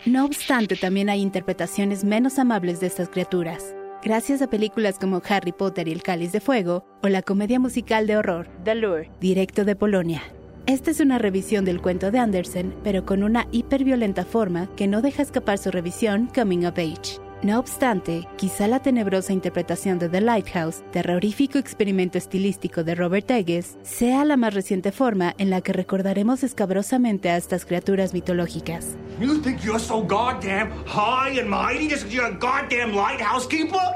No 0.05 0.23
obstante, 0.23 0.75
también 0.75 1.09
hay 1.09 1.19
interpretaciones 1.21 2.03
menos 2.03 2.37
amables 2.37 2.79
de 2.79 2.85
estas 2.85 3.09
criaturas, 3.09 3.75
gracias 4.03 4.43
a 4.43 4.49
películas 4.49 4.99
como 4.99 5.19
Harry 5.27 5.51
Potter 5.51 5.87
y 5.87 5.93
el 5.93 6.03
Cáliz 6.03 6.31
de 6.31 6.41
Fuego 6.41 6.85
o 7.01 7.07
la 7.07 7.23
comedia 7.23 7.59
musical 7.59 8.05
de 8.05 8.15
horror 8.15 8.47
The 8.63 8.75
Lure, 8.75 9.09
directo 9.19 9.65
de 9.65 9.75
Polonia. 9.75 10.21
Esta 10.67 10.91
es 10.91 10.99
una 10.99 11.17
revisión 11.17 11.65
del 11.65 11.81
cuento 11.81 12.11
de 12.11 12.19
Andersen, 12.19 12.75
pero 12.83 13.03
con 13.03 13.23
una 13.23 13.47
hiperviolenta 13.51 14.25
forma 14.25 14.69
que 14.75 14.87
no 14.87 15.01
deja 15.01 15.23
escapar 15.23 15.57
su 15.57 15.71
revisión 15.71 16.29
Coming 16.35 16.67
of 16.67 16.77
Age. 16.77 17.24
No 17.43 17.59
obstante, 17.59 18.27
quizá 18.37 18.67
la 18.67 18.79
tenebrosa 18.79 19.33
interpretación 19.33 19.99
de 19.99 20.09
The 20.09 20.21
Lighthouse, 20.21 20.83
terrorífico 20.91 21.57
experimento 21.57 22.17
estilístico 22.17 22.83
de 22.83 22.95
Robert 22.95 23.29
Eggers, 23.29 23.77
sea 23.83 24.23
la 24.25 24.37
más 24.37 24.53
reciente 24.53 24.91
forma 24.91 25.35
en 25.37 25.49
la 25.49 25.61
que 25.61 25.73
recordaremos 25.73 26.43
escabrosamente 26.43 27.29
a 27.29 27.37
estas 27.37 27.65
criaturas 27.65 28.13
mitológicas. 28.13 28.95
You 29.19 29.41
think 29.41 29.61
you're 29.63 29.79
so 29.79 30.01
goddamn 30.01 30.71
high 30.85 31.37
and 31.39 31.49
mighty 31.49 31.89
just 31.89 32.09
you're 32.09 32.25
a 32.25 32.31
goddamn 32.31 32.95
lighthouse 32.95 33.45
keeper? 33.47 33.95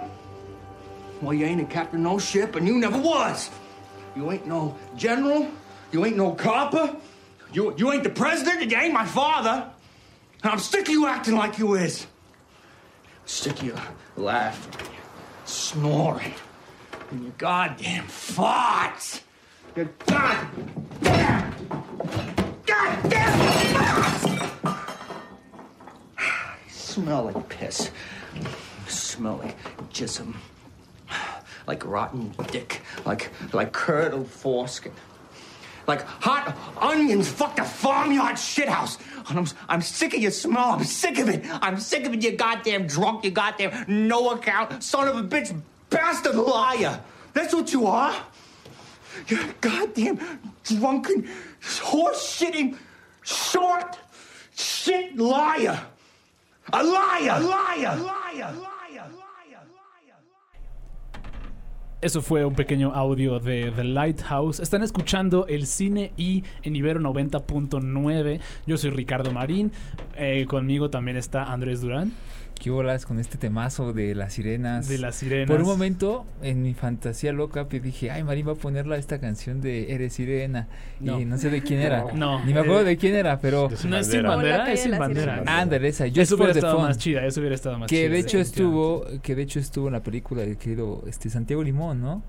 Well, 1.21 1.33
you 1.33 1.45
ain't 1.45 1.61
a 1.61 1.65
captain 1.65 2.03
no 2.03 2.19
ship, 2.19 2.55
and 2.55 2.67
you 2.67 2.77
never 2.77 2.99
was. 2.99 3.49
You 4.15 4.31
ain't 4.31 4.45
no 4.45 4.75
general. 4.95 5.47
You 5.91 6.05
ain't 6.05 6.17
no 6.17 6.33
copper. 6.33 6.95
You, 7.51 7.73
you 7.77 7.91
ain't 7.91 8.03
the 8.03 8.09
president, 8.09 8.61
and 8.61 8.71
you 8.71 8.77
ain't 8.77 8.93
my 8.93 9.05
father. 9.05 9.65
And 10.43 10.51
I'm 10.51 10.59
sick 10.59 10.87
of 10.87 10.93
you 10.93 11.07
acting 11.07 11.35
like 11.35 11.57
you 11.57 11.75
is. 11.75 12.05
You 13.61 13.75
laughing, 14.17 14.87
snoring, 15.45 16.33
and 17.11 17.23
your 17.23 17.31
goddamn 17.37 18.05
farts. 18.05 19.21
Your 19.75 19.85
goddamn, 20.07 21.53
goddamn 22.65 23.39
farts! 23.75 24.25
You 26.65 26.69
smell 26.69 27.25
like 27.25 27.49
piss. 27.49 27.91
You 28.35 28.41
smell 28.87 29.37
like 29.37 29.55
jism. 29.93 30.35
Like 31.67 31.85
rotten 31.85 32.33
dick. 32.51 32.81
Like 33.05 33.31
like 33.53 33.73
curdled 33.73 34.27
foreskin. 34.27 34.91
Like 35.89 36.05
hot 36.05 36.55
onions 36.79 37.27
fucked 37.27 37.57
a 37.57 37.65
farmyard 37.65 38.35
shithouse. 38.35 38.99
I'm, 39.27 39.47
I'm 39.67 39.81
sick 39.81 40.13
of 40.13 40.19
your 40.19 40.29
smell. 40.29 40.69
I'm 40.69 40.83
sick 40.83 41.17
of 41.17 41.29
it. 41.29 41.43
I'm 41.63 41.79
sick 41.79 42.05
of 42.05 42.13
it, 42.13 42.23
you 42.23 42.37
goddamn 42.37 42.85
drunk, 42.85 43.23
you 43.25 43.31
goddamn 43.31 43.85
no 43.87 44.29
account, 44.29 44.83
son 44.83 45.07
of 45.07 45.17
a 45.17 45.23
bitch, 45.23 45.59
bastard 45.89 46.35
liar. 46.35 47.01
That's 47.33 47.55
what 47.55 47.73
you 47.73 47.87
are. 47.87 48.13
You're 49.29 49.41
a 49.41 49.53
goddamn 49.61 50.19
drunken, 50.63 51.27
horse 51.81 52.39
shitting, 52.39 52.77
short 53.23 53.97
shit 54.55 55.17
liar. 55.17 55.79
A 56.71 56.83
liar. 56.83 57.31
A 57.31 57.39
liar. 57.39 57.95
liar. 57.97 58.68
Eso 62.01 62.21
fue 62.21 62.45
un 62.45 62.55
pequeño 62.55 62.93
audio 62.93 63.41
de 63.41 63.73
The 63.75 63.83
Lighthouse. 63.83 64.61
Están 64.61 64.83
escuchando 64.83 65.47
el 65.47 65.67
cine 65.67 66.13
y 66.15 66.45
en 66.63 66.77
Ibero 66.77 67.01
90.9. 67.01 68.39
Yo 68.65 68.77
soy 68.77 68.91
Ricardo 68.91 69.33
Marín. 69.33 69.73
Eh, 70.15 70.45
conmigo 70.47 70.89
también 70.89 71.17
está 71.17 71.51
Andrés 71.51 71.81
Durán. 71.81 72.13
¿Qué 72.59 72.69
bolas 72.69 73.05
con 73.05 73.19
este 73.19 73.37
temazo 73.37 73.93
de 73.93 74.13
las 74.15 74.33
sirenas? 74.33 74.89
De 74.89 74.97
las 74.97 75.15
sirenas. 75.15 75.47
Por 75.47 75.61
un 75.61 75.65
momento, 75.67 76.25
en 76.41 76.61
mi 76.61 76.73
fantasía 76.73 77.31
loca, 77.31 77.69
pues 77.69 77.81
dije, 77.81 78.11
ay, 78.11 78.23
Marín 78.25 78.49
va 78.49 78.51
a 78.51 78.55
ponerla 78.55 78.97
esta 78.97 79.19
canción 79.21 79.61
de 79.61 79.93
Eres 79.93 80.11
Sirena. 80.13 80.67
No. 80.99 81.21
Y 81.21 81.23
no 81.25 81.37
sé 81.37 81.49
de 81.49 81.61
quién 81.63 81.79
era. 81.79 82.05
No. 82.13 82.43
Ni 82.43 82.53
me 82.53 82.59
acuerdo 82.59 82.81
Eh, 82.81 82.83
de 82.83 82.97
quién 82.97 83.15
era, 83.15 83.39
pero... 83.39 83.69
No 83.87 83.97
es 83.97 84.07
sin 84.07 84.23
bandera, 84.23 84.71
es 84.73 84.83
sin 84.83 84.97
bandera. 84.97 85.41
Ándale, 85.47 85.87
esa. 85.87 86.05
Eso 86.05 86.19
Just 86.19 86.31
for 86.31 86.41
hubiera 86.41 86.53
estado 86.59 86.75
fun. 86.75 86.85
más 86.85 86.97
chida, 86.97 87.25
eso 87.25 87.39
hubiera 87.39 87.55
estado 87.55 87.79
más 87.79 87.89
que 87.89 87.95
chida. 87.95 88.09
de 88.09 88.19
hecho 88.19 88.37
sí, 88.37 88.41
estuvo, 88.41 89.05
que 89.23 89.35
de 89.35 89.41
hecho 89.41 89.59
estuvo 89.59 89.87
en 89.87 89.93
la 89.93 90.03
película 90.03 90.41
del 90.41 90.57
querido 90.57 91.03
este 91.07 91.29
Santiago 91.29 91.63
Limón, 91.63 92.01
¿no? 92.01 92.23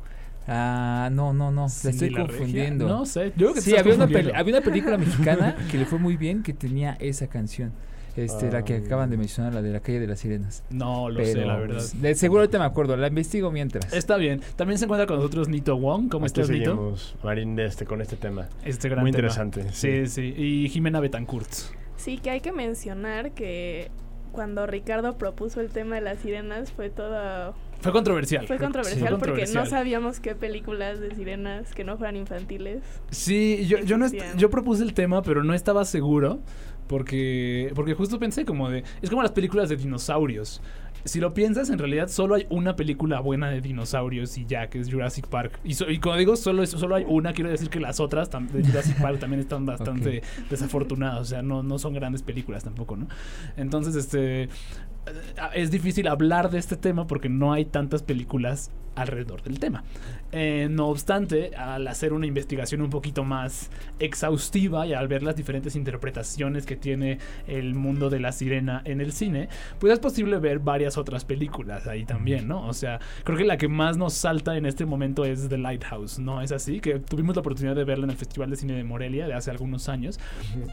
Ah, 0.47 1.11
no, 1.13 1.33
no, 1.33 1.51
no, 1.51 1.69
Sí, 1.69 1.87
la 1.89 1.91
estoy 1.91 2.11
la 2.11 2.19
regia. 2.21 2.37
confundiendo. 2.39 2.89
No 2.89 3.05
sé, 3.05 3.27
yo 3.37 3.47
creo 3.49 3.55
que 3.55 3.61
sí, 3.61 3.77
había 3.77 3.95
una, 3.95 4.05
había 4.05 4.55
una 4.57 4.61
película 4.65 4.97
mexicana 4.99 5.57
que 5.71 5.77
le 5.79 5.87
fue 5.87 5.99
muy 5.99 6.17
bien 6.17 6.43
que 6.45 6.53
tenía 6.53 6.97
esa 7.01 7.27
canción. 7.27 7.73
Este, 8.17 8.51
la 8.51 8.65
que 8.65 8.75
Ah. 8.75 8.83
acaban 8.85 9.09
de 9.11 9.17
mencionar, 9.17 9.55
la 9.55 9.63
de 9.63 9.71
la 9.73 9.81
calle 9.81 10.01
de 10.01 10.07
las 10.07 10.21
sirenas. 10.21 10.65
No 10.71 11.09
lo 11.11 11.25
sé, 11.25 11.35
la 11.45 11.57
verdad. 11.57 11.77
pues, 11.77 12.01
de 12.03 12.15
seguro 12.15 12.43
ahorita 12.43 12.59
me 12.59 12.65
acuerdo, 12.65 12.97
la 12.97 13.07
investigo 13.09 13.51
mientras. 13.51 13.93
Está 13.93 14.17
bien. 14.17 14.41
También 14.57 14.79
se 14.79 14.85
encuentra 14.87 15.07
con 15.07 15.17
nosotros 15.17 15.49
Nito 15.49 15.77
Wong. 15.79 16.09
¿Cómo 16.11 16.25
Aquí 16.27 16.41
estás, 16.41 16.51
Nito? 16.51 16.71
seguimos, 16.73 17.15
Marín, 17.23 17.57
de 17.57 17.67
este, 17.67 17.85
con 17.87 18.01
este 18.01 18.17
tema. 18.17 18.49
Este 18.65 18.89
gran 18.89 19.03
Muy 19.03 19.13
tema. 19.13 19.29
interesante. 19.29 19.65
Sí, 19.73 20.07
sí. 20.07 20.35
Y 20.37 20.69
Jimena 20.69 21.01
Betancourt. 21.01 21.49
Sí, 21.97 22.19
que 22.19 22.31
hay 22.31 22.41
que 22.41 22.53
mencionar 22.53 23.33
que 23.33 23.91
cuando 24.33 24.67
Ricardo 24.67 25.19
propuso 25.19 25.61
el 25.61 25.71
tema 25.71 25.97
de 25.97 26.01
las 26.03 26.19
sirenas 26.21 26.71
fue 26.73 26.89
todo... 26.89 27.55
Fue 27.81 27.93
controversial. 27.93 28.47
Fue 28.47 28.59
controversial 28.59 29.01
porque 29.19 29.27
controversial. 29.27 29.65
no 29.65 29.71
sabíamos 29.71 30.21
qué 30.21 30.35
películas 30.35 31.01
de 31.01 31.15
sirenas 31.15 31.73
que 31.75 31.83
no 31.83 31.97
fueran 31.97 32.17
infantiles. 32.17 32.83
Sí, 33.11 33.67
yo, 33.67 33.79
yo 33.79 33.97
no 33.97 34.07
yo 34.37 34.51
propuse 34.51 34.83
el 34.83 34.93
tema, 34.95 35.23
pero 35.23 35.43
no 35.45 35.55
estaba 35.55 35.85
seguro 35.87 36.41
porque 36.91 37.71
porque 37.77 37.95
justo 37.95 38.19
pensé 38.19 38.45
como 38.45 38.69
de 38.69 38.83
es 39.01 39.09
como 39.09 39.23
las 39.23 39.31
películas 39.31 39.69
de 39.69 39.77
dinosaurios. 39.77 40.61
Si 41.05 41.19
lo 41.19 41.33
piensas, 41.33 41.71
en 41.71 41.79
realidad 41.79 42.09
solo 42.09 42.35
hay 42.35 42.47
una 42.51 42.77
película 42.77 43.21
buena 43.21 43.49
de 43.49 43.63
dinosaurios 43.63 44.37
y 44.37 44.45
ya, 44.45 44.69
que 44.69 44.81
es 44.81 44.91
Jurassic 44.93 45.29
Park. 45.29 45.59
Y, 45.65 45.73
so- 45.73 45.89
y 45.89 45.99
digo, 46.19 46.37
solo, 46.37 46.67
solo 46.67 46.95
hay 46.97 47.07
una, 47.09 47.33
quiero 47.33 47.49
decir 47.49 47.71
que 47.71 47.81
las 47.81 48.01
otras 48.01 48.29
de 48.31 48.63
Jurassic 48.63 49.01
Park 49.01 49.19
también 49.19 49.41
están 49.41 49.65
bastante 49.75 50.21
desafortunadas. 50.51 51.21
O 51.21 51.25
sea, 51.25 51.41
no, 51.41 51.63
no 51.63 51.79
son 51.79 51.95
grandes 51.95 52.23
películas 52.23 52.65
tampoco, 52.65 52.99
¿no? 52.99 53.07
Entonces, 53.57 53.95
este... 53.97 54.43
eh, 54.43 54.49
Es 55.55 55.71
difícil 55.71 56.07
hablar 56.07 56.51
de 56.51 56.59
este 56.59 56.77
tema 56.77 57.07
porque 57.07 57.31
no 57.31 57.55
hay 57.55 57.65
tantas 57.65 58.03
películas 58.03 58.71
alrededor 59.01 59.43
del 59.43 59.59
tema. 59.59 59.85
Eh, 60.33 60.69
no 60.71 60.89
obstante, 60.89 61.55
al 61.57 61.87
hacer 61.89 62.13
una 62.13 62.27
investigación 62.27 62.83
un 62.83 62.91
poquito 62.91 63.25
más 63.25 63.71
exhaustiva 63.99 64.87
y 64.87 64.93
al 64.93 65.09
ver 65.09 65.23
las 65.23 65.37
diferentes 65.37 65.77
interpretaciones 65.77 66.67
que 66.67 66.77
tiene 66.77 67.19
el 67.47 67.75
mundo 67.75 68.11
de 68.11 68.21
la 68.21 68.33
sirena 68.33 68.83
en 68.85 69.01
el 69.01 69.13
cine, 69.13 69.49
pues 69.79 69.93
es 69.93 69.99
posible 69.99 70.39
ver 70.39 70.59
varias 70.59 70.99
otras 70.99 71.25
películas 71.25 71.87
ahí 71.87 72.05
también, 72.05 72.49
¿no? 72.49 72.67
O 72.67 72.73
sea, 72.73 73.01
creo 73.25 73.37
que 73.39 73.45
la 73.45 73.57
que 73.57 73.69
más 73.69 73.97
nos 73.97 74.15
salta 74.15 74.57
en 74.57 74.67
este 74.67 74.85
momento 74.87 75.25
es 75.25 75.49
The 75.49 75.59
Lighthouse, 75.59 76.19
¿no? 76.19 76.41
Es 76.43 76.53
así, 76.53 76.81
que 76.81 76.99
tuvimos 76.99 77.37
la 77.37 77.41
oportunidad 77.41 77.75
de 77.75 77.85
verla 77.85 78.05
en 78.05 78.11
el 78.11 78.17
Festival 78.17 78.51
de 78.51 78.57
Cine 78.57 78.75
de 78.75 78.85
Morelia 78.85 79.27
de 79.27 79.35
hace 79.35 79.51
algunos 79.51 79.89
años. 79.89 80.19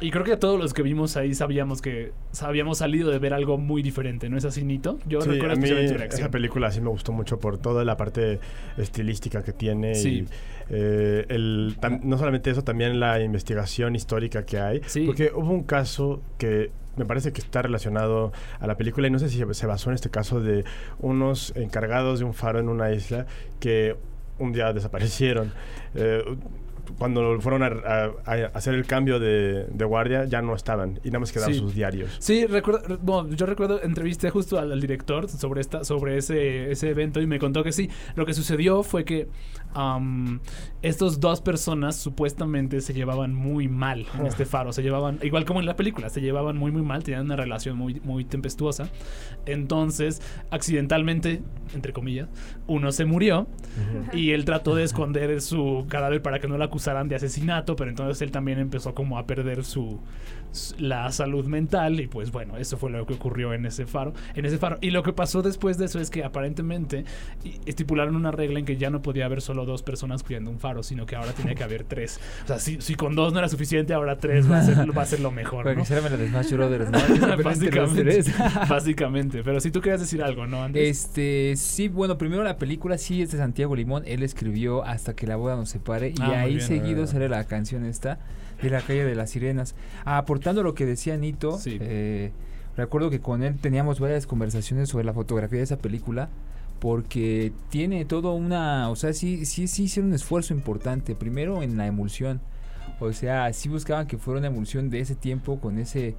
Y 0.02 0.12
creo 0.12 0.24
que 0.24 0.38
todos 0.38 0.60
los 0.60 0.74
que 0.74 0.82
vimos 0.84 1.18
ahí 1.18 1.34
sabíamos 1.34 1.82
que 1.82 2.12
habíamos 2.42 2.80
salido 2.80 3.12
de 3.12 3.20
ver 3.20 3.34
algo 3.34 3.58
muy 3.58 3.82
diferente, 3.82 4.30
¿no 4.30 4.38
es 4.38 4.46
así, 4.46 4.64
Nito? 4.64 5.00
Yo 5.08 5.22
Sí, 5.22 5.30
recuerdo 5.30 5.54
a 5.56 5.58
mí 5.58 5.68
su 5.68 5.74
reacción. 5.74 6.22
esa 6.22 6.32
película 6.32 6.72
sí 6.72 6.82
me 6.82 6.90
gustó 6.90 7.12
mucho 7.12 7.40
por 7.40 7.58
toda 7.58 7.84
la 7.84 7.98
parte 7.98 8.17
estilística 8.78 9.44
que 9.44 9.54
tiene 9.54 9.96
Sí. 9.96 10.10
y 10.10 10.28
eh, 10.70 11.26
el, 11.30 11.78
tam- 11.80 12.02
no 12.04 12.18
solamente 12.18 12.50
eso, 12.50 12.64
también 12.64 13.00
la 13.00 13.20
investigación 13.22 13.96
histórica 13.96 14.46
que 14.46 14.60
hay. 14.60 14.82
Porque 15.06 15.32
hubo 15.34 15.52
un 15.52 15.64
caso 15.64 16.22
que 16.38 16.72
me 16.98 17.06
parece 17.06 17.32
que 17.32 17.42
está 17.42 17.62
relacionado 17.62 18.32
a 18.60 18.68
la 18.68 18.76
película 18.76 19.08
y 19.08 19.12
no 19.12 19.20
sé 19.20 19.30
si 19.30 19.42
se 19.52 19.66
basó 19.68 19.90
en 19.92 19.96
este 19.96 20.10
caso 20.10 20.42
de 20.42 20.66
unos 21.00 21.54
encargados 21.56 22.20
de 22.20 22.26
un 22.26 22.34
faro 22.34 22.60
en 22.60 22.70
una 22.70 22.92
isla 22.92 23.28
que 23.60 23.96
un 24.40 24.52
día 24.52 24.74
desaparecieron. 24.74 25.52
Eh, 25.96 26.24
cuando 26.98 27.40
fueron 27.42 27.64
a, 27.64 27.68
a- 27.68 28.12
a 28.26 28.34
hacer 28.54 28.74
el 28.76 28.86
cambio 28.86 29.20
de, 29.20 29.66
de 29.70 29.86
guardia 29.86 30.26
ya 30.26 30.42
no 30.42 30.56
estaban 30.56 31.00
y 31.04 31.08
nada 31.08 31.20
más 31.20 31.32
quedaban 31.32 31.54
Sí. 31.54 31.60
sus 31.60 31.74
diarios. 31.74 32.16
Sí, 32.20 32.46
recuerdo, 32.46 32.98
bueno, 33.02 33.30
yo 33.34 33.46
recuerdo, 33.46 33.82
entrevisté 33.82 34.30
justo 34.30 34.58
al, 34.60 34.72
al 34.72 34.82
director 34.82 35.28
sobre 35.30 35.62
esta, 35.62 35.84
sobre 35.84 36.18
ese, 36.18 36.72
ese 36.72 36.90
evento 36.90 37.22
y 37.22 37.28
me 37.28 37.40
contó 37.40 37.64
que 37.64 37.72
sí, 37.72 37.90
lo 38.16 38.26
que 38.26 38.34
sucedió 38.34 38.84
fue 38.84 39.06
que 39.06 39.28
am, 39.78 40.40
estos 40.82 41.20
dos 41.20 41.42
personas 41.42 41.96
supuestamente 41.96 42.82
se 42.82 42.94
llevaban 42.94 43.34
muy 43.34 43.68
mal 43.68 44.06
en 44.18 44.26
este 44.26 44.46
faro, 44.46 44.74
se 44.74 44.82
llevaban, 44.82 45.20
igual 45.22 45.46
como 45.46 45.60
en 45.60 45.68
la 45.68 45.76
película, 45.76 46.10
se 46.10 46.20
llevaban 46.20 46.58
muy 46.58 46.72
muy 46.72 46.82
mal, 46.82 47.04
tenían 47.04 47.26
una 47.26 47.36
relación 47.36 47.78
muy, 47.78 48.00
muy 48.02 48.26
tempestuosa. 48.26 48.90
Entonces, 49.46 50.22
accidentalmente, 50.50 51.42
entre 51.74 51.94
comillas, 51.94 52.28
uno 52.66 52.92
se 52.92 53.06
murió 53.06 53.48
y 54.14 54.32
él 54.32 54.46
trató 54.46 54.74
de 54.76 54.84
esconder 54.84 55.40
su 55.42 55.86
cadáver 55.88 56.22
para 56.22 56.40
que 56.40 56.48
no 56.48 56.58
lo 56.58 56.64
acusaran 56.64 57.08
de 57.08 57.16
asesinato, 57.16 57.76
pero 57.76 57.90
entonces 57.90 58.22
él 58.22 58.32
también 58.32 58.60
empezó 58.60 58.96
como 58.96 59.18
a 59.20 59.28
perder 59.28 59.64
su 59.64 60.00
la 60.80 61.12
salud 61.12 61.46
mental 61.46 62.00
y 62.00 62.08
pues 62.08 62.32
bueno, 62.32 62.58
eso 62.58 62.78
fue 62.78 62.90
lo 62.90 63.06
que 63.06 63.14
ocurrió 63.14 63.54
en 63.54 63.66
ese 63.66 63.86
faro, 63.86 64.14
en 64.36 64.46
ese 64.46 64.58
faro. 64.58 64.78
Y 64.82 64.92
lo 64.92 65.04
que 65.04 65.14
pasó 65.14 65.42
después 65.42 65.78
de 65.78 65.86
eso 65.86 66.00
es 66.00 66.10
que 66.10 66.24
aparentemente 66.24 67.06
estipularon 67.66 68.16
una 68.16 68.32
regla 68.32 68.60
en 68.60 68.66
que 68.66 68.78
ya 68.78 68.90
no 68.90 69.02
podía 69.02 69.26
haber 69.26 69.42
solo 69.42 69.66
dos 69.66 69.84
personas 69.84 70.24
cuidando 70.24 70.52
un 70.52 70.60
faro, 70.60 70.84
sino 70.84 71.06
que 71.06 71.16
ahora 71.16 71.34
tenía 71.34 71.56
que 71.56 71.64
haber 71.64 71.84
tres. 71.84 72.20
O 72.44 72.48
sea, 72.48 72.60
si, 72.60 72.82
si 72.82 72.96
con 72.96 73.16
dos 73.16 73.34
no 73.34 73.40
era 73.40 73.50
suficiente, 73.50 73.94
ahora 73.94 74.18
tres 74.18 74.50
va 74.50 74.60
a 74.60 74.64
ser, 74.64 74.98
va 74.98 75.02
a 75.02 75.06
ser 75.06 75.20
lo 75.20 75.32
mejor. 75.32 75.66
¿no? 75.76 75.86
¿no? 76.90 77.44
Básicamente, 77.44 78.24
básicamente. 78.70 79.44
Pero 79.44 79.60
si 79.60 79.72
tú 79.72 79.82
querías 79.82 80.00
decir 80.00 80.24
algo, 80.24 80.48
¿no, 80.48 80.64
Andrés? 80.64 81.06
Este, 81.06 81.56
sí, 81.56 81.88
bueno, 81.88 82.18
primero 82.18 82.44
la 82.44 82.58
película 82.58 82.98
sí 82.98 83.22
es 83.22 83.32
de 83.32 83.38
Santiago 83.38 83.76
Limón. 83.76 84.04
Él 84.06 84.24
escribió 84.24 84.84
Hasta 84.84 85.16
que 85.16 85.28
la 85.28 85.36
boda 85.36 85.56
nos 85.56 85.70
separe. 85.70 86.14
Ah, 86.20 86.30
y 86.30 86.34
ahí 86.34 86.56
bien. 86.56 86.68
seguido 86.68 87.04
Ah. 87.04 87.08
sale 87.08 87.30
la 87.30 87.44
canción 87.46 87.86
esta 87.86 88.20
de 88.62 88.70
la 88.70 88.82
calle 88.82 89.06
de 89.06 89.16
las 89.16 89.32
sirenas. 89.32 89.76
aportando 90.06 90.64
lo 90.64 90.74
que 90.74 90.86
decía 90.86 91.18
Nito, 91.18 91.60
eh, 91.66 92.32
recuerdo 92.76 93.10
que 93.10 93.20
con 93.20 93.44
él 93.44 93.58
teníamos 93.60 94.00
varias 94.00 94.28
conversaciones 94.28 94.90
sobre 94.90 95.06
la 95.06 95.14
fotografía 95.14 95.60
de 95.60 95.64
esa 95.64 95.78
película. 95.78 96.30
Porque 96.80 97.54
tiene 97.70 98.06
todo 98.06 98.34
una. 98.34 98.92
O 98.92 98.96
sea, 98.96 99.12
sí, 99.12 99.48
sí, 99.48 99.68
sí 99.68 99.86
hicieron 99.86 100.10
un 100.10 100.16
esfuerzo 100.16 100.54
importante. 100.54 101.16
Primero 101.16 101.64
en 101.64 101.76
la 101.76 101.88
emulsión. 101.88 102.40
O 103.00 103.12
sea, 103.14 103.52
sí 103.54 103.68
buscaban 103.68 104.06
que 104.06 104.18
fuera 104.18 104.40
una 104.40 104.48
emulsión 104.48 104.92
de 104.92 105.00
ese 105.00 105.16
tiempo 105.16 105.60
con 105.60 105.80
ese 105.80 106.16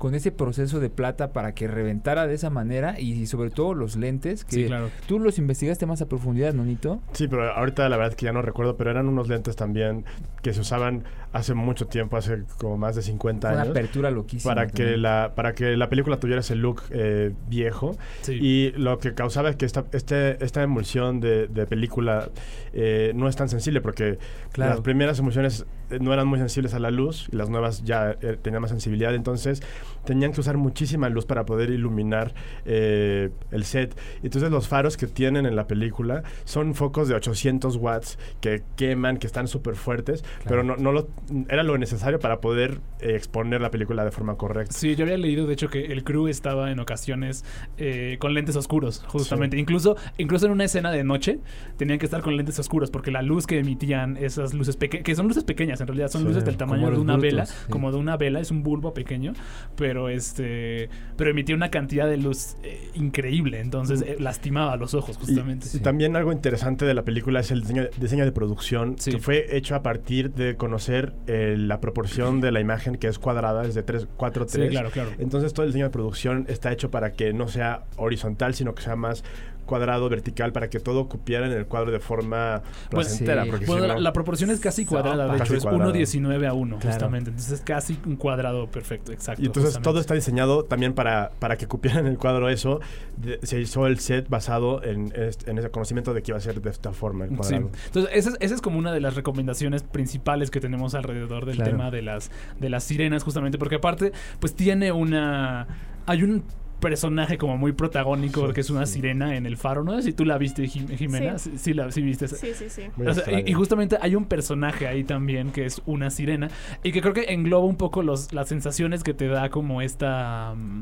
con 0.00 0.14
ese 0.14 0.32
proceso 0.32 0.80
de 0.80 0.88
plata 0.88 1.30
para 1.34 1.52
que 1.54 1.68
reventara 1.68 2.26
de 2.26 2.32
esa 2.32 2.48
manera 2.48 2.98
y 2.98 3.26
sobre 3.26 3.50
todo 3.50 3.74
los 3.74 3.96
lentes 3.96 4.46
que 4.46 4.54
Sí, 4.56 4.64
claro. 4.64 4.88
tú 5.06 5.18
los 5.18 5.36
investigaste 5.38 5.84
más 5.84 6.00
a 6.00 6.08
profundidad, 6.08 6.54
Nonito. 6.54 7.02
Sí, 7.12 7.28
pero 7.28 7.52
ahorita 7.52 7.86
la 7.90 7.98
verdad 7.98 8.12
es 8.12 8.16
que 8.16 8.24
ya 8.24 8.32
no 8.32 8.40
recuerdo, 8.40 8.78
pero 8.78 8.90
eran 8.90 9.08
unos 9.08 9.28
lentes 9.28 9.56
también 9.56 10.06
que 10.40 10.54
se 10.54 10.60
usaban 10.62 11.04
hace 11.34 11.52
mucho 11.52 11.86
tiempo, 11.86 12.16
hace 12.16 12.44
como 12.56 12.78
más 12.78 12.96
de 12.96 13.02
50 13.02 13.48
Una 13.50 13.60
años. 13.60 13.70
apertura 13.72 14.10
loquísima 14.10 14.54
Para 14.54 14.68
que, 14.68 14.96
la, 14.96 15.32
para 15.36 15.52
que 15.52 15.76
la 15.76 15.90
película 15.90 16.18
tuviera 16.18 16.40
ese 16.40 16.54
look 16.54 16.80
eh, 16.88 17.34
viejo. 17.50 17.94
Sí. 18.22 18.38
Y 18.40 18.72
lo 18.78 18.98
que 19.00 19.12
causaba 19.12 19.50
es 19.50 19.56
que 19.56 19.66
esta, 19.66 19.84
este, 19.92 20.42
esta 20.42 20.62
emulsión 20.62 21.20
de, 21.20 21.46
de 21.46 21.66
película 21.66 22.30
eh, 22.72 23.12
no 23.14 23.28
es 23.28 23.36
tan 23.36 23.50
sensible, 23.50 23.82
porque 23.82 24.18
Claro. 24.52 24.70
las 24.72 24.80
primeras 24.80 25.18
emulsiones 25.18 25.66
no 26.00 26.12
eran 26.12 26.26
muy 26.26 26.38
sensibles 26.38 26.74
a 26.74 26.78
la 26.78 26.90
luz 26.90 27.28
y 27.32 27.36
las 27.36 27.48
nuevas 27.48 27.82
ya 27.84 28.16
eh, 28.20 28.38
tenían 28.40 28.62
más 28.62 28.70
sensibilidad. 28.70 29.14
Entonces 29.14 29.62
tenían 30.04 30.32
que 30.32 30.40
usar 30.40 30.56
muchísima 30.56 31.08
luz 31.08 31.26
para 31.26 31.44
poder 31.44 31.70
iluminar 31.70 32.34
eh, 32.64 33.30
el 33.50 33.64
set. 33.64 33.98
Entonces 34.22 34.50
los 34.50 34.68
faros 34.68 34.96
que 34.96 35.06
tienen 35.06 35.46
en 35.46 35.56
la 35.56 35.66
película 35.66 36.22
son 36.44 36.74
focos 36.74 37.08
de 37.08 37.14
800 37.14 37.76
watts 37.76 38.18
que 38.40 38.62
queman, 38.76 39.18
que 39.18 39.26
están 39.26 39.48
súper 39.48 39.76
fuertes, 39.76 40.24
pero 40.46 40.62
no, 40.62 40.76
no 40.76 40.92
lo, 40.92 41.08
era 41.48 41.62
lo 41.62 41.76
necesario 41.78 42.18
para 42.18 42.40
poder 42.40 42.80
eh, 43.00 43.14
exponer 43.14 43.60
la 43.60 43.70
película 43.70 44.04
de 44.04 44.10
forma 44.10 44.36
correcta. 44.36 44.72
Sí, 44.72 44.94
yo 44.96 45.04
había 45.04 45.16
leído, 45.18 45.46
de 45.46 45.52
hecho, 45.54 45.68
que 45.68 45.86
el 45.86 46.04
crew 46.04 46.28
estaba 46.28 46.70
en 46.70 46.80
ocasiones 46.80 47.44
eh, 47.78 48.16
con 48.20 48.34
lentes 48.34 48.56
oscuros, 48.56 49.02
justamente. 49.06 49.58
Incluso, 49.58 49.96
incluso 50.18 50.46
en 50.46 50.52
una 50.52 50.64
escena 50.64 50.90
de 50.90 51.04
noche 51.04 51.40
tenían 51.76 51.98
que 51.98 52.06
estar 52.06 52.22
con 52.22 52.36
lentes 52.36 52.58
oscuros 52.58 52.90
porque 52.90 53.10
la 53.10 53.22
luz 53.22 53.46
que 53.46 53.58
emitían 53.58 54.16
esas 54.16 54.54
luces 54.54 54.76
pequeñas, 54.76 55.04
que 55.04 55.14
son 55.14 55.28
luces 55.28 55.44
pequeñas 55.44 55.80
en 55.80 55.86
realidad, 55.86 56.08
son 56.08 56.22
Sí, 56.22 56.28
luces 56.28 56.44
del 56.44 56.56
tamaño 56.56 56.90
de 56.90 56.98
una 56.98 57.16
vela, 57.16 57.46
sí. 57.46 57.54
como 57.70 57.90
de 57.92 57.98
una 57.98 58.16
vela, 58.16 58.40
es 58.40 58.50
un 58.50 58.62
bulbo 58.62 58.92
pequeño, 58.94 59.32
pero 59.76 59.99
este, 60.08 60.88
pero 61.16 61.30
emitía 61.30 61.54
una 61.54 61.70
cantidad 61.70 62.08
de 62.08 62.16
luz 62.16 62.56
eh, 62.62 62.90
increíble, 62.94 63.60
entonces 63.60 64.02
eh, 64.02 64.16
lastimaba 64.18 64.76
los 64.76 64.94
ojos, 64.94 65.16
justamente. 65.16 65.66
Y 65.74 65.80
también 65.80 66.16
algo 66.16 66.32
interesante 66.32 66.84
de 66.84 66.94
la 66.94 67.02
película 67.04 67.40
es 67.40 67.50
el 67.50 67.60
diseño, 67.60 67.84
diseño 67.98 68.24
de 68.24 68.32
producción, 68.32 68.96
que 68.96 69.18
fue 69.18 69.56
hecho 69.56 69.74
a 69.74 69.82
partir 69.82 70.32
de 70.32 70.56
conocer 70.56 71.12
eh, 71.26 71.54
la 71.58 71.80
proporción 71.80 72.40
de 72.40 72.52
la 72.52 72.60
imagen 72.60 72.96
que 72.96 73.08
es 73.08 73.18
cuadrada, 73.18 73.64
es 73.64 73.74
de 73.74 73.82
3, 73.82 74.08
4, 74.16 74.46
Sí, 74.48 74.58
3. 74.58 74.70
claro, 74.70 74.90
claro. 74.90 75.10
Entonces 75.18 75.52
todo 75.52 75.64
el 75.64 75.70
diseño 75.70 75.86
de 75.86 75.90
producción 75.90 76.46
está 76.48 76.72
hecho 76.72 76.90
para 76.90 77.12
que 77.12 77.32
no 77.32 77.48
sea 77.48 77.84
horizontal, 77.96 78.54
sino 78.54 78.74
que 78.74 78.82
sea 78.82 78.96
más 78.96 79.24
cuadrado, 79.66 80.08
vertical, 80.08 80.52
para 80.52 80.68
que 80.70 80.80
todo 80.80 81.08
cupiera 81.08 81.46
en 81.46 81.52
el 81.52 81.66
cuadro 81.66 81.90
de 81.92 82.00
forma 82.00 82.58
Bueno, 82.58 82.88
placentera. 82.90 83.44
Bueno, 83.44 83.58
si 83.58 83.86
la, 83.86 83.94
no- 83.94 84.00
la 84.00 84.12
proporción 84.12 84.50
es 84.50 84.60
casi 84.60 84.84
cuadrada, 84.84 85.24
de 85.32 85.38
Casi 85.38 85.54
hecho, 85.54 85.54
es 85.58 85.62
cuadrada. 85.64 85.92
1.19 85.92 86.46
a 86.48 86.52
1, 86.52 86.78
Claro. 86.78 86.90
justamente. 86.92 87.30
Entonces 87.30 87.52
es 87.52 87.60
casi 87.60 87.98
un 88.06 88.16
cuadrado 88.16 88.66
perfecto, 88.70 89.12
exacto. 89.12 89.42
Y 89.42 89.46
entonces 89.46 89.70
justamente. 89.74 89.90
todo 89.90 90.00
está 90.00 90.14
diseñado 90.14 90.64
también 90.64 90.92
para, 90.94 91.30
para 91.38 91.56
que 91.56 91.66
cupiera 91.66 92.00
en 92.00 92.06
el 92.06 92.18
cuadro 92.18 92.48
eso. 92.48 92.80
De- 93.16 93.38
se 93.42 93.60
hizo 93.60 93.86
el 93.86 93.98
set 94.00 94.28
basado 94.28 94.82
en, 94.82 95.12
en 95.14 95.58
ese 95.58 95.70
conocimiento 95.70 96.14
de 96.14 96.22
que 96.22 96.30
iba 96.32 96.38
a 96.38 96.40
ser 96.40 96.60
de 96.60 96.70
esta 96.70 96.92
forma 96.92 97.24
el 97.24 97.30
Sí. 97.30 97.36
cuadrado. 97.36 97.70
Entonces, 97.86 98.10
esa 98.14 98.30
es, 98.30 98.36
esa 98.40 98.54
es 98.54 98.60
como 98.60 98.78
una 98.78 98.92
de 98.92 99.00
las 99.00 99.14
recomendaciones 99.14 99.82
principales 99.82 100.50
que 100.50 100.60
tenemos 100.60 100.94
alrededor 100.94 101.46
del 101.46 101.56
Claro. 101.56 101.70
tema 101.70 101.90
de 101.90 102.02
las, 102.02 102.30
de 102.58 102.70
las 102.70 102.84
sirenas, 102.84 103.22
justamente, 103.22 103.58
porque 103.58 103.76
aparte, 103.76 104.12
pues 104.40 104.54
tiene 104.54 104.92
una. 104.92 105.66
Hay 106.06 106.22
un 106.22 106.42
personaje 106.80 107.38
como 107.38 107.56
muy 107.56 107.72
protagónico 107.72 108.52
que 108.52 108.60
es 108.62 108.70
una 108.70 108.86
sirena 108.86 109.36
en 109.36 109.46
el 109.46 109.56
faro, 109.56 109.84
¿no? 109.84 109.94
sé 109.96 110.02
Si 110.02 110.12
tú 110.12 110.24
la 110.24 110.38
viste, 110.38 110.66
Jim- 110.66 110.88
Jimena, 110.88 111.38
Sí. 111.38 111.50
sí, 111.52 111.58
sí 111.58 111.74
la, 111.74 111.90
sí 111.92 112.02
viste. 112.02 112.24
esa- 112.24 112.36
Sí, 112.36 112.48
sí, 112.54 112.68
sí. 112.68 112.82
Muy 112.96 113.06
O 113.06 113.14
sea, 113.14 113.40
y, 113.40 113.52
justamente 113.52 113.96
hay 114.00 114.16
un 114.16 114.24
personaje 114.24 114.88
ahí 114.88 115.04
también 115.04 115.52
que 115.52 115.66
es 115.66 115.80
una 115.86 116.10
sirena 116.10 116.48
y 116.82 116.92
que 116.92 117.00
creo 117.00 117.12
que 117.14 117.32
engloba 117.32 117.64
un 117.66 117.76
poco 117.76 118.02
los, 118.02 118.32
las 118.32 118.48
sensaciones 118.48 119.04
que 119.04 119.14
te 119.14 119.28
da 119.28 119.48
como 119.50 119.82
esta... 119.82 120.54
mm, 120.56 120.80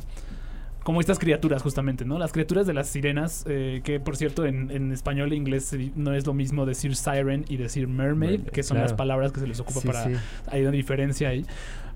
como 0.85 1.01
estas 1.01 1.19
criaturas 1.19 1.63
justamente, 1.63 2.07
¿no? 2.07 2.19
Las 2.19 2.33
criaturas 2.33 2.67
de 2.67 2.73
las 2.73 2.89
sirenas, 2.89 3.45
eh, 3.47 3.83
que 3.85 4.01
por 4.01 4.17
cierto 4.17 4.47
en, 4.47 4.71
en 4.71 4.91
español 4.91 5.31
e 5.33 5.37
inglés 5.37 5.77
no 5.97 6.15
es 6.15 6.27
lo 6.27 6.33
mismo 6.33 6.65
decir 6.65 6.97
siren 6.97 7.45
y 7.47 7.59
decir 7.59 7.89
mermaid, 7.89 8.31
Mermaid, 8.39 8.51
que 8.53 8.63
son 8.63 8.77
claro. 8.77 8.89
las 8.89 8.95
palabras 8.97 9.33
que 9.33 9.41
se 9.41 9.47
les 9.47 9.61
ocupa 9.61 9.81
Sí, 9.81 9.87
para... 9.87 10.05
sí. 10.05 10.13
Hay 10.47 10.63
una 10.63 10.71
diferencia 10.71 11.29
ahí. 11.29 11.45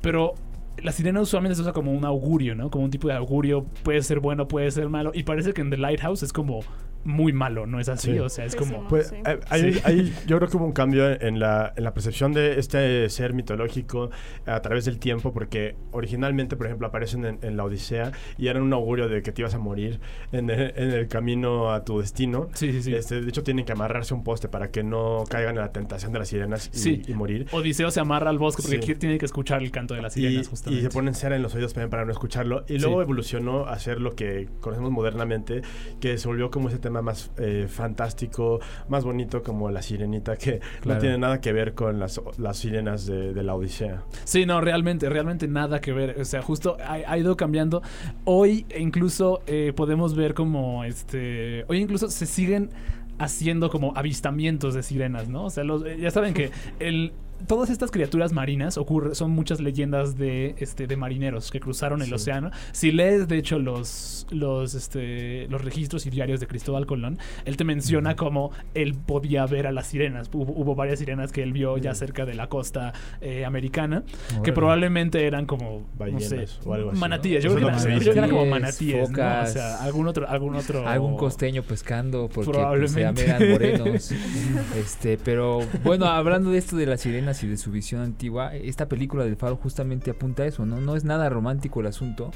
Pero 0.03 0.35
la 0.79 0.93
sirena 0.93 1.21
usualmente 1.21 1.57
se 1.57 1.63
usa 1.63 1.73
como 1.73 1.93
un 1.93 2.05
augurio, 2.05 2.55
¿no? 2.55 2.71
Como 2.71 2.85
un 2.85 2.91
tipo 2.91 3.09
de 3.09 3.15
augurio, 3.15 3.65
puede 3.83 4.03
ser 4.03 4.21
bueno, 4.21 4.49
puede 4.49 4.71
ser 4.71 4.89
malo. 4.89 5.13
Y 5.15 5.25
parece 5.25 5.53
que 5.53 5.61
en 5.61 5.71
The 5.71 5.77
Lighthouse 5.77 6.23
es 6.23 6.33
como 6.33 6.61
muy 7.05 7.33
malo, 7.33 7.67
¿no 7.67 7.81
es 7.81 7.89
así? 7.89 8.13
Sí. 8.13 8.19
O 8.19 8.29
sea, 8.29 8.45
es 8.45 8.55
como... 8.57 8.87
Pues, 8.89 9.13
eh, 9.13 9.23
hay- 9.49 9.73
Sí. 9.75 9.81
hay- 9.85 10.13
yo 10.27 10.37
creo 10.39 10.49
que 10.49 10.57
hubo 10.57 10.65
un 10.67 10.73
cambio 10.73 11.11
en 11.21 11.39
la, 11.39 11.73
en 11.77 11.85
la 11.85 11.95
percepción 11.95 12.33
de 12.33 12.59
este 12.59 13.09
ser 13.11 13.35
mitológico 13.35 14.11
a 14.47 14.61
través 14.61 14.85
del 14.85 14.99
tiempo, 14.99 15.33
porque 15.33 15.77
originalmente, 15.91 16.57
por 16.57 16.67
ejemplo, 16.67 16.87
aparecen 16.87 17.25
en, 17.25 17.39
en 17.43 17.57
la 17.57 17.65
Odisea 17.65 18.13
y 18.39 18.49
eran 18.49 18.63
un 18.63 18.73
augurio 18.73 19.09
de 19.09 19.23
que 19.23 19.33
te 19.33 19.43
ibas 19.43 19.55
a 19.55 19.59
morir 19.59 20.01
en 20.33 20.51
el, 20.51 20.73
en 20.77 20.91
el 20.91 21.09
camino 21.09 21.73
a 21.73 21.85
tu 21.85 22.01
destino. 22.01 22.49
Este, 22.61 23.21
de 23.21 23.29
hecho, 23.29 23.43
tienen 23.43 23.65
que 23.65 23.73
amarrarse 23.73 24.15
a 24.15 24.17
un 24.17 24.25
poste 24.25 24.49
para 24.49 24.71
que 24.71 24.83
no 24.83 25.25
caigan 25.29 25.57
en 25.57 25.63
la 25.63 25.73
tentación 25.73 26.13
de 26.13 26.19
las 26.21 26.29
sirenas 26.29 26.71
y, 26.73 26.79
Sí. 26.79 27.03
y 27.07 27.15
morir. 27.15 27.47
Odiseo 27.53 27.91
se 27.91 28.01
amarra 28.01 28.31
al 28.31 28.39
bosque 28.39 28.63
porque 28.63 28.81
Sí. 28.83 28.95
tiene 28.95 29.19
que 29.19 29.27
escuchar 29.27 29.63
el 29.63 29.71
canto 29.71 29.95
de 29.95 30.03
las 30.03 30.13
sirenas, 30.15 30.47
Y, 30.47 30.51
justamente. 30.51 30.81
y 30.81 30.83
se 30.85 30.91
ponen 30.91 31.15
cera 31.15 31.37
en 31.37 31.43
los 31.43 31.55
oídos 31.55 31.73
también 31.75 31.91
para 31.91 32.05
no 32.05 32.13
escucharlo. 32.13 32.65
Y 32.69 32.79
luego 32.79 32.99
Sí. 32.99 33.03
evolucionó 33.03 33.67
a 33.67 33.79
ser 33.79 34.01
lo 34.01 34.15
que 34.15 34.49
conocemos 34.61 34.91
modernamente, 34.91 35.63
que 36.01 36.19
se 36.19 36.29
volvió 36.29 36.51
como 36.51 36.69
ese 36.69 36.79
tema 36.79 36.92
tema 36.93 37.03
más 37.03 37.31
eh, 37.39 37.67
fantástico, 37.69 38.61
más 38.89 39.05
bonito 39.05 39.43
como 39.43 39.71
La 39.71 39.81
Sirenita, 39.83 40.37
que 40.37 40.61
Claro. 40.81 40.95
no 40.97 40.99
tiene 40.99 41.19
nada 41.19 41.41
que 41.41 41.53
ver 41.53 41.75
con 41.75 41.99
las, 41.99 42.21
las 42.39 42.59
sirenas 42.59 43.07
de, 43.07 43.33
de 43.33 43.43
la 43.43 43.55
Odisea. 43.55 44.03
Sí, 44.25 44.45
no, 44.47 44.61
realmente, 44.61 45.09
realmente 45.09 45.49
nada 45.49 45.81
que 45.81 45.93
ver. 45.93 46.17
O 46.21 46.25
sea, 46.25 46.43
justo 46.43 46.77
ha, 46.85 46.95
ha 47.07 47.19
ido 47.19 47.37
cambiando. 47.37 47.83
Hoy 48.25 48.67
incluso 48.79 49.41
eh, 49.47 49.73
podemos 49.75 50.15
ver 50.15 50.35
como 50.35 50.85
este. 50.85 51.65
Hoy 51.69 51.79
incluso 51.79 52.09
se 52.11 52.27
siguen 52.27 52.71
haciendo 53.19 53.71
como 53.71 53.93
avistamientos 53.97 54.75
de 54.75 54.83
sirenas, 54.83 55.29
¿no? 55.29 55.45
O 55.45 55.51
sea, 55.51 55.65
los- 55.65 55.85
eh, 55.85 55.97
ya 56.01 56.11
saben 56.11 56.35
que 56.35 56.51
el. 56.79 57.13
Todas 57.47 57.71
estas 57.71 57.91
criaturas 57.91 58.33
marinas 58.33 58.79
ocurre, 58.79 59.15
son 59.15 59.31
muchas 59.33 59.61
leyendas 59.61 60.17
de, 60.17 60.55
este, 60.59 60.87
de 60.87 60.97
marineros 60.97 61.51
que 61.51 61.61
cruzaron 61.61 62.01
el 62.03 62.09
Sí. 62.09 62.15
océano. 62.15 62.51
Si 62.73 62.93
lees, 62.93 63.29
de 63.29 63.39
hecho, 63.39 63.59
los, 63.59 64.27
los, 64.31 64.75
este, 64.75 65.47
los 65.49 65.63
registros 65.63 66.07
y 66.07 66.11
diarios 66.11 66.41
de 66.41 66.47
Cristóbal 66.47 66.87
Colón, 66.87 67.19
él 67.45 67.57
te 67.57 67.65
menciona 67.65 68.17
cómo 68.17 68.51
él 68.75 68.95
podía 68.95 69.45
ver 69.47 69.67
a 69.67 69.73
las 69.73 69.87
sirenas. 69.89 70.29
Hubo, 70.33 70.53
hubo 70.53 70.75
varias 70.75 70.99
sirenas 70.99 71.33
que 71.33 71.43
él 71.43 71.53
vio 71.53 71.77
ya 71.79 71.95
cerca 71.95 72.25
de 72.27 72.35
la 72.35 72.49
costa 72.49 72.93
eh, 73.21 73.45
americana, 73.45 74.03
que 74.45 74.53
probablemente 74.53 75.27
eran 75.27 75.47
como, 75.47 75.81
no 75.81 75.87
Ballenas 75.99 76.25
sé, 76.25 76.47
o 76.65 76.75
algo 76.75 76.91
así, 76.91 77.01
manatíes. 77.01 77.45
¿no? 77.45 77.51
Yo, 77.51 77.57
creo 77.57 77.69
que 77.69 77.75
eran- 77.75 77.77
que 77.77 77.83
se 77.83 77.93
yo 77.95 77.99
creo 78.01 78.13
que 78.13 78.19
eran 78.19 78.31
como 78.31 78.47
manatíes, 78.47 79.11
¿no? 79.11 79.43
O 79.43 79.47
sea, 79.47 79.83
algún 79.83 80.07
otro, 80.09 80.29
algún 80.29 80.55
otro... 80.57 80.87
Algún 80.87 81.17
costeño 81.17 81.63
pescando 81.63 82.29
porque 82.29 82.35
pues, 82.35 82.49
Probablemente. 82.59 83.25
eran 83.25 83.51
morenos. 83.51 84.13
este, 84.77 85.19
pero 85.19 85.61
bueno, 85.85 86.07
hablando 86.07 86.51
de 86.51 86.59
esto 86.59 86.77
de 86.77 86.87
las 86.87 87.01
sirenas 87.01 87.32
y 87.43 87.47
de 87.47 87.57
su 87.57 87.71
visión 87.71 88.03
antigua, 88.03 88.55
esta 88.55 88.89
película 88.89 89.25
del 89.25 89.37
Faro 89.37 89.57
justamente 89.57 90.11
apunta 90.11 90.43
a 90.43 90.47
eso, 90.47 90.67
¿no? 90.67 90.81
No 90.81 90.97
es 90.97 91.05
nada 91.05 91.29
romántico 91.29 91.81
el 91.81 91.87
asunto. 91.87 92.31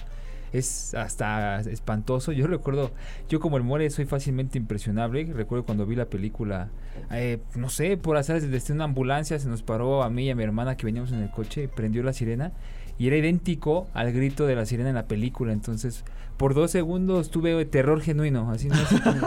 Es 0.53 0.95
hasta 0.95 1.61
espantoso. 1.61 2.33
Yo 2.33 2.47
recuerdo, 2.47 2.93
yo 3.29 3.41
como 3.41 3.57
el 3.57 3.63
More 3.63 3.91
soy 3.91 4.07
fácilmente 4.07 4.59
impresionable. 4.59 5.31
Recuerdo 5.33 5.65
cuando 5.65 5.87
vi 5.87 5.97
la 5.97 6.07
película, 6.07 6.69
eh, 7.11 7.39
no 7.57 7.69
sé, 7.69 7.97
por 7.97 8.17
hacer 8.17 8.41
desde 8.41 8.73
una 8.73 8.85
ambulancia 8.85 9.39
se 9.39 9.49
nos 9.49 9.63
paró 9.63 10.03
a 10.03 10.09
mí 10.11 10.27
y 10.27 10.31
a 10.31 10.35
mi 10.35 10.45
hermana 10.45 10.77
que 10.77 10.87
veníamos 10.87 11.13
en 11.13 11.23
el 11.23 11.31
coche 11.31 11.65
y 11.65 11.67
prendió 11.67 12.03
la 12.03 12.13
sirena. 12.13 12.53
Y 12.99 13.09
era 13.09 13.17
idéntico 13.17 13.89
al 13.93 14.13
grito 14.13 14.47
de 14.47 14.55
la 14.57 14.65
sirena 14.65 14.89
en 14.89 14.95
la 14.95 15.07
película. 15.07 15.53
Entonces, 15.53 16.05
por 16.37 16.55
dos 16.55 16.71
segundos 16.71 17.31
tuve 17.31 17.65
terror 17.67 18.01
genuino. 18.01 18.51
Así 18.51 18.69
no, 18.69 18.77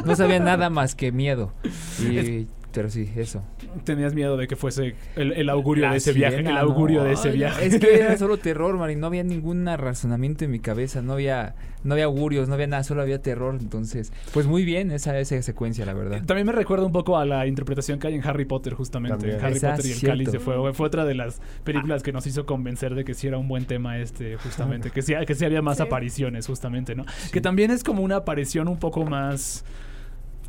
no 0.06 0.16
sabía 0.16 0.40
nada 0.40 0.70
más 0.70 0.96
que 0.96 1.12
miedo. 1.12 1.52
Y, 2.00 2.48
pero 2.72 2.90
sí, 2.90 3.10
eso. 3.16 3.44
Tenías 3.84 4.14
miedo 4.14 4.38
de 4.38 4.48
que 4.48 4.56
fuese 4.56 4.96
el, 5.16 5.34
el 5.34 5.50
augurio 5.50 5.86
La 5.86 5.92
de 5.92 5.98
ese 5.98 6.14
viaje. 6.14 6.38
El 6.38 6.58
augurio 6.58 7.00
no. 7.02 7.06
de 7.06 7.14
ese 7.14 7.32
viaje. 7.32 7.66
Es 7.66 7.80
que 7.80 7.96
era 7.96 8.18
solo 8.18 8.38
terror, 8.40 8.78
Mari. 8.78 8.96
No 8.96 9.08
había 9.08 9.24
ningún 9.24 9.66
razonamiento 9.66 10.46
en 10.46 10.52
mi 10.52 10.60
cabeza. 10.60 11.02
No 11.02 11.14
había, 11.14 11.56
no 11.84 11.94
había 11.94 12.06
augurios, 12.06 12.48
no 12.48 12.54
había 12.56 12.68
nada. 12.68 12.84
Solo 12.84 13.02
había 13.02 13.22
terror. 13.22 13.58
Entonces, 13.60 14.12
pues 14.34 14.48
muy 14.48 14.66
bien 14.66 14.92
esa, 14.92 15.20
esa 15.20 15.42
secuencia, 15.42 15.86
la 15.86 15.94
verdad. 15.94 16.24
También 16.26 16.46
me 16.48 16.54
recuerda 16.54 16.86
un 16.86 16.92
poco 16.92 17.18
a 17.18 17.26
la 17.26 17.48
interpretación 17.48 18.00
que 18.00 18.08
hay 18.08 18.16
en 18.16 18.26
Harry 18.28 18.46
Potter, 18.46 18.74
justamente. 18.74 19.18
También. 19.18 19.44
Harry 19.44 19.58
Esa, 19.58 19.72
Potter 19.72 19.86
y 19.86 19.92
el 19.92 19.96
cierto. 19.98 20.12
Cáliz 20.14 20.32
de 20.32 20.40
Fuego. 20.40 20.74
Fue 20.74 20.88
otra 20.88 21.06
de 21.06 21.16
las 21.16 21.42
películas 21.64 22.04
que 22.04 22.12
nos 22.12 22.26
hizo 22.28 22.46
convencer 22.46 22.96
de 22.96 23.04
que 23.04 23.14
sí 23.14 23.28
era 23.28 23.38
un 23.38 23.48
buen 23.48 23.66
tema 23.66 23.98
este, 24.00 24.38
justamente. 24.38 24.92
Que 24.92 25.02
sí, 25.02 25.14
que 25.26 25.36
sí 25.36 25.46
había 25.46 25.62
más 25.62 25.78
Sí. 25.78 25.84
apariciones, 25.84 26.46
justamente, 26.48 26.96
¿no? 26.96 27.06
Que 27.32 27.42
también 27.42 27.72
es 27.72 27.84
como 27.84 28.04
una 28.04 28.18
aparición 28.18 28.68
un 28.68 28.78
poco 28.80 29.06
más... 29.06 29.64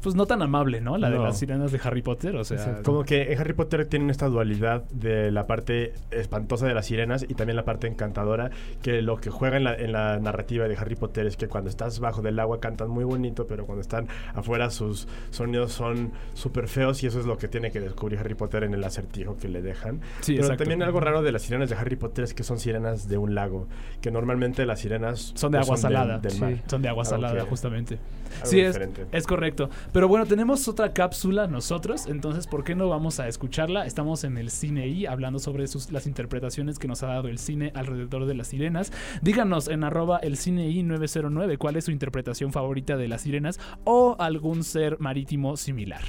Pues 0.02 0.14
no 0.14 0.26
tan 0.26 0.40
amable, 0.42 0.80
¿no? 0.80 0.96
La 0.98 1.10
de 1.10 1.16
No. 1.16 1.24
las 1.24 1.38
sirenas 1.38 1.72
de 1.72 1.80
Harry 1.84 2.02
Potter, 2.02 2.34
o 2.36 2.44
sea... 2.44 2.56
Exacto. 2.56 2.82
Como 2.84 3.04
que 3.04 3.32
en 3.32 3.38
Harry 3.38 3.52
Potter 3.52 3.84
tienen 3.86 4.10
esta 4.10 4.26
dualidad 4.28 4.84
de 4.90 5.30
la 5.30 5.46
parte 5.46 5.92
espantosa 6.10 6.66
de 6.66 6.74
las 6.74 6.86
sirenas 6.86 7.24
y 7.28 7.34
también 7.34 7.56
la 7.56 7.64
parte 7.64 7.86
encantadora, 7.86 8.50
que 8.82 9.02
lo 9.02 9.16
que 9.16 9.30
juega 9.30 9.56
en 9.58 9.64
la, 9.64 9.74
en 9.74 9.92
la 9.92 10.18
narrativa 10.18 10.66
de 10.68 10.76
Harry 10.76 10.96
Potter 10.96 11.26
es 11.26 11.36
que 11.36 11.48
cuando 11.48 11.68
estás 11.70 12.00
bajo 12.00 12.22
del 12.22 12.38
agua 12.38 12.60
cantan 12.60 12.88
muy 12.88 13.04
bonito, 13.04 13.46
pero 13.46 13.66
cuando 13.66 13.82
están 13.82 14.08
afuera 14.34 14.70
sus 14.70 15.06
sonidos 15.30 15.72
son 15.72 16.12
súper 16.34 16.68
feos 16.68 17.02
y 17.02 17.06
eso 17.06 17.20
es 17.20 17.26
lo 17.26 17.36
que 17.38 17.48
tiene 17.48 17.70
que 17.70 17.80
descubrir 17.80 18.18
Harry 18.20 18.34
Potter 18.34 18.64
en 18.64 18.74
el 18.74 18.82
acertijo 18.84 19.36
que 19.36 19.48
le 19.48 19.60
dejan. 19.62 20.00
Sí, 20.20 20.32
pero 20.32 20.44
exacto. 20.46 20.64
también 20.64 20.82
algo 20.82 21.00
raro 21.00 21.22
de 21.22 21.32
las 21.32 21.42
sirenas 21.42 21.68
de 21.68 21.76
Harry 21.76 21.96
Potter 21.96 22.24
es 22.24 22.34
que 22.34 22.42
son 22.42 22.58
sirenas 22.58 23.08
de 23.08 23.18
un 23.18 23.34
lago, 23.34 23.66
que 24.00 24.10
normalmente 24.10 24.64
las 24.66 24.80
sirenas 24.80 25.32
Son 25.34 25.52
de 25.52 25.58
pues, 25.58 25.68
agua 25.68 25.74
del- 25.76 25.82
salada. 25.82 26.18
del 26.18 26.32
Sí, 26.32 26.40
mar. 26.40 26.52
Son 26.66 26.82
de 26.82 26.88
agua 26.88 27.02
Algo 27.04 27.10
salada, 27.16 27.44
que- 27.44 27.50
justamente. 27.50 27.98
Sí, 28.44 28.60
es, 28.60 28.78
es 29.12 29.26
correcto. 29.26 29.68
Pero 29.92 30.06
bueno, 30.06 30.26
tenemos 30.26 30.68
otra 30.68 30.92
cápsula 30.92 31.46
nosotros, 31.48 32.06
entonces, 32.06 32.46
¿por 32.46 32.62
qué 32.62 32.74
no 32.74 32.88
vamos 32.88 33.18
a 33.18 33.26
escucharla? 33.26 33.86
Estamos 33.86 34.24
en 34.24 34.38
el 34.38 34.50
cine 34.50 34.86
y 34.86 35.06
hablando 35.06 35.38
sobre 35.38 35.66
sus, 35.66 35.90
las 35.90 36.06
interpretaciones 36.06 36.78
que 36.78 36.86
nos 36.86 37.02
ha 37.02 37.08
dado 37.08 37.28
el 37.28 37.38
cine 37.38 37.72
alrededor 37.74 38.26
de 38.26 38.34
las 38.34 38.48
sirenas. 38.48 38.92
Díganos 39.22 39.68
en 39.68 39.82
arroba 39.82 40.18
el 40.18 40.36
cine 40.36 40.68
i 40.68 40.82
909 40.82 41.58
cuál 41.58 41.76
es 41.76 41.86
su 41.86 41.90
interpretación 41.90 42.52
favorita 42.52 42.96
de 42.96 43.08
las 43.08 43.22
sirenas 43.22 43.58
o 43.84 44.16
algún 44.18 44.62
ser 44.62 44.98
marítimo 45.00 45.56
similar. 45.56 46.02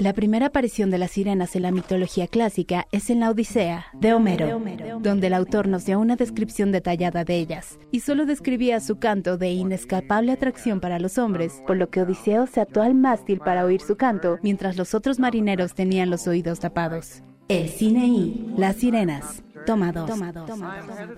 La 0.00 0.14
primera 0.14 0.46
aparición 0.46 0.90
de 0.90 0.96
las 0.96 1.10
sirenas 1.10 1.54
en 1.56 1.60
la 1.60 1.72
mitología 1.72 2.26
clásica 2.26 2.86
es 2.90 3.10
en 3.10 3.20
la 3.20 3.28
Odisea, 3.28 3.84
de 3.92 4.14
Homero, 4.14 4.58
donde 4.98 5.26
el 5.26 5.34
autor 5.34 5.68
nos 5.68 5.84
dio 5.84 6.00
una 6.00 6.16
descripción 6.16 6.72
detallada 6.72 7.22
de 7.22 7.36
ellas, 7.36 7.78
y 7.90 8.00
solo 8.00 8.24
describía 8.24 8.80
su 8.80 8.98
canto 8.98 9.36
de 9.36 9.50
inescapable 9.50 10.32
atracción 10.32 10.80
para 10.80 10.98
los 10.98 11.18
hombres, 11.18 11.62
por 11.66 11.76
lo 11.76 11.90
que 11.90 12.00
Odiseo 12.00 12.46
se 12.46 12.62
ató 12.62 12.80
al 12.80 12.94
mástil 12.94 13.40
para 13.40 13.62
oír 13.66 13.82
su 13.82 13.98
canto, 13.98 14.38
mientras 14.42 14.78
los 14.78 14.94
otros 14.94 15.18
marineros 15.18 15.74
tenían 15.74 16.08
los 16.08 16.26
oídos 16.26 16.60
tapados. 16.60 17.22
El 17.50 17.68
cine 17.68 18.06
y 18.06 18.54
las 18.56 18.76
sirenas. 18.76 19.42
Toma 19.66 19.90
dos. 19.90 20.08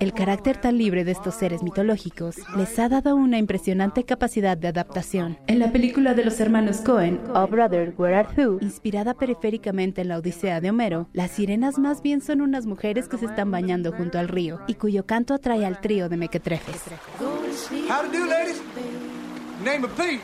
El 0.01 0.14
carácter 0.14 0.57
tan 0.57 0.78
libre 0.78 1.05
de 1.05 1.12
estos 1.12 1.35
seres 1.35 1.62
mitológicos 1.62 2.37
les 2.57 2.78
ha 2.78 2.89
dado 2.89 3.14
una 3.14 3.37
impresionante 3.37 4.05
capacidad 4.05 4.57
de 4.57 4.68
adaptación. 4.68 5.37
En 5.47 5.59
la 5.59 5.72
película 5.72 6.14
de 6.14 6.24
los 6.24 6.41
hermanos 6.41 6.78
Cohen, 6.78 7.20
Oh 7.35 7.47
Brother, 7.47 7.93
Where 7.99 8.16
Art 8.16 8.35
Thou, 8.35 8.57
inspirada 8.62 9.12
periféricamente 9.12 10.01
en 10.01 10.09
la 10.09 10.16
Odisea 10.16 10.62
de 10.62 10.70
Homero, 10.70 11.07
las 11.12 11.33
sirenas 11.33 11.78
más 11.78 12.01
bien 12.01 12.22
son 12.22 12.41
unas 12.41 12.64
mujeres 12.64 13.09
que 13.09 13.18
se 13.18 13.26
están 13.26 13.51
bañando 13.51 13.93
junto 13.93 14.18
al 14.18 14.28
río 14.28 14.61
y 14.66 14.74
cuyo 14.74 15.05
canto 15.05 15.35
atrae 15.35 15.66
al 15.66 15.83
trío 15.83 16.09
de 16.09 16.16
mequetrefes. 16.16 16.80
How 17.20 18.11
to 18.11 18.11
do, 18.11 18.24
ladies? 18.24 18.62
Name 19.62 19.85
of 19.85 19.93
Pete. 19.99 20.22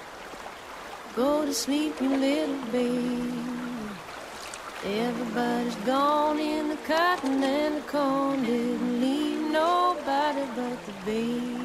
Go 1.14 1.44
to 1.44 1.52
sleep, 1.52 1.92
you 2.00 2.09
little 2.16 2.54
baby. 2.72 3.57
Everybody's 4.89 5.74
gone 5.84 6.39
in 6.39 6.70
the 6.70 6.76
cotton 6.76 7.43
and 7.43 7.76
the 7.76 7.80
corn 7.82 8.43
didn't 8.43 9.01
leave 9.03 9.39
nobody 9.51 10.41
but 10.57 10.86
the 10.86 10.93
baby. 11.05 11.59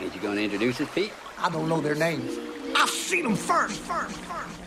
Ain't 0.00 0.14
you 0.14 0.20
gonna 0.20 0.40
introduce 0.40 0.80
us, 0.80 0.88
Pete? 0.92 1.12
I 1.38 1.48
don't 1.50 1.68
know 1.68 1.80
their 1.80 1.94
names. 1.94 2.36
I've 2.74 2.90
seen 2.90 3.22
them 3.22 3.36
first, 3.36 3.78
first, 3.82 4.16
first. 4.16 4.63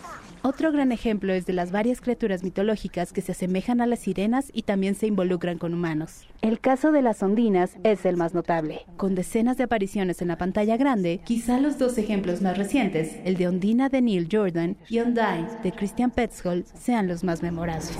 Otro 0.48 0.72
gran 0.72 0.92
ejemplo 0.92 1.34
es 1.34 1.44
de 1.44 1.52
las 1.52 1.72
varias 1.72 2.00
criaturas 2.00 2.42
mitológicas 2.42 3.12
que 3.12 3.20
se 3.20 3.32
asemejan 3.32 3.82
a 3.82 3.86
las 3.86 3.98
sirenas 3.98 4.50
y 4.54 4.62
también 4.62 4.94
se 4.94 5.06
involucran 5.06 5.58
con 5.58 5.74
humanos. 5.74 6.26
El 6.40 6.58
caso 6.58 6.90
de 6.90 7.02
las 7.02 7.22
ondinas 7.22 7.76
es 7.84 8.06
el 8.06 8.16
más 8.16 8.32
notable. 8.32 8.86
Con 8.96 9.14
decenas 9.14 9.58
de 9.58 9.64
apariciones 9.64 10.22
en 10.22 10.28
la 10.28 10.38
pantalla 10.38 10.78
grande, 10.78 11.20
quizá 11.22 11.60
los 11.60 11.76
dos 11.76 11.98
ejemplos 11.98 12.40
más 12.40 12.56
recientes, 12.56 13.18
el 13.26 13.36
de 13.36 13.46
Ondina 13.46 13.90
de 13.90 14.00
Neil 14.00 14.26
Jordan 14.32 14.78
y 14.88 15.00
Ondine 15.00 15.48
de 15.62 15.70
Christian 15.70 16.10
Petzold, 16.10 16.64
sean 16.74 17.08
los 17.08 17.24
más 17.24 17.42
memorables. 17.42 17.94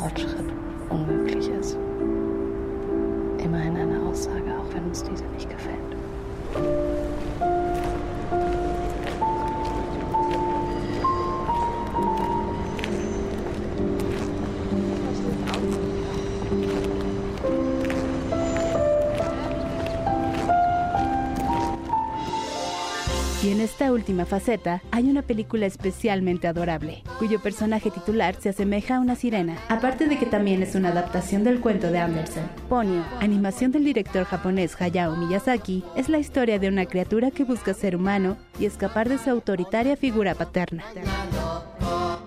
Y 23.41 23.51
en 23.51 23.61
esta 23.61 23.93
última 23.93 24.27
faceta 24.27 24.83
hay 24.91 25.09
una 25.09 25.23
película 25.23 25.65
especialmente 25.65 26.49
adorable, 26.49 27.05
cuyo 27.21 27.41
personaje 27.41 27.89
titular 27.89 28.35
se 28.35 28.49
asemeja 28.49 28.97
a 28.97 29.01
una 29.01 29.15
sirena, 29.15 29.57
aparte 29.69 30.09
de 30.09 30.19
que 30.19 30.27
también 30.27 30.61
es 30.61 30.75
una 30.75 30.89
adaptación 30.89 31.45
del 31.45 31.61
cuento 31.61 31.93
de 31.93 32.01
Andersen. 32.01 32.51
Ponyo, 32.69 33.05
animación 33.21 33.71
del 33.71 33.85
director 33.85 34.25
japonés 34.25 34.75
Hayao 34.81 35.15
Miyazaki, 35.15 35.85
es 35.95 36.09
la 36.09 36.19
historia 36.19 36.59
de 36.59 36.67
una 36.69 36.87
criatura 36.87 37.31
que 37.31 37.45
busca 37.45 37.75
ser 37.75 37.95
humano 37.95 38.37
y 38.59 38.67
escapar 38.67 39.09
de 39.09 39.19
su 39.19 39.31
autoritaria 39.31 39.97
figura 39.97 40.35
paterna. 40.35 40.83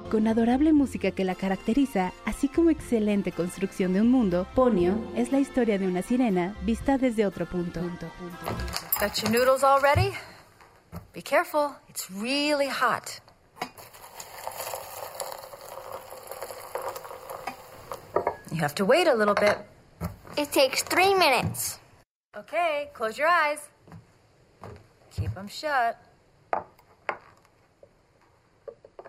Con 0.10 0.28
adorable 0.30 0.72
música 0.72 1.12
que 1.12 1.26
la 1.26 1.36
caracteriza, 1.36 2.14
así 2.24 2.48
como 2.48 2.70
excelente 2.70 3.34
construcción 3.34 3.92
de 3.92 4.00
un 4.00 4.10
mundo, 4.10 4.48
Ponyo 4.56 4.94
es 5.18 5.34
la 5.34 5.40
historia 5.40 5.78
de 5.78 5.88
una 5.88 6.04
sirena 6.04 6.56
vista 6.64 6.98
desde 6.98 7.26
otro 7.26 7.46
punto. 7.46 7.82
Got 9.02 9.16
your 9.22 9.32
noodles 9.32 9.64
all 9.64 9.82
ready? 9.82 10.12
Be 11.14 11.22
careful, 11.22 11.76
it's 11.90 12.10
really 12.10 12.68
hot. 12.68 13.20
You 18.52 18.58
have 18.58 18.76
to 18.76 18.86
wait 18.86 19.08
a 19.08 19.14
little 19.14 19.36
bit. 19.36 19.58
It 20.38 20.52
takes 20.52 20.84
three 20.84 21.14
minutes. 21.14 21.80
Okay, 22.36 22.90
close 22.94 23.18
your 23.18 23.28
eyes. 23.28 23.70
Keep 25.12 25.36
them 25.36 25.48
shut. 25.48 25.98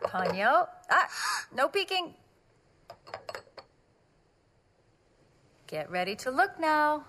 Ponyo. 0.02 0.68
Ah, 0.90 1.08
no 1.54 1.68
peeking. 1.68 2.14
Get 5.66 5.90
ready 5.90 6.14
to 6.16 6.30
look 6.30 6.58
now. 6.60 7.04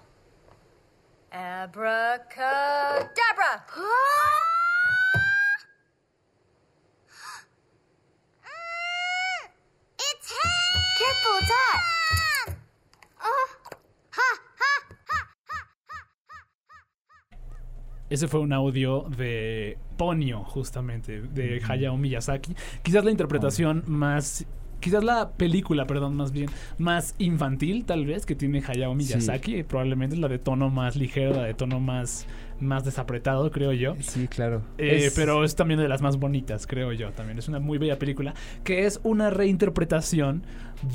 Abracadabra. 1.32 3.63
ha, 11.24 11.78
ha. 11.78 11.84
Ese 18.09 18.28
fue 18.28 18.41
un 18.41 18.53
audio 18.53 19.05
de 19.17 19.80
Ponyo, 19.97 20.43
justamente, 20.43 21.21
de 21.21 21.61
Hayao 21.67 21.97
Miyazaki. 21.97 22.55
Quizás 22.84 23.03
la 23.03 23.09
interpretación 23.09 23.84
más. 23.88 24.45
Quizás 24.80 25.03
la 25.03 25.32
película, 25.32 25.88
perdón, 25.88 26.15
más 26.15 26.32
bien, 26.32 26.49
más 26.78 27.15
infantil, 27.17 27.86
tal 27.86 28.05
vez, 28.05 28.26
que 28.26 28.36
tiene 28.36 28.61
Hayao 28.67 28.93
Miyazaki. 28.93 29.63
Probablemente 29.63 30.15
es 30.15 30.21
la 30.21 30.28
de 30.28 30.38
tono 30.38 30.69
más 30.69 30.95
ligero, 30.95 31.34
la 31.34 31.43
de 31.43 31.55
tono 31.55 31.80
más, 31.80 32.28
más 32.64 32.84
desapretado, 32.86 33.49
creo 33.51 33.72
yo. 33.74 33.95
Sí, 33.99 34.28
claro. 34.28 34.61
Eh, 34.78 35.05
Es- 35.05 35.16
Pero 35.16 35.43
es 35.43 35.55
también 35.55 35.80
de 35.80 35.88
las 35.88 36.01
más 36.01 36.18
bonitas, 36.18 36.68
creo 36.68 36.91
yo. 36.93 37.11
También 37.11 37.38
es 37.39 37.47
una 37.47 37.59
muy 37.59 37.78
bella 37.78 37.97
película 37.99 38.34
que 38.64 38.86
es 38.86 38.99
una 39.03 39.30
reinterpretación 39.30 40.43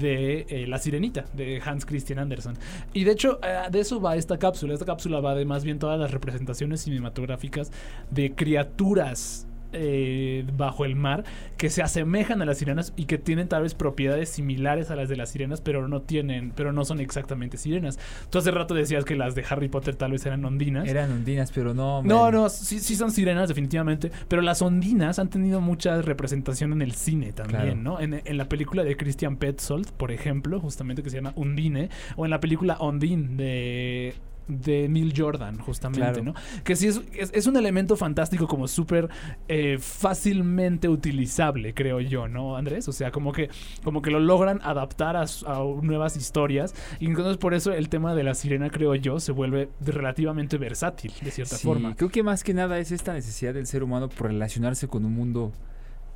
de 0.00 0.46
eh, 0.50 0.66
La 0.66 0.78
Sirenita 0.78 1.24
de 1.32 1.60
Hans 1.64 1.86
Christian 1.86 2.18
Andersen. 2.18 2.54
Y 2.92 3.04
de 3.04 3.12
hecho, 3.12 3.40
eh, 3.42 3.70
de 3.70 3.80
eso 3.80 4.00
va 4.00 4.16
esta 4.16 4.38
cápsula. 4.38 4.74
Esta 4.74 4.84
cápsula 4.86 5.20
va 5.20 5.34
de 5.34 5.44
más 5.46 5.64
bien 5.64 5.78
todas 5.78 5.98
las 5.98 6.10
representaciones 6.10 6.82
cinematográficas 6.82 7.72
de 8.10 8.32
criaturas. 8.34 9.46
Eh, 9.72 10.44
bajo 10.56 10.84
el 10.84 10.96
mar 10.96 11.24
que 11.56 11.70
se 11.70 11.82
asemejan 11.82 12.40
a 12.42 12.44
las 12.44 12.58
sirenas 12.58 12.92
y 12.96 13.04
que 13.04 13.18
tienen 13.18 13.48
tal 13.48 13.62
vez 13.62 13.74
propiedades 13.74 14.28
similares 14.28 14.90
a 14.90 14.96
las 14.96 15.08
de 15.08 15.16
las 15.16 15.30
sirenas 15.30 15.60
pero 15.60 15.88
no 15.88 16.02
tienen 16.02 16.52
pero 16.54 16.72
no 16.72 16.84
son 16.84 17.00
exactamente 17.00 17.56
sirenas 17.56 17.98
tú 18.30 18.38
hace 18.38 18.50
rato 18.50 18.74
decías 18.74 19.04
que 19.04 19.16
las 19.16 19.34
de 19.34 19.44
Harry 19.48 19.68
Potter 19.68 19.94
tal 19.96 20.12
vez 20.12 20.24
eran 20.26 20.44
ondinas 20.44 20.88
Eran 20.88 21.10
ondinas, 21.12 21.50
pero 21.52 21.74
no. 21.74 22.02
no, 22.02 22.30
no, 22.30 22.48
sí, 22.48 22.78
sí 22.80 22.94
son 22.96 23.10
sirenas, 23.10 23.48
definitivamente. 23.48 24.10
Pero 24.28 24.42
las 24.42 24.62
ondinas 24.62 25.18
han 25.18 25.28
tenido 25.30 25.60
mucha 25.60 26.00
representación 26.02 26.72
en 26.72 26.82
el 26.82 26.92
cine 26.92 27.32
también, 27.32 27.60
Claro. 27.62 27.76
¿no? 27.76 28.00
En, 28.00 28.22
en 28.24 28.36
la 28.36 28.48
película 28.48 28.84
de 28.84 28.96
Christian 28.96 29.36
Petzold, 29.36 29.90
por 29.92 30.12
ejemplo, 30.12 30.60
justamente 30.60 31.02
que 31.02 31.10
se 31.10 31.16
llama 31.16 31.32
Undine, 31.36 31.88
o 32.16 32.24
en 32.24 32.30
la 32.30 32.40
película 32.40 32.76
Ondine 32.80 33.36
de 33.36 34.14
de 34.48 34.88
Neil 34.88 35.12
Jordan, 35.16 35.58
justamente, 35.58 36.00
Claro. 36.00 36.22
¿no? 36.24 36.34
Que 36.64 36.74
sí 36.74 36.88
es, 36.88 37.00
es, 37.12 37.30
es 37.34 37.46
un 37.46 37.56
elemento 37.56 37.96
fantástico 37.96 38.48
como 38.48 38.66
súper 38.66 39.08
eh, 39.46 39.78
fácilmente 39.78 40.88
utilizable, 40.88 41.74
creo 41.74 42.00
yo, 42.00 42.28
¿no, 42.28 42.56
Andrés? 42.56 42.88
O 42.88 42.92
sea, 42.92 43.10
como 43.10 43.32
que, 43.32 43.50
como 43.84 44.02
que 44.02 44.10
lo 44.10 44.20
logran 44.20 44.60
adaptar 44.62 45.16
a, 45.16 45.22
a 45.46 45.58
nuevas 45.82 46.16
historias. 46.16 46.74
Y 46.98 47.06
entonces 47.06 47.36
por 47.36 47.54
eso 47.54 47.72
el 47.72 47.88
tema 47.88 48.14
de 48.14 48.24
la 48.24 48.34
sirena, 48.34 48.70
creo 48.70 48.94
yo, 48.94 49.20
se 49.20 49.32
vuelve 49.32 49.68
relativamente 49.84 50.56
versátil, 50.58 51.12
de 51.22 51.30
cierta 51.30 51.56
Sí, 51.56 51.66
forma. 51.66 51.94
Creo 51.94 52.10
que 52.10 52.22
más 52.22 52.42
que 52.42 52.54
nada 52.54 52.78
es 52.78 52.90
esta 52.90 53.12
necesidad 53.12 53.54
del 53.54 53.66
ser 53.66 53.82
humano 53.82 54.08
por 54.08 54.28
relacionarse 54.28 54.88
con 54.88 55.04
un 55.04 55.12
mundo 55.14 55.52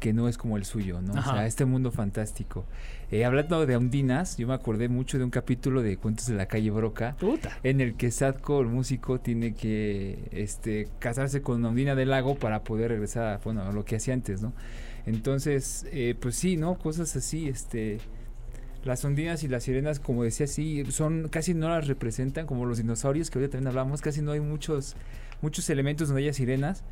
que 0.02 0.12
no 0.12 0.26
es 0.26 0.36
como 0.36 0.56
el 0.56 0.64
suyo, 0.64 1.00
¿no? 1.00 1.16
Ajá. 1.16 1.30
O 1.30 1.34
sea, 1.34 1.46
este 1.46 1.64
mundo 1.64 1.92
fantástico. 1.92 2.64
Eh, 3.12 3.24
hablando 3.24 3.64
de 3.66 3.76
ondinas, 3.76 4.36
yo 4.36 4.48
me 4.48 4.54
acordé 4.54 4.88
mucho 4.88 5.16
de 5.16 5.22
un 5.22 5.30
capítulo 5.30 5.80
de 5.80 5.96
Cuentos 5.96 6.26
de 6.26 6.34
la 6.34 6.46
calle 6.46 6.72
Broca, 6.72 7.14
Puta. 7.20 7.56
en 7.62 7.80
el 7.80 7.94
que 7.94 8.10
Sadko, 8.10 8.62
el 8.62 8.66
músico, 8.66 9.20
tiene 9.20 9.54
que 9.54 10.28
este, 10.32 10.88
casarse 10.98 11.40
con 11.40 11.64
Ondina 11.64 11.94
del 11.94 12.10
Lago 12.10 12.34
para 12.34 12.64
poder 12.64 12.90
regresar 12.90 13.26
a, 13.26 13.38
bueno, 13.44 13.62
a 13.62 13.70
lo 13.70 13.84
que 13.84 13.94
hacía 13.94 14.12
antes, 14.12 14.42
¿no? 14.42 14.52
Entonces, 15.06 15.86
eh, 15.92 16.16
pues 16.20 16.34
sí, 16.34 16.56
¿no? 16.56 16.76
Cosas 16.78 17.14
así, 17.14 17.48
este... 17.48 17.98
Las 18.82 19.04
ondinas 19.04 19.44
y 19.44 19.48
las 19.48 19.62
sirenas, 19.62 20.00
como 20.00 20.24
decía, 20.24 20.48
sí, 20.48 20.84
son 20.90 21.28
casi 21.28 21.54
no 21.54 21.68
las 21.68 21.86
representan 21.86 22.46
como 22.46 22.66
los 22.66 22.78
dinosaurios 22.78 23.30
que 23.30 23.38
ahorita 23.38 23.52
también 23.52 23.68
hablamos, 23.68 24.00
casi 24.00 24.20
no 24.20 24.32
hay 24.32 24.40
muchos 24.40 24.96
muchos 25.42 25.68
elementos 25.70 26.08
donde 26.08 26.22
haya 26.22 26.32
sirenas. 26.32 26.82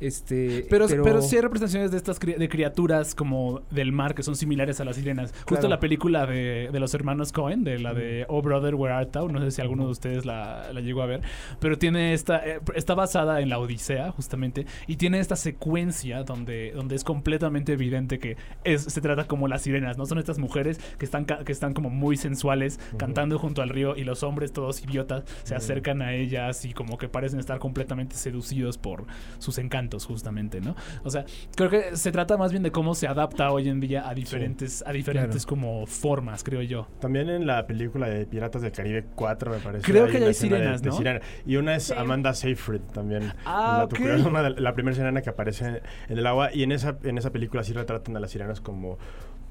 Este, 0.00 0.66
Pero, 0.68 0.86
pero, 0.88 1.22
sí 1.22 1.36
hay 1.36 1.42
representaciones 1.42 1.90
de 1.90 1.96
estas 1.96 2.20
cri- 2.20 2.36
de 2.36 2.48
criaturas 2.48 3.14
como 3.14 3.62
del 3.70 3.92
mar 3.92 4.14
que 4.14 4.22
son 4.22 4.36
similares 4.36 4.80
a 4.80 4.84
las 4.84 4.96
sirenas. 4.96 5.32
Justo 5.32 5.54
Claro. 5.56 5.68
la 5.68 5.80
película 5.80 6.26
de, 6.26 6.68
de 6.70 6.80
los 6.80 6.92
hermanos 6.94 7.32
Cohen, 7.32 7.64
de 7.64 7.78
la 7.78 7.94
de 7.94 8.26
Oh 8.28 8.42
Brother, 8.42 8.74
Where 8.74 8.94
Art 8.94 9.10
Thou, 9.12 9.28
no 9.28 9.40
sé 9.40 9.50
si 9.50 9.60
alguno 9.62 9.84
de 9.86 9.90
ustedes 9.92 10.26
la, 10.26 10.70
la 10.72 10.80
llegó 10.80 11.02
a 11.02 11.06
ver, 11.06 11.22
pero 11.60 11.78
tiene 11.78 12.12
esta, 12.12 12.46
eh, 12.46 12.60
está 12.74 12.94
basada 12.94 13.40
en 13.40 13.48
la 13.48 13.58
Odisea, 13.58 14.10
justamente, 14.12 14.66
y 14.86 14.96
tiene 14.96 15.18
esta 15.18 15.36
secuencia 15.36 16.22
donde, 16.24 16.72
donde 16.74 16.94
es 16.94 17.04
completamente 17.04 17.72
evidente 17.72 18.18
que 18.18 18.36
es, 18.64 18.82
se 18.82 19.00
trata 19.00 19.26
como 19.26 19.48
las 19.48 19.62
sirenas, 19.62 19.96
¿no? 19.96 20.04
Son 20.06 20.18
estas 20.18 20.38
mujeres 20.38 20.78
que 20.98 21.04
están, 21.06 21.24
que 21.24 21.52
están 21.52 21.72
como 21.72 21.88
muy 21.90 22.16
sensuales, 22.16 22.78
cantando 22.98 23.38
junto 23.38 23.62
al 23.62 23.70
río, 23.70 23.96
y 23.96 24.04
los 24.04 24.22
hombres 24.22 24.52
todos 24.52 24.82
idiotas 24.82 25.24
se 25.42 25.54
acercan 25.54 26.02
a 26.02 26.12
ellas 26.14 26.64
y 26.64 26.72
como 26.74 26.98
que 26.98 27.08
parecen 27.08 27.40
estar 27.40 27.58
completamente 27.58 28.16
seducidos 28.16 28.76
por 28.78 29.06
sus 29.38 29.56
encantos, 29.58 29.85
justamente, 29.94 30.60
¿no? 30.60 30.74
O 31.04 31.10
sea, 31.10 31.24
creo 31.54 31.70
que 31.70 31.96
se 31.96 32.10
trata 32.12 32.36
más 32.36 32.50
bien 32.50 32.62
de 32.62 32.70
cómo 32.72 32.94
se 32.94 33.06
adapta 33.06 33.50
hoy 33.50 33.68
en 33.68 33.80
día 33.80 34.08
a 34.08 34.14
diferentes, 34.14 34.82
a 34.86 34.92
diferentes 34.92 35.46
como 35.46 35.86
formas, 35.86 36.42
creo 36.42 36.62
yo. 36.62 36.88
También 37.00 37.28
en 37.30 37.46
la 37.46 37.66
película 37.66 38.08
de 38.08 38.26
Piratas 38.26 38.62
del 38.62 38.72
Caribe 38.72 39.04
4, 39.14 39.52
me 39.52 39.58
parece. 39.58 39.84
Creo 39.84 40.04
que 40.06 40.12
una 40.16 40.20
hay 40.20 40.24
de- 40.26 40.34
sirenas, 40.34 40.82
de 40.82 40.90
¿no? 40.90 40.96
sirena. 40.96 41.20
Y 41.46 41.56
una 41.56 41.76
es 41.76 41.90
Amanda 41.90 42.34
Seyfried 42.34 42.80
también. 42.92 43.32
Ah, 43.44 43.78
la, 43.78 43.84
ok. 43.84 44.26
una 44.26 44.42
de- 44.42 44.60
la 44.60 44.74
primera 44.74 44.94
sirena 44.96 45.22
que 45.22 45.30
aparece 45.30 45.82
en 46.08 46.18
el 46.18 46.26
agua. 46.26 46.50
Y 46.52 46.62
en 46.62 46.72
esa, 46.72 46.98
en 47.04 47.18
esa 47.18 47.30
película 47.30 47.62
sí 47.64 47.72
retratan 47.72 48.16
a 48.16 48.20
las 48.20 48.30
sirenas 48.30 48.60
como 48.60 48.98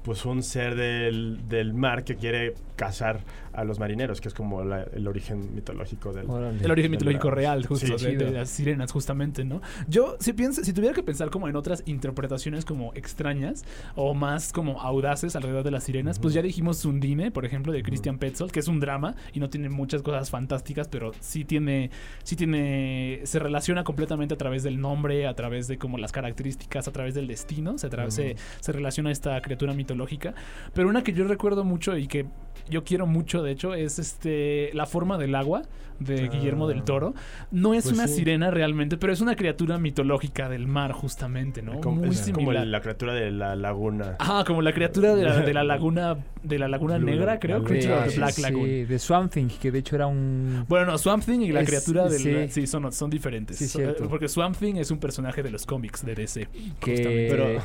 pues 0.02 0.24
un 0.24 0.44
ser 0.44 0.76
del, 0.76 1.48
del 1.48 1.74
mar 1.74 2.04
que 2.04 2.14
quiere 2.14 2.54
cazar 2.76 3.24
a 3.52 3.64
los 3.64 3.80
marineros, 3.80 4.20
que 4.20 4.28
es 4.28 4.34
como 4.34 4.62
la- 4.62 4.84
el 4.84 5.08
origen 5.08 5.52
mitológico 5.52 6.12
del... 6.12 6.26
El 6.62 6.70
origen 6.70 6.92
mitológico 6.92 7.28
real, 7.32 7.66
justo, 7.66 7.98
Sí. 7.98 8.14
de, 8.14 8.16
de 8.26 8.30
las 8.30 8.48
sirenas, 8.48 8.92
justamente, 8.92 9.44
¿no? 9.44 9.60
Yo, 9.88 10.16
si 10.26 10.32
pienso, 10.32 10.62
si 10.64 10.72
tuviera 10.72 10.94
que 10.94 11.02
pensar 11.02 11.30
como 11.30 11.48
en 11.48 11.56
otras 11.56 11.82
interpretaciones 11.86 12.64
como 12.64 12.92
extrañas 12.94 13.64
o 13.94 14.12
más 14.14 14.52
como 14.52 14.80
audaces 14.82 15.36
alrededor 15.36 15.62
de 15.64 15.70
las 15.70 15.84
sirenas, 15.84 16.18
pues 16.18 16.34
ya 16.34 16.42
dijimos 16.42 16.78
Sundine, 16.78 17.30
por 17.30 17.44
ejemplo, 17.44 17.72
de 17.72 17.82
Christian 17.82 18.18
Petzold, 18.18 18.50
que 18.50 18.60
es 18.60 18.68
un 18.68 18.80
drama 18.80 19.14
y 19.32 19.40
no 19.40 19.48
tiene 19.50 19.68
muchas 19.68 20.02
cosas 20.02 20.28
fantásticas, 20.30 20.88
pero 20.88 21.12
sí 21.20 21.44
tiene, 21.44 21.90
sí 22.24 22.36
tiene, 22.36 23.20
se 23.24 23.38
relaciona 23.38 23.84
completamente 23.84 24.34
a 24.34 24.38
través 24.38 24.62
del 24.62 24.80
nombre, 24.80 25.26
a 25.26 25.34
través 25.34 25.68
de 25.68 25.78
como 25.78 25.96
las 25.98 26.12
características, 26.12 26.88
a 26.88 26.92
través 26.92 27.14
del 27.14 27.26
destino, 27.26 27.78
se, 27.78 27.88
tra- 27.88 28.10
se, 28.10 28.36
se 28.60 28.72
relaciona 28.72 29.10
a 29.10 29.12
esta 29.12 29.40
criatura 29.40 29.72
mitológica. 29.74 30.34
Pero 30.74 30.88
una 30.88 31.02
que 31.04 31.12
yo 31.12 31.24
recuerdo 31.26 31.64
mucho 31.64 31.96
y 31.96 32.06
que 32.08 32.26
yo 32.68 32.82
quiero 32.84 33.06
mucho, 33.06 33.42
de 33.42 33.52
hecho, 33.52 33.74
es 33.74 33.98
este 34.00 34.70
La 34.74 34.86
forma 34.86 35.18
del 35.18 35.34
agua 35.34 35.62
de 36.00 36.24
Ah. 36.24 36.28
Guillermo 36.30 36.68
del 36.68 36.82
Toro. 36.82 37.14
No 37.50 37.72
es 37.72 37.84
Pues 37.84 37.94
una 37.94 38.06
sí. 38.06 38.16
sirena 38.16 38.50
realmente, 38.50 38.96
pero 38.98 39.12
es 39.12 39.20
una 39.22 39.34
criatura 39.36 39.78
mitológica 39.78 40.15
del 40.48 40.66
mar, 40.66 40.92
justamente, 40.92 41.62
¿no? 41.62 41.80
Como- 41.80 42.02
Muy 42.02 42.10
es 42.10 42.30
como 42.32 42.52
la 42.52 42.80
criatura 42.80 43.14
de 43.14 43.30
la 43.30 43.56
laguna. 43.56 44.16
Ah, 44.18 44.44
como 44.46 44.62
la 44.62 44.72
criatura 44.72 45.14
de 45.14 45.24
la, 45.24 45.40
de 45.40 45.54
la 45.54 45.64
laguna 45.64 46.16
de 46.42 46.58
la 46.60 46.68
laguna 46.68 46.98
Blue 46.98 47.06
negra, 47.10 47.40
creo, 47.40 47.64
Creature 47.64 47.94
of 47.94 48.04
the 48.04 48.10
sí, 48.10 48.16
Black 48.18 48.30
sí, 48.32 48.42
Lagoon. 48.42 48.64
de 48.88 48.98
Swamp 49.00 49.32
Thing, 49.32 49.48
que 49.48 49.72
de 49.72 49.80
hecho 49.80 49.96
era 49.96 50.06
un... 50.06 50.64
Bueno, 50.68 50.86
no, 50.86 50.96
Swamp 50.98 51.24
Thing 51.24 51.40
y 51.40 51.50
la 51.50 51.62
Es- 51.62 51.68
criatura 51.68 52.08
del 52.08 52.20
sí. 52.20 52.48
sí, 52.50 52.66
son, 52.68 52.92
son 52.92 53.10
diferentes. 53.10 53.56
Sí, 53.56 53.66
Son- 53.66 53.82
cierto. 53.82 54.08
porque 54.08 54.28
Swamp 54.28 54.56
Thing 54.56 54.76
es 54.76 54.90
un 54.92 54.98
personaje 54.98 55.42
de 55.42 55.50
los 55.50 55.66
cómics 55.66 56.04
de 56.06 56.14
DC. 56.14 56.46
Que- 56.80 56.96
justamente. 56.96 57.28
Pero 57.30 57.60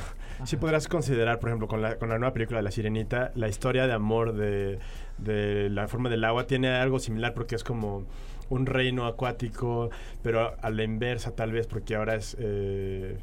sí 0.45 0.57
podrás 0.57 0.87
considerar, 0.87 1.39
por 1.39 1.49
ejemplo, 1.49 1.67
con 1.67 1.81
la, 1.81 1.97
con 1.97 2.09
la 2.09 2.17
nueva 2.17 2.33
película 2.33 2.57
de 2.57 2.63
La 2.63 2.71
Sirenita, 2.71 3.31
la 3.35 3.47
historia 3.47 3.85
de 3.85 3.93
amor 3.93 4.33
de, 4.33 4.79
de 5.19 5.69
la 5.69 5.87
forma 5.87 6.09
del 6.09 6.23
agua 6.23 6.47
tiene 6.47 6.69
algo 6.69 6.97
similar 6.99 7.33
porque 7.35 7.53
es 7.55 7.63
como 7.63 8.05
un 8.51 8.65
reino 8.65 9.05
acuático, 9.07 9.89
pero 10.21 10.55
a 10.61 10.69
la 10.69 10.83
inversa 10.83 11.35
tal 11.35 11.51
vez, 11.51 11.67
porque 11.67 11.95
ahora 11.95 12.15
es 12.15 12.37
eh, 12.39 13.17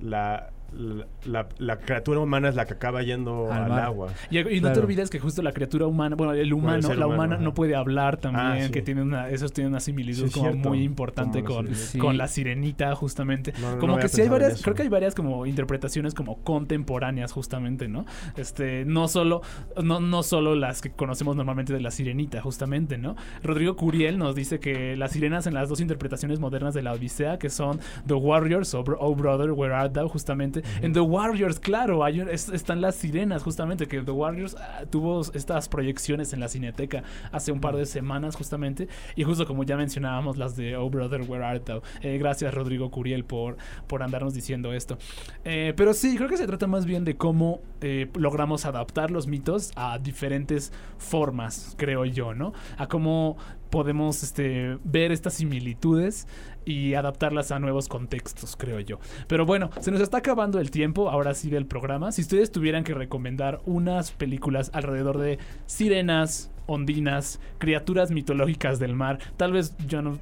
la, 0.00 0.50
la, 0.72 1.06
la- 1.24 1.48
la 1.58 1.78
criatura 1.78 2.20
humana 2.20 2.48
es 2.48 2.54
la 2.54 2.66
que 2.66 2.74
acaba 2.74 3.02
yendo 3.02 3.50
Al 3.50 3.72
agua. 3.72 4.12
Y, 4.30 4.38
y 4.38 4.60
no 4.60 4.72
te 4.72 4.80
olvides 4.80 5.08
que 5.10 5.18
justo 5.18 5.40
la 5.42 5.52
criatura 5.52 5.86
humana, 5.86 6.14
bueno, 6.16 6.32
el 6.34 6.52
humano, 6.52 6.88
la 6.88 6.94
humano, 7.06 7.08
humana 7.14 7.34
ajá. 7.36 7.44
no 7.44 7.54
puede 7.54 7.74
hablar 7.74 8.16
también, 8.18 8.46
Ah, 8.46 8.66
sí. 8.66 8.70
que 8.72 8.82
tiene 8.82 9.02
una, 9.02 9.28
eso 9.30 9.48
tiene 9.48 9.68
una 9.70 9.80
similitud 9.80 10.26
Sí, 10.26 10.32
como 10.32 10.50
cierto. 10.50 10.68
muy 10.68 10.82
importante 10.82 11.42
Como 11.42 11.64
con, 11.64 11.68
con 12.00 12.18
la 12.18 12.28
sirenita, 12.28 12.94
justamente. 12.94 13.52
No, 13.60 13.68
no, 13.70 13.74
no 13.76 13.78
como 13.80 13.96
que 13.98 14.08
sí 14.08 14.20
hay 14.20 14.28
varias, 14.28 14.62
creo 14.62 14.74
que 14.74 14.82
hay 14.82 14.88
varias 14.88 15.14
como 15.14 15.46
interpretaciones 15.46 16.14
como 16.14 16.42
contemporáneas, 16.42 17.32
justamente, 17.32 17.88
¿no? 17.88 18.04
Este, 18.36 18.84
no 18.84 19.08
solo, 19.08 19.42
no, 19.82 20.00
no 20.00 20.22
solo 20.22 20.54
las 20.54 20.80
que 20.82 20.90
conocemos 20.90 21.34
normalmente 21.36 21.72
de 21.72 21.80
la 21.80 21.90
sirenita, 21.90 22.40
justamente, 22.42 22.98
¿no? 22.98 23.16
Rodrigo 23.42 23.76
Curiel 23.76 24.18
nos 24.18 24.34
dice 24.34 24.60
que 24.60 24.96
las 24.96 25.12
sirenas 25.12 25.46
en 25.46 25.54
las 25.54 25.68
dos 25.68 25.80
interpretaciones 25.80 26.40
modernas 26.40 26.74
de 26.74 26.82
la 26.82 26.92
Odisea, 26.92 27.38
que 27.38 27.48
son 27.50 27.80
The 28.06 28.14
Warriors 28.14 28.74
o 28.74 28.84
Bro- 28.84 28.98
Oh 29.00 29.14
Brother, 29.14 29.52
Where 29.52 29.74
Art 29.74 29.92
Thou, 29.94 30.08
justamente 30.08 30.57
justamente. 30.62 30.86
En 30.86 30.92
The 30.92 31.00
Warriors, 31.00 31.60
claro, 31.60 32.04
hay 32.04 32.20
un- 32.20 32.28
es- 32.28 32.48
están 32.48 32.80
las 32.80 32.94
sirenas, 32.96 33.42
justamente, 33.42 33.86
que 33.86 34.00
The 34.02 34.10
Warriors 34.10 34.56
ah, 34.58 34.84
tuvo 34.90 35.20
estas 35.34 35.68
proyecciones 35.68 36.32
en 36.32 36.40
la 36.40 36.48
cineteca 36.48 37.02
hace 37.32 37.52
un 37.52 37.60
par 37.60 37.76
de 37.76 37.86
semanas, 37.86 38.36
justamente. 38.36 38.88
Y 39.16 39.24
justo 39.24 39.46
como 39.46 39.64
ya 39.64 39.76
mencionábamos, 39.76 40.36
las 40.36 40.56
de 40.56 40.76
Oh 40.76 40.90
Brother, 40.90 41.22
Where 41.22 41.44
Art 41.44 41.64
Thou. 41.64 41.82
Eh, 42.02 42.18
gracias, 42.18 42.52
Rodrigo 42.54 42.90
Curiel, 42.90 43.24
por, 43.24 43.56
por 43.86 44.02
andarnos 44.02 44.34
diciendo 44.34 44.72
esto. 44.72 44.98
Eh, 45.44 45.72
pero 45.76 45.94
sí, 45.94 46.16
creo 46.16 46.28
que 46.28 46.36
se 46.36 46.46
trata 46.46 46.66
más 46.66 46.84
bien 46.86 47.04
de 47.04 47.16
cómo 47.16 47.60
eh, 47.80 48.08
logramos 48.14 48.64
adaptar 48.66 49.10
los 49.10 49.26
mitos 49.26 49.72
a 49.76 49.98
diferentes 49.98 50.72
formas, 50.98 51.74
creo 51.78 52.04
yo, 52.04 52.34
¿no? 52.34 52.52
A 52.76 52.86
cómo 52.88 53.36
podemos 53.70 54.22
este, 54.22 54.78
ver 54.84 55.12
estas 55.12 55.34
similitudes 55.34 56.26
y 56.68 56.92
adaptarlas 56.92 57.50
a 57.50 57.58
nuevos 57.58 57.88
contextos, 57.88 58.54
creo 58.54 58.78
yo. 58.80 58.98
Pero 59.26 59.46
bueno, 59.46 59.70
se 59.80 59.90
nos 59.90 60.02
está 60.02 60.18
acabando 60.18 60.60
el 60.60 60.70
tiempo, 60.70 61.08
ahora 61.08 61.32
sí 61.32 61.48
del 61.48 61.64
programa. 61.64 62.12
Si 62.12 62.20
ustedes 62.20 62.52
tuvieran 62.52 62.84
que 62.84 62.92
recomendar 62.92 63.60
unas 63.64 64.10
películas 64.10 64.70
alrededor 64.74 65.16
de 65.16 65.38
sirenas, 65.64 66.50
ondinas, 66.66 67.40
criaturas 67.56 68.10
mitológicas 68.10 68.78
del 68.78 68.94
mar, 68.94 69.18
tal 69.38 69.52
vez 69.52 69.74
yo 69.86 70.02
no 70.02 70.18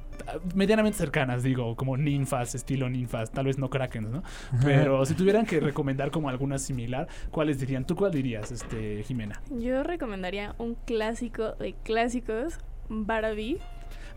medianamente 0.55 0.97
cercanas, 0.97 1.43
digo, 1.43 1.75
como 1.75 1.97
ninfas, 1.97 2.55
estilo 2.55 2.89
ninfas, 2.89 3.31
tal 3.31 3.47
vez 3.47 3.57
no 3.57 3.69
kraken, 3.69 4.09
¿no? 4.09 4.23
Pero 4.63 5.05
si 5.05 5.15
tuvieran 5.15 5.45
que 5.45 5.59
recomendar 5.59 6.11
como 6.11 6.29
alguna 6.29 6.59
similar, 6.59 7.09
¿cuáles 7.29 7.59
dirían? 7.59 7.85
¿Tú 7.85 7.97
cuál 7.97 8.13
dirías, 8.13 8.53
este 8.53 9.03
Jimena? 9.03 9.41
Yo 9.51 9.83
recomendaría 9.83 10.55
un 10.57 10.75
clásico 10.75 11.51
de 11.53 11.75
clásicos, 11.83 12.59
Barbie. 12.87 13.59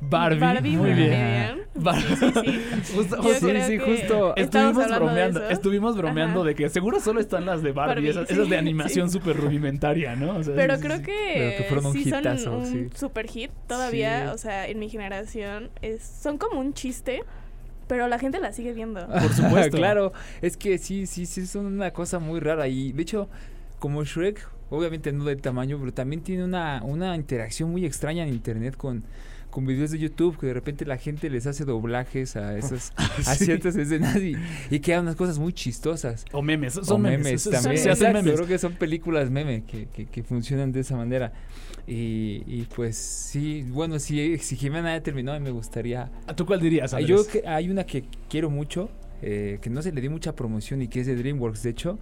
Barbie, 0.01 0.39
Barbie 0.41 0.77
muy 0.77 0.93
bien. 0.95 1.11
Barbie. 1.11 1.61
Bar- 1.75 2.01
Sí, 2.01 2.17
sí, 2.17 2.33
sí. 2.43 2.91
Justo- 2.95 3.17
creo 3.21 4.35
que 4.35 4.43
estuvimos 4.43 4.89
de 4.89 4.95
bromeando, 4.97 5.41
eso. 5.41 5.51
estuvimos 5.51 5.97
bromeando 5.97 6.41
Ajá. 6.41 6.49
de 6.49 6.55
que 6.55 6.69
seguro 6.69 7.01
solo 7.01 7.21
están 7.21 7.47
las 7.47 7.63
de 7.63 7.73
Barbie, 7.73 7.95
Barbie, 7.95 8.09
esas, 8.11 8.29
sí, 8.29 8.35
esas 8.35 8.49
de 8.49 8.59
animación 8.59 9.11
sí. 9.11 9.19
súper 9.19 9.37
rudimentaria, 9.37 10.17
¿no? 10.17 10.37
O 10.39 10.43
sea, 10.43 10.55
Pero 10.55 10.75
sí, 10.77 10.81
sí, 10.83 10.87
creo 10.87 10.97
sí. 10.99 11.03
que, 11.05 11.67
sí 11.93 12.11
son 12.43 12.55
un 12.55 12.67
sí. 12.67 12.89
super 12.95 13.27
hit 13.29 13.51
todavía, 13.67 14.29
Sí. 14.29 14.35
o 14.35 14.39
sea, 14.39 14.67
en 14.69 14.79
mi 14.79 14.89
generación 14.89 15.71
es, 15.83 16.03
son 16.03 16.39
como 16.39 16.61
un 16.61 16.75
chiste, 16.75 17.23
pero 17.87 18.09
la 18.09 18.19
gente 18.19 18.41
la 18.41 18.53
sigue 18.53 18.73
viendo. 18.73 19.07
claro, 19.71 20.13
es 20.43 20.57
que 20.57 20.79
sí, 20.79 21.07
sí, 21.07 21.27
sí, 21.27 21.47
son 21.47 21.67
una 21.67 21.93
cosa 21.93 22.19
muy 22.19 22.41
rara. 22.41 22.69
Y 22.69 22.93
de 22.93 23.03
hecho, 23.03 23.29
como 23.79 24.03
Shrek, 24.05 24.47
obviamente 24.71 25.13
no 25.13 25.25
del 25.25 25.41
tamaño, 25.41 25.77
pero 25.79 25.93
también 25.93 26.23
tiene 26.23 26.45
una, 26.45 26.83
una 26.85 27.15
interacción 27.17 27.71
muy 27.71 27.85
extraña 27.85 28.23
en 28.25 28.31
internet 28.31 28.77
con, 28.77 29.05
con 29.51 29.67
videos 29.67 29.91
de 29.91 29.99
YouTube, 29.99 30.39
que 30.39 30.47
de 30.47 30.55
repente 30.55 30.85
la 30.87 30.97
gente 30.97 31.29
les 31.31 31.47
hace 31.47 31.65
doblajes 31.65 32.37
a 32.37 32.57
esas, 32.57 32.93
a 33.27 33.35
Sí. 33.35 33.45
ciertas 33.47 33.77
escenas 33.77 34.17
y, 34.17 34.35
y 34.71 34.81
quedan 34.81 35.03
unas 35.03 35.17
cosas 35.17 35.39
muy 35.39 35.53
chistosas. 35.53 36.25
O 36.33 36.41
memes, 36.43 36.75
son 36.75 36.85
O 36.89 36.99
memes, 36.99 37.21
memes, 37.25 37.45
también. 37.51 37.79
se 37.79 37.91
hacen 37.91 38.13
memes. 38.13 38.35
Creo 38.35 38.47
que 38.47 38.59
son 38.59 38.73
películas 38.75 39.31
meme 39.31 39.65
que, 39.65 39.87
que, 39.87 40.07
que 40.07 40.23
funcionan 40.23 40.73
de 40.73 40.81
esa 40.81 40.97
manera. 40.97 41.33
Y, 41.87 42.43
y 42.47 42.67
pues 42.75 42.97
sí, 42.97 43.65
bueno, 43.69 43.99
si, 43.99 44.39
si 44.39 44.57
Jimena 44.57 44.97
ya 44.97 45.03
terminó, 45.03 45.39
me 45.41 45.51
gustaría... 45.51 46.11
¿A 46.27 46.37
tú 46.37 46.47
cuál 46.47 46.61
dirías, 46.61 46.95
Ah, 46.95 47.01
Yo 47.01 47.27
que 47.27 47.43
hay 47.47 47.69
una 47.69 47.85
que 47.85 48.05
quiero 48.29 48.49
mucho, 48.51 48.91
eh, 49.23 49.59
que 49.61 49.71
no 49.71 49.83
se 49.83 49.91
le 49.93 50.01
dio 50.01 50.11
mucha 50.11 50.35
promoción 50.37 50.83
y 50.83 50.89
que 50.89 51.01
es 51.01 51.07
de 51.07 51.17
DreamWorks, 51.17 51.63
de 51.65 51.71
hecho, 51.71 51.99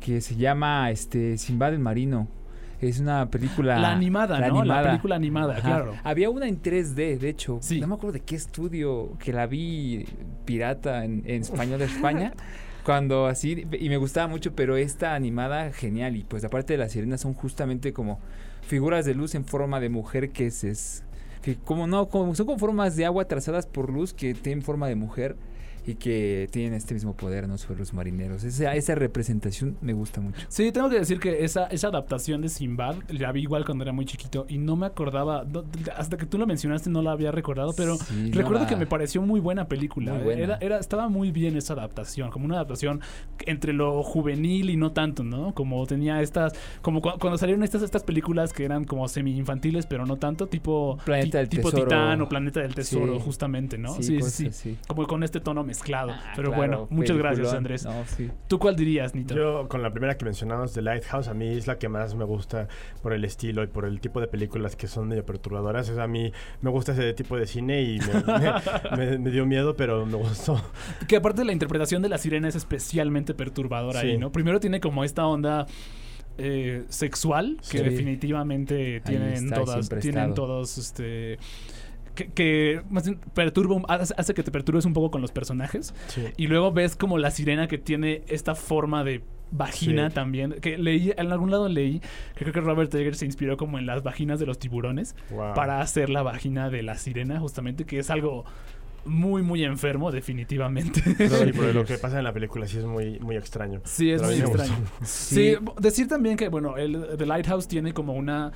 que 0.00 0.20
se 0.22 0.36
llama 0.36 0.90
este 0.90 1.36
Sinbad 1.38 1.74
el 1.74 1.80
Marino. 1.80 2.28
Es 2.80 3.00
una 3.00 3.30
película... 3.30 3.78
La 3.78 3.92
animada, 3.92 4.38
¿no? 4.48 4.64
La 4.64 4.82
película 4.82 5.16
animada, 5.16 5.60
claro. 5.60 5.94
Había 6.04 6.30
una 6.30 6.46
en 6.46 6.60
3D, 6.60 7.18
de 7.18 7.28
hecho. 7.28 7.60
No 7.80 7.86
me 7.86 7.94
acuerdo 7.94 8.12
de 8.12 8.20
qué 8.20 8.36
estudio, 8.36 9.16
que 9.18 9.32
la 9.32 9.46
vi 9.46 10.06
pirata 10.44 11.04
en, 11.04 11.22
en 11.26 11.42
español 11.42 11.78
de 11.78 11.86
España. 11.86 12.32
Cuando 12.86 13.26
así, 13.26 13.66
y 13.80 13.88
me 13.88 13.96
gustaba 13.96 14.28
mucho, 14.28 14.54
pero 14.54 14.76
esta 14.76 15.14
animada 15.14 15.72
genial. 15.72 16.16
Y 16.16 16.22
pues 16.22 16.44
aparte 16.44 16.74
de 16.74 16.78
las 16.78 16.92
sirenas 16.92 17.20
son 17.20 17.34
justamente 17.34 17.92
como 17.92 18.20
figuras 18.62 19.04
de 19.04 19.14
luz 19.14 19.34
en 19.34 19.44
forma 19.44 19.80
de 19.80 19.88
mujer 19.88 20.30
que 20.30 20.46
es, 20.46 20.62
es 20.62 21.04
que 21.42 21.56
como 21.56 21.86
no, 21.86 22.08
como, 22.08 22.34
son 22.34 22.46
como 22.46 22.58
formas 22.58 22.94
de 22.94 23.04
agua 23.04 23.26
trazadas 23.26 23.66
por 23.66 23.92
luz 23.92 24.12
que 24.12 24.34
tienen 24.34 24.62
forma 24.62 24.86
de 24.88 24.94
mujer 24.96 25.36
y 25.86 25.94
que 25.94 26.48
tienen 26.50 26.74
este 26.74 26.94
mismo 26.94 27.14
poder, 27.14 27.48
¿no? 27.48 27.56
Sobre 27.58 27.78
los 27.78 27.94
marineros. 27.94 28.42
Esa, 28.44 28.74
esa 28.74 28.94
representación 28.94 29.76
me 29.80 29.92
gusta 29.92 30.20
mucho. 30.20 30.40
Sí, 30.48 30.72
tengo 30.72 30.90
que 30.90 30.98
decir 30.98 31.20
que 31.20 31.44
esa, 31.44 31.66
esa 31.66 31.88
adaptación 31.88 32.42
de 32.42 32.48
Sinbad 32.48 32.96
la 33.08 33.30
vi 33.32 33.42
igual 33.42 33.64
cuando 33.64 33.84
era 33.84 33.92
muy 33.92 34.04
chiquito 34.04 34.46
y 34.48 34.58
no 34.58 34.76
me 34.76 34.86
acordaba, 34.86 35.44
no- 35.44 35.64
hasta 35.96 36.16
que 36.16 36.26
tú 36.26 36.38
lo 36.38 36.46
mencionaste 36.46 36.90
no 36.90 37.02
la 37.02 37.12
había 37.12 37.30
recordado, 37.30 37.72
pero 37.76 37.96
Sí, 37.96 38.30
recuerdo 38.32 38.64
no, 38.64 38.66
que 38.68 38.76
me 38.76 38.86
pareció 38.86 39.22
muy 39.22 39.40
buena 39.40 39.68
película. 39.68 40.12
Muy 40.14 40.22
buena. 40.24 40.42
Era, 40.42 40.58
era, 40.60 40.78
estaba 40.78 41.08
muy 41.08 41.30
bien 41.30 41.56
esa 41.56 41.74
adaptación, 41.74 42.30
como 42.30 42.44
una 42.46 42.56
adaptación 42.56 43.00
entre 43.46 43.72
lo 43.72 44.02
juvenil 44.02 44.70
y 44.70 44.76
no 44.76 44.92
tanto, 44.92 45.22
¿no? 45.24 45.54
Como 45.54 45.86
tenía 45.86 46.20
estas, 46.20 46.52
como 46.82 47.00
cu- 47.00 47.18
cuando 47.20 47.38
salieron 47.38 47.62
estas, 47.62 47.82
estas 47.82 48.02
películas 48.02 48.52
que 48.52 48.64
eran 48.64 48.84
como 48.84 49.06
semi-infantiles, 49.08 49.86
pero 49.86 50.06
no 50.06 50.16
tanto, 50.16 50.46
tipo, 50.48 50.98
Planeta 51.04 51.30
ti- 51.32 51.36
del 51.38 51.48
tipo 51.48 51.70
Tesoro. 51.70 51.84
Titán 51.88 52.20
o 52.22 52.28
Planeta 52.28 52.60
del 52.60 52.74
Tesoro, 52.74 53.14
Sí. 53.16 53.22
justamente, 53.24 53.78
¿no? 53.78 53.94
Sí, 53.94 54.02
Sí, 54.02 54.12
sí, 54.14 54.18
cosas 54.18 54.32
sí. 54.34 54.46
así. 54.48 54.78
Como 54.88 55.06
con 55.06 55.22
este 55.22 55.40
tono 55.40 55.62
mezclado. 55.76 56.12
pero 56.34 56.48
claro, 56.50 56.56
bueno, 56.56 56.86
muchas 56.90 57.16
gracias. 57.16 57.52
Andrés. 57.52 57.84
No, 57.84 58.04
sí. 58.06 58.30
¿Tú 58.48 58.58
cuál 58.58 58.76
dirías, 58.76 59.14
Nito? 59.14 59.34
Yo 59.34 59.68
con 59.68 59.82
la 59.82 59.90
primera 59.90 60.16
que 60.16 60.24
mencionamos, 60.24 60.72
The 60.72 60.82
Lighthouse, 60.82 61.28
a 61.28 61.34
mí 61.34 61.48
es 61.48 61.66
la 61.66 61.78
que 61.78 61.88
más 61.88 62.14
me 62.14 62.24
gusta 62.24 62.68
por 63.02 63.12
el 63.12 63.24
estilo 63.24 63.62
y 63.62 63.66
por 63.66 63.84
el 63.84 64.00
tipo 64.00 64.20
de 64.20 64.26
películas 64.26 64.76
que 64.76 64.86
son 64.88 65.08
medio 65.08 65.24
perturbadoras. 65.24 65.88
Es 65.88 65.98
a 65.98 66.06
mí 66.06 66.32
me 66.60 66.70
gusta 66.70 66.92
ese 66.92 67.12
tipo 67.14 67.36
de 67.36 67.46
cine 67.46 67.82
y 67.82 67.98
me, 67.98 68.96
me- 68.96 68.96
me- 69.10 69.18
me 69.18 69.30
dio 69.30 69.46
miedo, 69.46 69.76
pero 69.76 70.04
me 70.06 70.16
gustó. 70.16 70.60
Que 71.08 71.16
aparte 71.16 71.44
la 71.44 71.52
interpretación 71.52 72.02
de 72.02 72.08
la 72.08 72.18
sirena 72.18 72.48
es 72.48 72.54
especialmente 72.56 73.34
perturbadora 73.34 74.00
Sí. 74.00 74.08
ahí, 74.08 74.18
¿no? 74.18 74.32
Primero 74.32 74.60
tiene 74.60 74.80
como 74.80 75.04
esta 75.04 75.26
onda 75.26 75.66
eh, 76.38 76.84
sexual 76.90 77.56
que 77.70 77.78
Sí. 77.78 77.84
definitivamente 77.84 79.00
tienen 79.06 79.32
está, 79.46 79.54
todas, 79.56 79.88
tienen 80.00 80.34
todos, 80.34 80.76
este 80.76 81.38
que, 82.16 82.26
que 82.32 82.82
más 82.90 83.04
bien 83.04 83.20
perturba, 83.34 83.76
un- 83.76 83.84
hace, 83.88 84.12
hace 84.16 84.34
que 84.34 84.42
te 84.42 84.50
perturbes 84.50 84.84
un 84.84 84.92
poco 84.94 85.12
con 85.12 85.22
los 85.22 85.30
personajes 85.30 85.94
Sí. 86.08 86.24
y 86.36 86.48
luego 86.48 86.72
ves 86.72 86.96
como 86.96 87.18
la 87.18 87.30
sirena 87.30 87.68
que 87.68 87.78
tiene 87.78 88.22
esta 88.26 88.56
forma 88.56 89.04
de 89.04 89.22
vagina 89.52 90.08
Sí. 90.08 90.14
también 90.16 90.56
que 90.60 90.76
leí 90.76 91.12
en 91.16 91.30
algún 91.30 91.52
lado 91.52 91.68
leí 91.68 92.00
que 92.34 92.44
creo 92.44 92.52
que 92.52 92.60
Robert 92.60 92.92
Eggers 92.92 93.18
se 93.18 93.26
inspiró 93.26 93.56
como 93.56 93.78
en 93.78 93.86
las 93.86 94.02
vaginas 94.02 94.40
de 94.40 94.46
los 94.46 94.58
tiburones 94.58 95.14
Wow. 95.30 95.54
para 95.54 95.80
hacer 95.80 96.10
la 96.10 96.22
vagina 96.24 96.68
de 96.68 96.82
la 96.82 96.96
sirena 96.96 97.38
justamente 97.38 97.84
que 97.84 98.00
es 98.00 98.10
algo 98.10 98.44
muy 99.04 99.42
muy 99.42 99.62
enfermo 99.62 100.10
definitivamente 100.10 101.00
Sí, 101.00 101.52
pero 101.52 101.72
lo 101.72 101.84
que 101.84 101.96
pasa 101.96 102.18
en 102.18 102.24
la 102.24 102.32
película 102.32 102.66
sí 102.66 102.78
es 102.78 102.84
muy, 102.84 103.20
muy 103.20 103.36
extraño. 103.36 103.80
Sí, 103.84 104.10
es 104.10 104.20
muy 104.20 104.34
extraño. 104.34 104.72
Sí. 105.04 105.54
decir 105.80 106.08
también 106.08 106.36
que, 106.36 106.48
bueno, 106.48 106.76
el 106.76 107.06
The 107.16 107.24
Lighthouse 107.24 107.68
tiene 107.68 107.92
como 107.92 108.14
una 108.14 108.50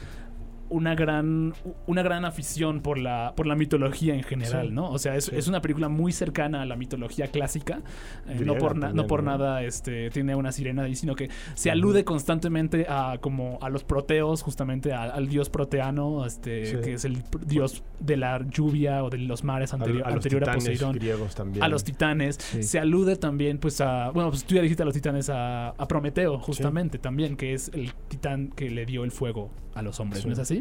una 0.70 0.94
gran 0.94 1.52
una 1.86 2.02
gran 2.02 2.24
afición 2.24 2.80
por 2.80 2.96
la 2.98 3.34
por 3.36 3.46
la 3.46 3.54
mitología 3.56 4.14
en 4.14 4.22
general, 4.22 4.68
Sí. 4.68 4.72
¿no? 4.74 4.90
O 4.90 4.98
sea, 4.98 5.16
es, 5.16 5.24
Sí. 5.26 5.36
es 5.36 5.48
una 5.48 5.60
película 5.60 5.88
muy 5.88 6.12
cercana 6.12 6.62
a 6.62 6.64
la 6.66 6.76
mitología 6.76 7.26
clásica. 7.26 7.80
Eh, 8.28 8.40
no 8.44 8.54
por 8.56 8.76
na- 8.76 8.92
no 8.92 9.06
por 9.06 9.22
nada 9.22 9.62
este 9.62 10.10
tiene 10.10 10.34
una 10.34 10.52
sirena 10.52 10.84
ahí, 10.84 10.94
sino 10.94 11.14
que 11.14 11.28
se 11.54 11.70
alude 11.70 12.04
constantemente 12.04 12.86
a 12.88 13.18
como 13.20 13.58
a 13.62 13.68
los 13.68 13.84
proteos, 13.84 14.42
justamente 14.42 14.92
a- 14.92 15.02
al 15.04 15.28
dios 15.28 15.50
proteano, 15.50 16.24
este 16.24 16.66
Sí. 16.66 16.76
que 16.82 16.92
es 16.94 17.04
el 17.04 17.22
dios 17.46 17.82
de 17.98 18.16
la 18.16 18.40
lluvia 18.48 19.02
o 19.04 19.10
de 19.10 19.18
los 19.18 19.44
mares 19.44 19.74
anterior, 19.74 20.04
a 20.06 20.10
los 20.10 20.16
anterior 20.16 20.42
a 20.42 20.46
titanes 20.46 20.64
Poseidón. 20.64 20.94
griegos 20.96 21.34
también. 21.34 21.62
A 21.64 21.68
los 21.68 21.84
titanes. 21.84 22.36
Se 22.36 22.78
alude 22.78 23.16
también, 23.16 23.58
pues, 23.58 23.80
a. 23.80 24.10
Bueno, 24.10 24.30
pues 24.30 24.44
tú 24.44 24.54
ya 24.54 24.62
dijiste 24.62 24.82
a 24.82 24.86
los 24.86 24.94
titanes, 24.94 25.28
a, 25.30 25.70
a 25.70 25.88
Prometeo, 25.88 26.38
justamente, 26.38 26.98
también, 26.98 27.36
que 27.36 27.54
es 27.54 27.70
el 27.74 27.92
titán 28.08 28.48
que 28.54 28.70
le 28.70 28.86
dio 28.86 29.04
el 29.04 29.10
fuego 29.10 29.50
a 29.74 29.82
los 29.82 29.98
hombres. 30.00 30.24
¿no 30.26 30.32
es 30.32 30.38
así? 30.38 30.59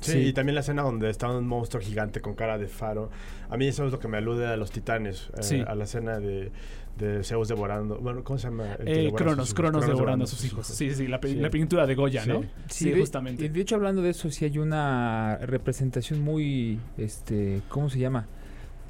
Sí, 0.00 0.18
y 0.18 0.32
también 0.32 0.54
la 0.54 0.60
escena 0.60 0.82
donde 0.82 1.10
está 1.10 1.28
un 1.28 1.46
monstruo 1.48 1.82
gigante 1.82 2.20
con 2.20 2.34
cara 2.34 2.56
de 2.56 2.68
faro. 2.68 3.10
A 3.50 3.56
mí 3.56 3.66
eso 3.66 3.84
es 3.84 3.90
lo 3.92 3.98
que 3.98 4.06
me 4.06 4.18
alude 4.18 4.46
a 4.46 4.56
los 4.56 4.70
titanes, 4.70 5.28
eh, 5.36 5.42
Sí. 5.42 5.64
a 5.66 5.74
la 5.74 5.84
escena 5.84 6.20
de, 6.20 6.52
de 6.96 7.24
Zeus 7.24 7.48
devorando. 7.48 7.98
Bueno, 7.98 8.22
¿cómo 8.22 8.38
se 8.38 8.46
llama? 8.46 8.76
Eh, 8.78 9.10
Cronos? 9.16 9.54
Cronos 9.54 9.84
devorando 9.88 10.24
a 10.24 10.28
sus 10.28 10.44
hijos. 10.44 10.68
Sí, 10.68 10.94
sí, 10.94 11.08
la, 11.08 11.20
pintura 11.20 11.84
de 11.84 11.96
Goya, 11.96 12.24
¿no? 12.26 12.44
Sí, 12.68 12.90
de- 12.92 13.00
justamente. 13.00 13.44
y 13.44 13.48
de 13.48 13.60
hecho, 13.60 13.74
hablando 13.74 14.00
de 14.00 14.10
eso, 14.10 14.30
sí 14.30 14.44
hay 14.44 14.58
una 14.58 15.36
representación 15.42 16.20
muy, 16.20 16.78
este, 16.96 17.62
¿cómo 17.68 17.90
se 17.90 17.98
llama? 17.98 18.26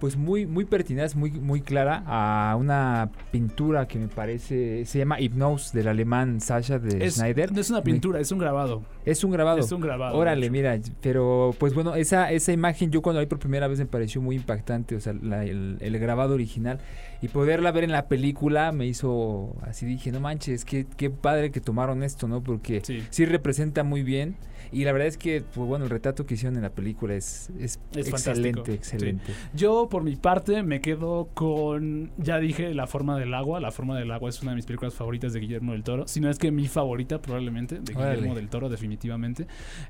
Pues 0.01 0.17
muy, 0.17 0.47
muy 0.47 0.65
pertinaz, 0.65 1.17
muy, 1.17 1.33
muy 1.33 1.61
clara 1.61 2.05
a 2.07 2.55
una 2.57 3.11
pintura 3.33 3.89
que 3.89 3.99
me 3.99 4.07
parece, 4.07 4.85
se 4.85 4.99
llama 4.99 5.19
Hypnose 5.21 5.77
del 5.77 5.89
alemán 5.89 6.41
Sasha 6.41 6.79
de 6.79 7.05
Es, 7.05 7.15
Schneider. 7.17 7.51
no 7.51 7.61
es 7.61 7.69
una 7.71 7.83
pintura, 7.83 8.21
es 8.21 8.31
un 8.31 8.39
grabado. 8.39 8.85
Es 9.11 9.25
un 9.25 9.31
grabado. 9.31 9.59
Es 9.59 9.73
un 9.73 9.81
grabado, 9.81 10.17
Órale, 10.17 10.51
mira, 10.51 10.79
pero 11.01 11.55
pues 11.59 11.75
bueno, 11.75 11.95
esa, 11.95 12.31
esa 12.33 12.53
imagen 12.53 12.91
yo 12.91 13.03
cuando 13.03 13.21
la 13.21 13.25
vi 13.25 13.29
por 13.29 13.39
primera 13.39 13.67
vez 13.69 13.79
me 13.79 13.87
pareció 13.87 14.21
muy 14.21 14.37
impactante, 14.37 14.95
o 14.97 15.01
sea, 15.01 15.15
la- 15.15 15.45
el, 15.45 15.77
el 15.81 15.99
grabado 15.99 16.35
original. 16.35 16.79
Y 17.21 17.29
poderla 17.29 17.73
ver 17.73 17.85
en 17.85 17.91
la 17.93 18.07
película 18.07 18.71
me 18.71 18.87
hizo, 18.87 19.57
así 19.63 19.87
dije, 19.87 20.13
no 20.13 20.21
manches, 20.21 20.65
qué, 20.65 20.87
qué 20.97 21.11
padre 21.11 21.51
que 21.51 21.61
tomaron 21.61 22.03
esto, 22.05 22.29
¿no? 22.29 22.43
Porque 22.43 22.81
sí. 23.11 23.25
representa 23.25 23.83
muy 23.83 24.03
bien. 24.03 24.37
Y 24.71 24.85
la 24.85 24.93
verdad 24.93 25.09
es 25.09 25.17
que, 25.17 25.41
pues 25.55 25.67
bueno, 25.67 25.87
el 25.87 25.91
retrato 25.91 26.27
que 26.27 26.35
hicieron 26.35 26.57
en 26.57 26.63
la 26.63 26.69
película 26.69 27.15
es, 27.15 27.49
es, 27.59 27.81
Es 27.97 28.09
excelente, 28.09 28.75
excelente. 28.75 29.25
Sí. 29.33 29.33
Yo, 29.55 29.89
por 29.89 30.03
mi 30.05 30.15
parte, 30.17 30.63
me 30.63 30.83
quedo 30.83 31.31
con. 31.33 32.11
Ya 32.19 32.39
dije, 32.39 32.75
La 32.75 32.87
forma 32.87 33.19
del 33.19 33.33
agua. 33.33 33.61
La 33.61 33.73
forma 33.73 33.99
del 33.99 34.11
agua 34.13 34.29
es 34.29 34.43
una 34.43 34.51
de 34.53 34.57
mis 34.57 34.67
películas 34.67 34.93
favoritas 34.93 35.33
de 35.33 35.41
Guillermo 35.41 35.73
del 35.73 35.85
Toro. 35.85 36.07
Si 36.07 36.21
no 36.21 36.29
es 36.29 36.39
que 36.39 36.51
mi 36.51 36.69
favorita, 36.69 37.19
probablemente, 37.23 37.81
de 37.81 37.95
Órale. 37.95 38.17
Guillermo 38.17 38.35
del 38.35 38.49
Toro, 38.51 38.69
definitivamente. 38.69 38.98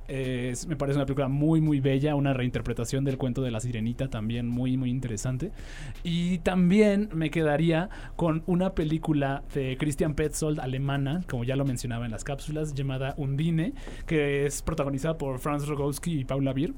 Eh, 0.08 0.50
es- 0.52 0.66
me 0.66 0.76
parece 0.76 0.96
una 0.98 1.06
película 1.06 1.28
muy, 1.28 1.60
muy 1.60 1.80
bella. 1.80 2.14
Una 2.14 2.32
reinterpretación 2.32 3.04
del 3.04 3.18
cuento 3.18 3.42
de 3.42 3.50
la 3.50 3.60
sirenita 3.60 4.08
también 4.08 4.48
muy, 4.48 4.76
muy 4.76 4.90
interesante. 4.90 5.50
Y 6.04 6.38
también 6.38 7.08
me 7.12 7.30
quedaría 7.30 7.88
con 8.16 8.42
una 8.46 8.74
película 8.74 9.42
de 9.54 9.76
Christian 9.78 10.14
Petzold, 10.14 10.60
alemana, 10.60 11.22
como 11.28 11.44
ya 11.44 11.56
lo 11.56 11.64
mencionaba 11.64 12.04
en 12.04 12.10
las 12.12 12.24
cápsulas, 12.24 12.74
llamada 12.74 13.14
Undine, 13.16 13.72
que 14.06 14.46
es 14.46 14.62
protagonizada 14.62 15.18
por 15.18 15.38
Franz 15.38 15.66
Rogowski 15.66 16.20
y 16.20 16.24
Paula 16.24 16.52
Beer 16.52 16.72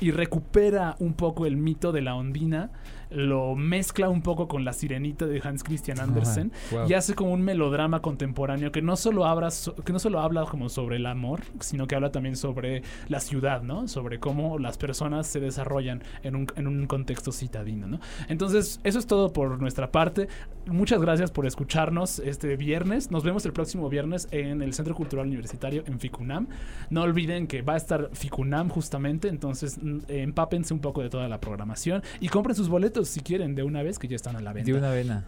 y 0.00 0.12
recupera 0.12 0.96
un 0.98 1.12
poco 1.12 1.44
el 1.46 1.56
mito 1.58 1.92
de 1.92 2.00
la 2.00 2.14
ondina, 2.14 2.70
lo 3.10 3.54
mezcla 3.56 4.08
un 4.08 4.22
poco 4.22 4.48
con 4.48 4.64
la 4.64 4.72
sirenita 4.72 5.26
de 5.26 5.40
Hans 5.42 5.64
Christian 5.64 5.98
Andersen 6.00 6.52
wow. 6.70 6.88
y 6.88 6.94
hace 6.94 7.14
como 7.14 7.32
un 7.32 7.42
melodrama 7.42 8.00
contemporáneo 8.00 8.70
que 8.72 8.82
no 8.82 8.96
solo 8.96 9.26
habla 9.26 9.50
so- 9.50 9.74
que 9.74 9.92
no 9.92 9.98
solo 9.98 10.20
habla 10.20 10.44
como 10.44 10.68
sobre 10.68 10.96
el 10.96 11.06
amor, 11.06 11.40
sino 11.60 11.86
que 11.86 11.94
habla 11.96 12.12
también 12.12 12.36
sobre 12.36 12.82
la 13.08 13.20
ciudad, 13.20 13.62
¿no? 13.62 13.88
Sobre 13.88 14.20
cómo 14.20 14.58
las 14.58 14.78
personas 14.78 15.26
se 15.26 15.40
desarrollan 15.40 16.02
en 16.22 16.36
un, 16.36 16.46
en 16.56 16.66
un 16.66 16.86
contexto 16.86 17.32
citadino, 17.32 17.86
¿no? 17.86 18.00
Entonces, 18.28 18.80
eso 18.84 18.98
es 18.98 19.06
todo 19.06 19.32
por 19.32 19.60
nuestra 19.60 19.90
parte. 19.90 20.28
Muchas 20.66 21.00
gracias 21.00 21.30
por 21.30 21.46
escucharnos 21.46 22.18
este 22.20 22.56
viernes. 22.56 23.10
Nos 23.10 23.24
vemos 23.24 23.44
el 23.46 23.52
próximo 23.52 23.88
viernes 23.88 24.28
en 24.30 24.62
el 24.62 24.72
Centro 24.74 24.94
Cultural 24.94 25.26
Universitario 25.26 25.82
en 25.86 25.98
Ficunam. 25.98 26.46
No 26.90 27.02
olviden 27.02 27.46
que 27.46 27.62
va 27.62 27.74
a 27.74 27.76
estar 27.76 28.10
Ficunam 28.12 28.68
justamente, 28.68 29.28
entonces 29.28 29.80
empápense 30.08 30.74
un 30.74 30.80
poco 30.80 31.02
de 31.02 31.08
toda 31.10 31.28
la 31.28 31.40
programación 31.40 32.02
y 32.20 32.28
compren 32.28 32.54
sus 32.54 32.68
boletos 32.68 32.99
si 33.04 33.20
quieren 33.20 33.54
de 33.54 33.62
una 33.62 33.82
vez 33.82 33.98
que 33.98 34.08
ya 34.08 34.16
están 34.16 34.36
a 34.36 34.40
la 34.40 34.52
venta. 34.52 34.70
De 34.70 34.76
una 34.76 34.90
vena. 34.90 35.24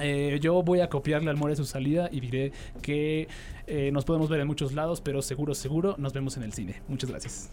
Eh, 0.00 0.38
yo 0.40 0.62
voy 0.62 0.80
a 0.80 0.88
copiarle 0.88 1.30
al 1.30 1.36
More 1.36 1.54
su 1.54 1.64
salida 1.64 2.08
y 2.10 2.20
diré 2.20 2.52
que 2.80 3.28
eh, 3.66 3.90
nos 3.92 4.04
podemos 4.04 4.28
ver 4.28 4.40
en 4.40 4.46
muchos 4.46 4.72
lados, 4.72 5.00
pero 5.00 5.20
seguro, 5.20 5.54
seguro 5.54 5.94
nos 5.98 6.12
vemos 6.12 6.36
en 6.36 6.44
el 6.44 6.52
cine. 6.52 6.82
Muchas 6.88 7.10
gracias. 7.10 7.50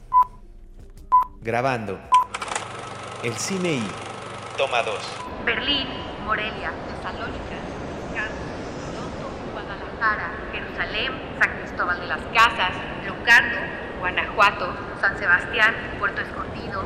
Grabando. 1.41 1.99
El 3.24 3.34
cine 3.34 3.76
y. 3.76 3.84
Toma 4.57 4.82
2. 4.84 4.95
Berlín, 5.45 5.88
Morelia, 6.26 6.72
Tesalónica, 6.88 7.57
Toronto, 8.80 9.51
Guadalajara, 9.53 10.32
Jerusalén, 10.51 11.11
San 11.39 11.57
Cristóbal 11.59 11.99
de 11.99 12.07
las 12.07 12.22
Casas, 12.34 12.72
Locarno, 13.05 13.59
Guanajuato, 13.99 14.74
San 15.01 15.17
Sebastián, 15.17 15.74
Puerto 15.99 16.22
Escondido. 16.22 16.84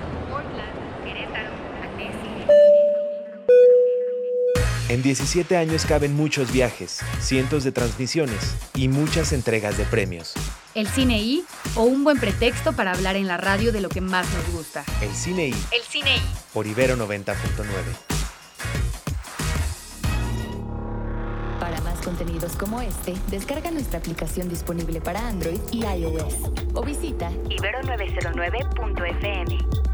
En 4.94 5.02
17 5.02 5.58
años 5.58 5.88
caben 5.88 6.16
muchos 6.16 6.52
viajes, 6.52 7.00
cientos 7.20 7.64
de 7.64 7.72
transmisiones 7.72 8.56
y 8.76 8.90
muchas 8.90 9.34
entregas 9.34 9.76
de 9.76 9.86
premios. 9.86 10.34
El 10.76 10.88
cine 10.88 11.20
I 11.20 11.44
o 11.76 11.82
un 11.82 12.04
buen 12.04 12.20
pretexto 12.20 12.74
para 12.74 12.92
hablar 12.92 13.16
en 13.16 13.28
la 13.28 13.38
radio 13.38 13.72
de 13.72 13.82
lo 13.82 13.90
que 13.90 14.02
más 14.02 14.28
nos 14.32 14.52
gusta. 14.52 14.84
El 15.02 15.10
cine 15.16 15.48
y. 15.48 15.56
El 15.72 15.82
cine 15.90 16.18
I. 16.18 16.22
Por 16.54 16.68
Ibero 16.68 16.96
90.9. 16.96 17.34
Para 21.60 21.82
más 21.82 22.00
contenidos 22.02 22.56
como 22.56 22.80
este, 22.80 23.16
descarga 23.32 23.72
nuestra 23.72 23.98
aplicación 23.98 24.48
disponible 24.48 25.02
para 25.02 25.28
Android 25.28 25.60
y 25.72 25.86
iOS 25.86 26.36
o 26.76 26.84
visita 26.84 27.32
Ibero909.fm. 27.50 29.93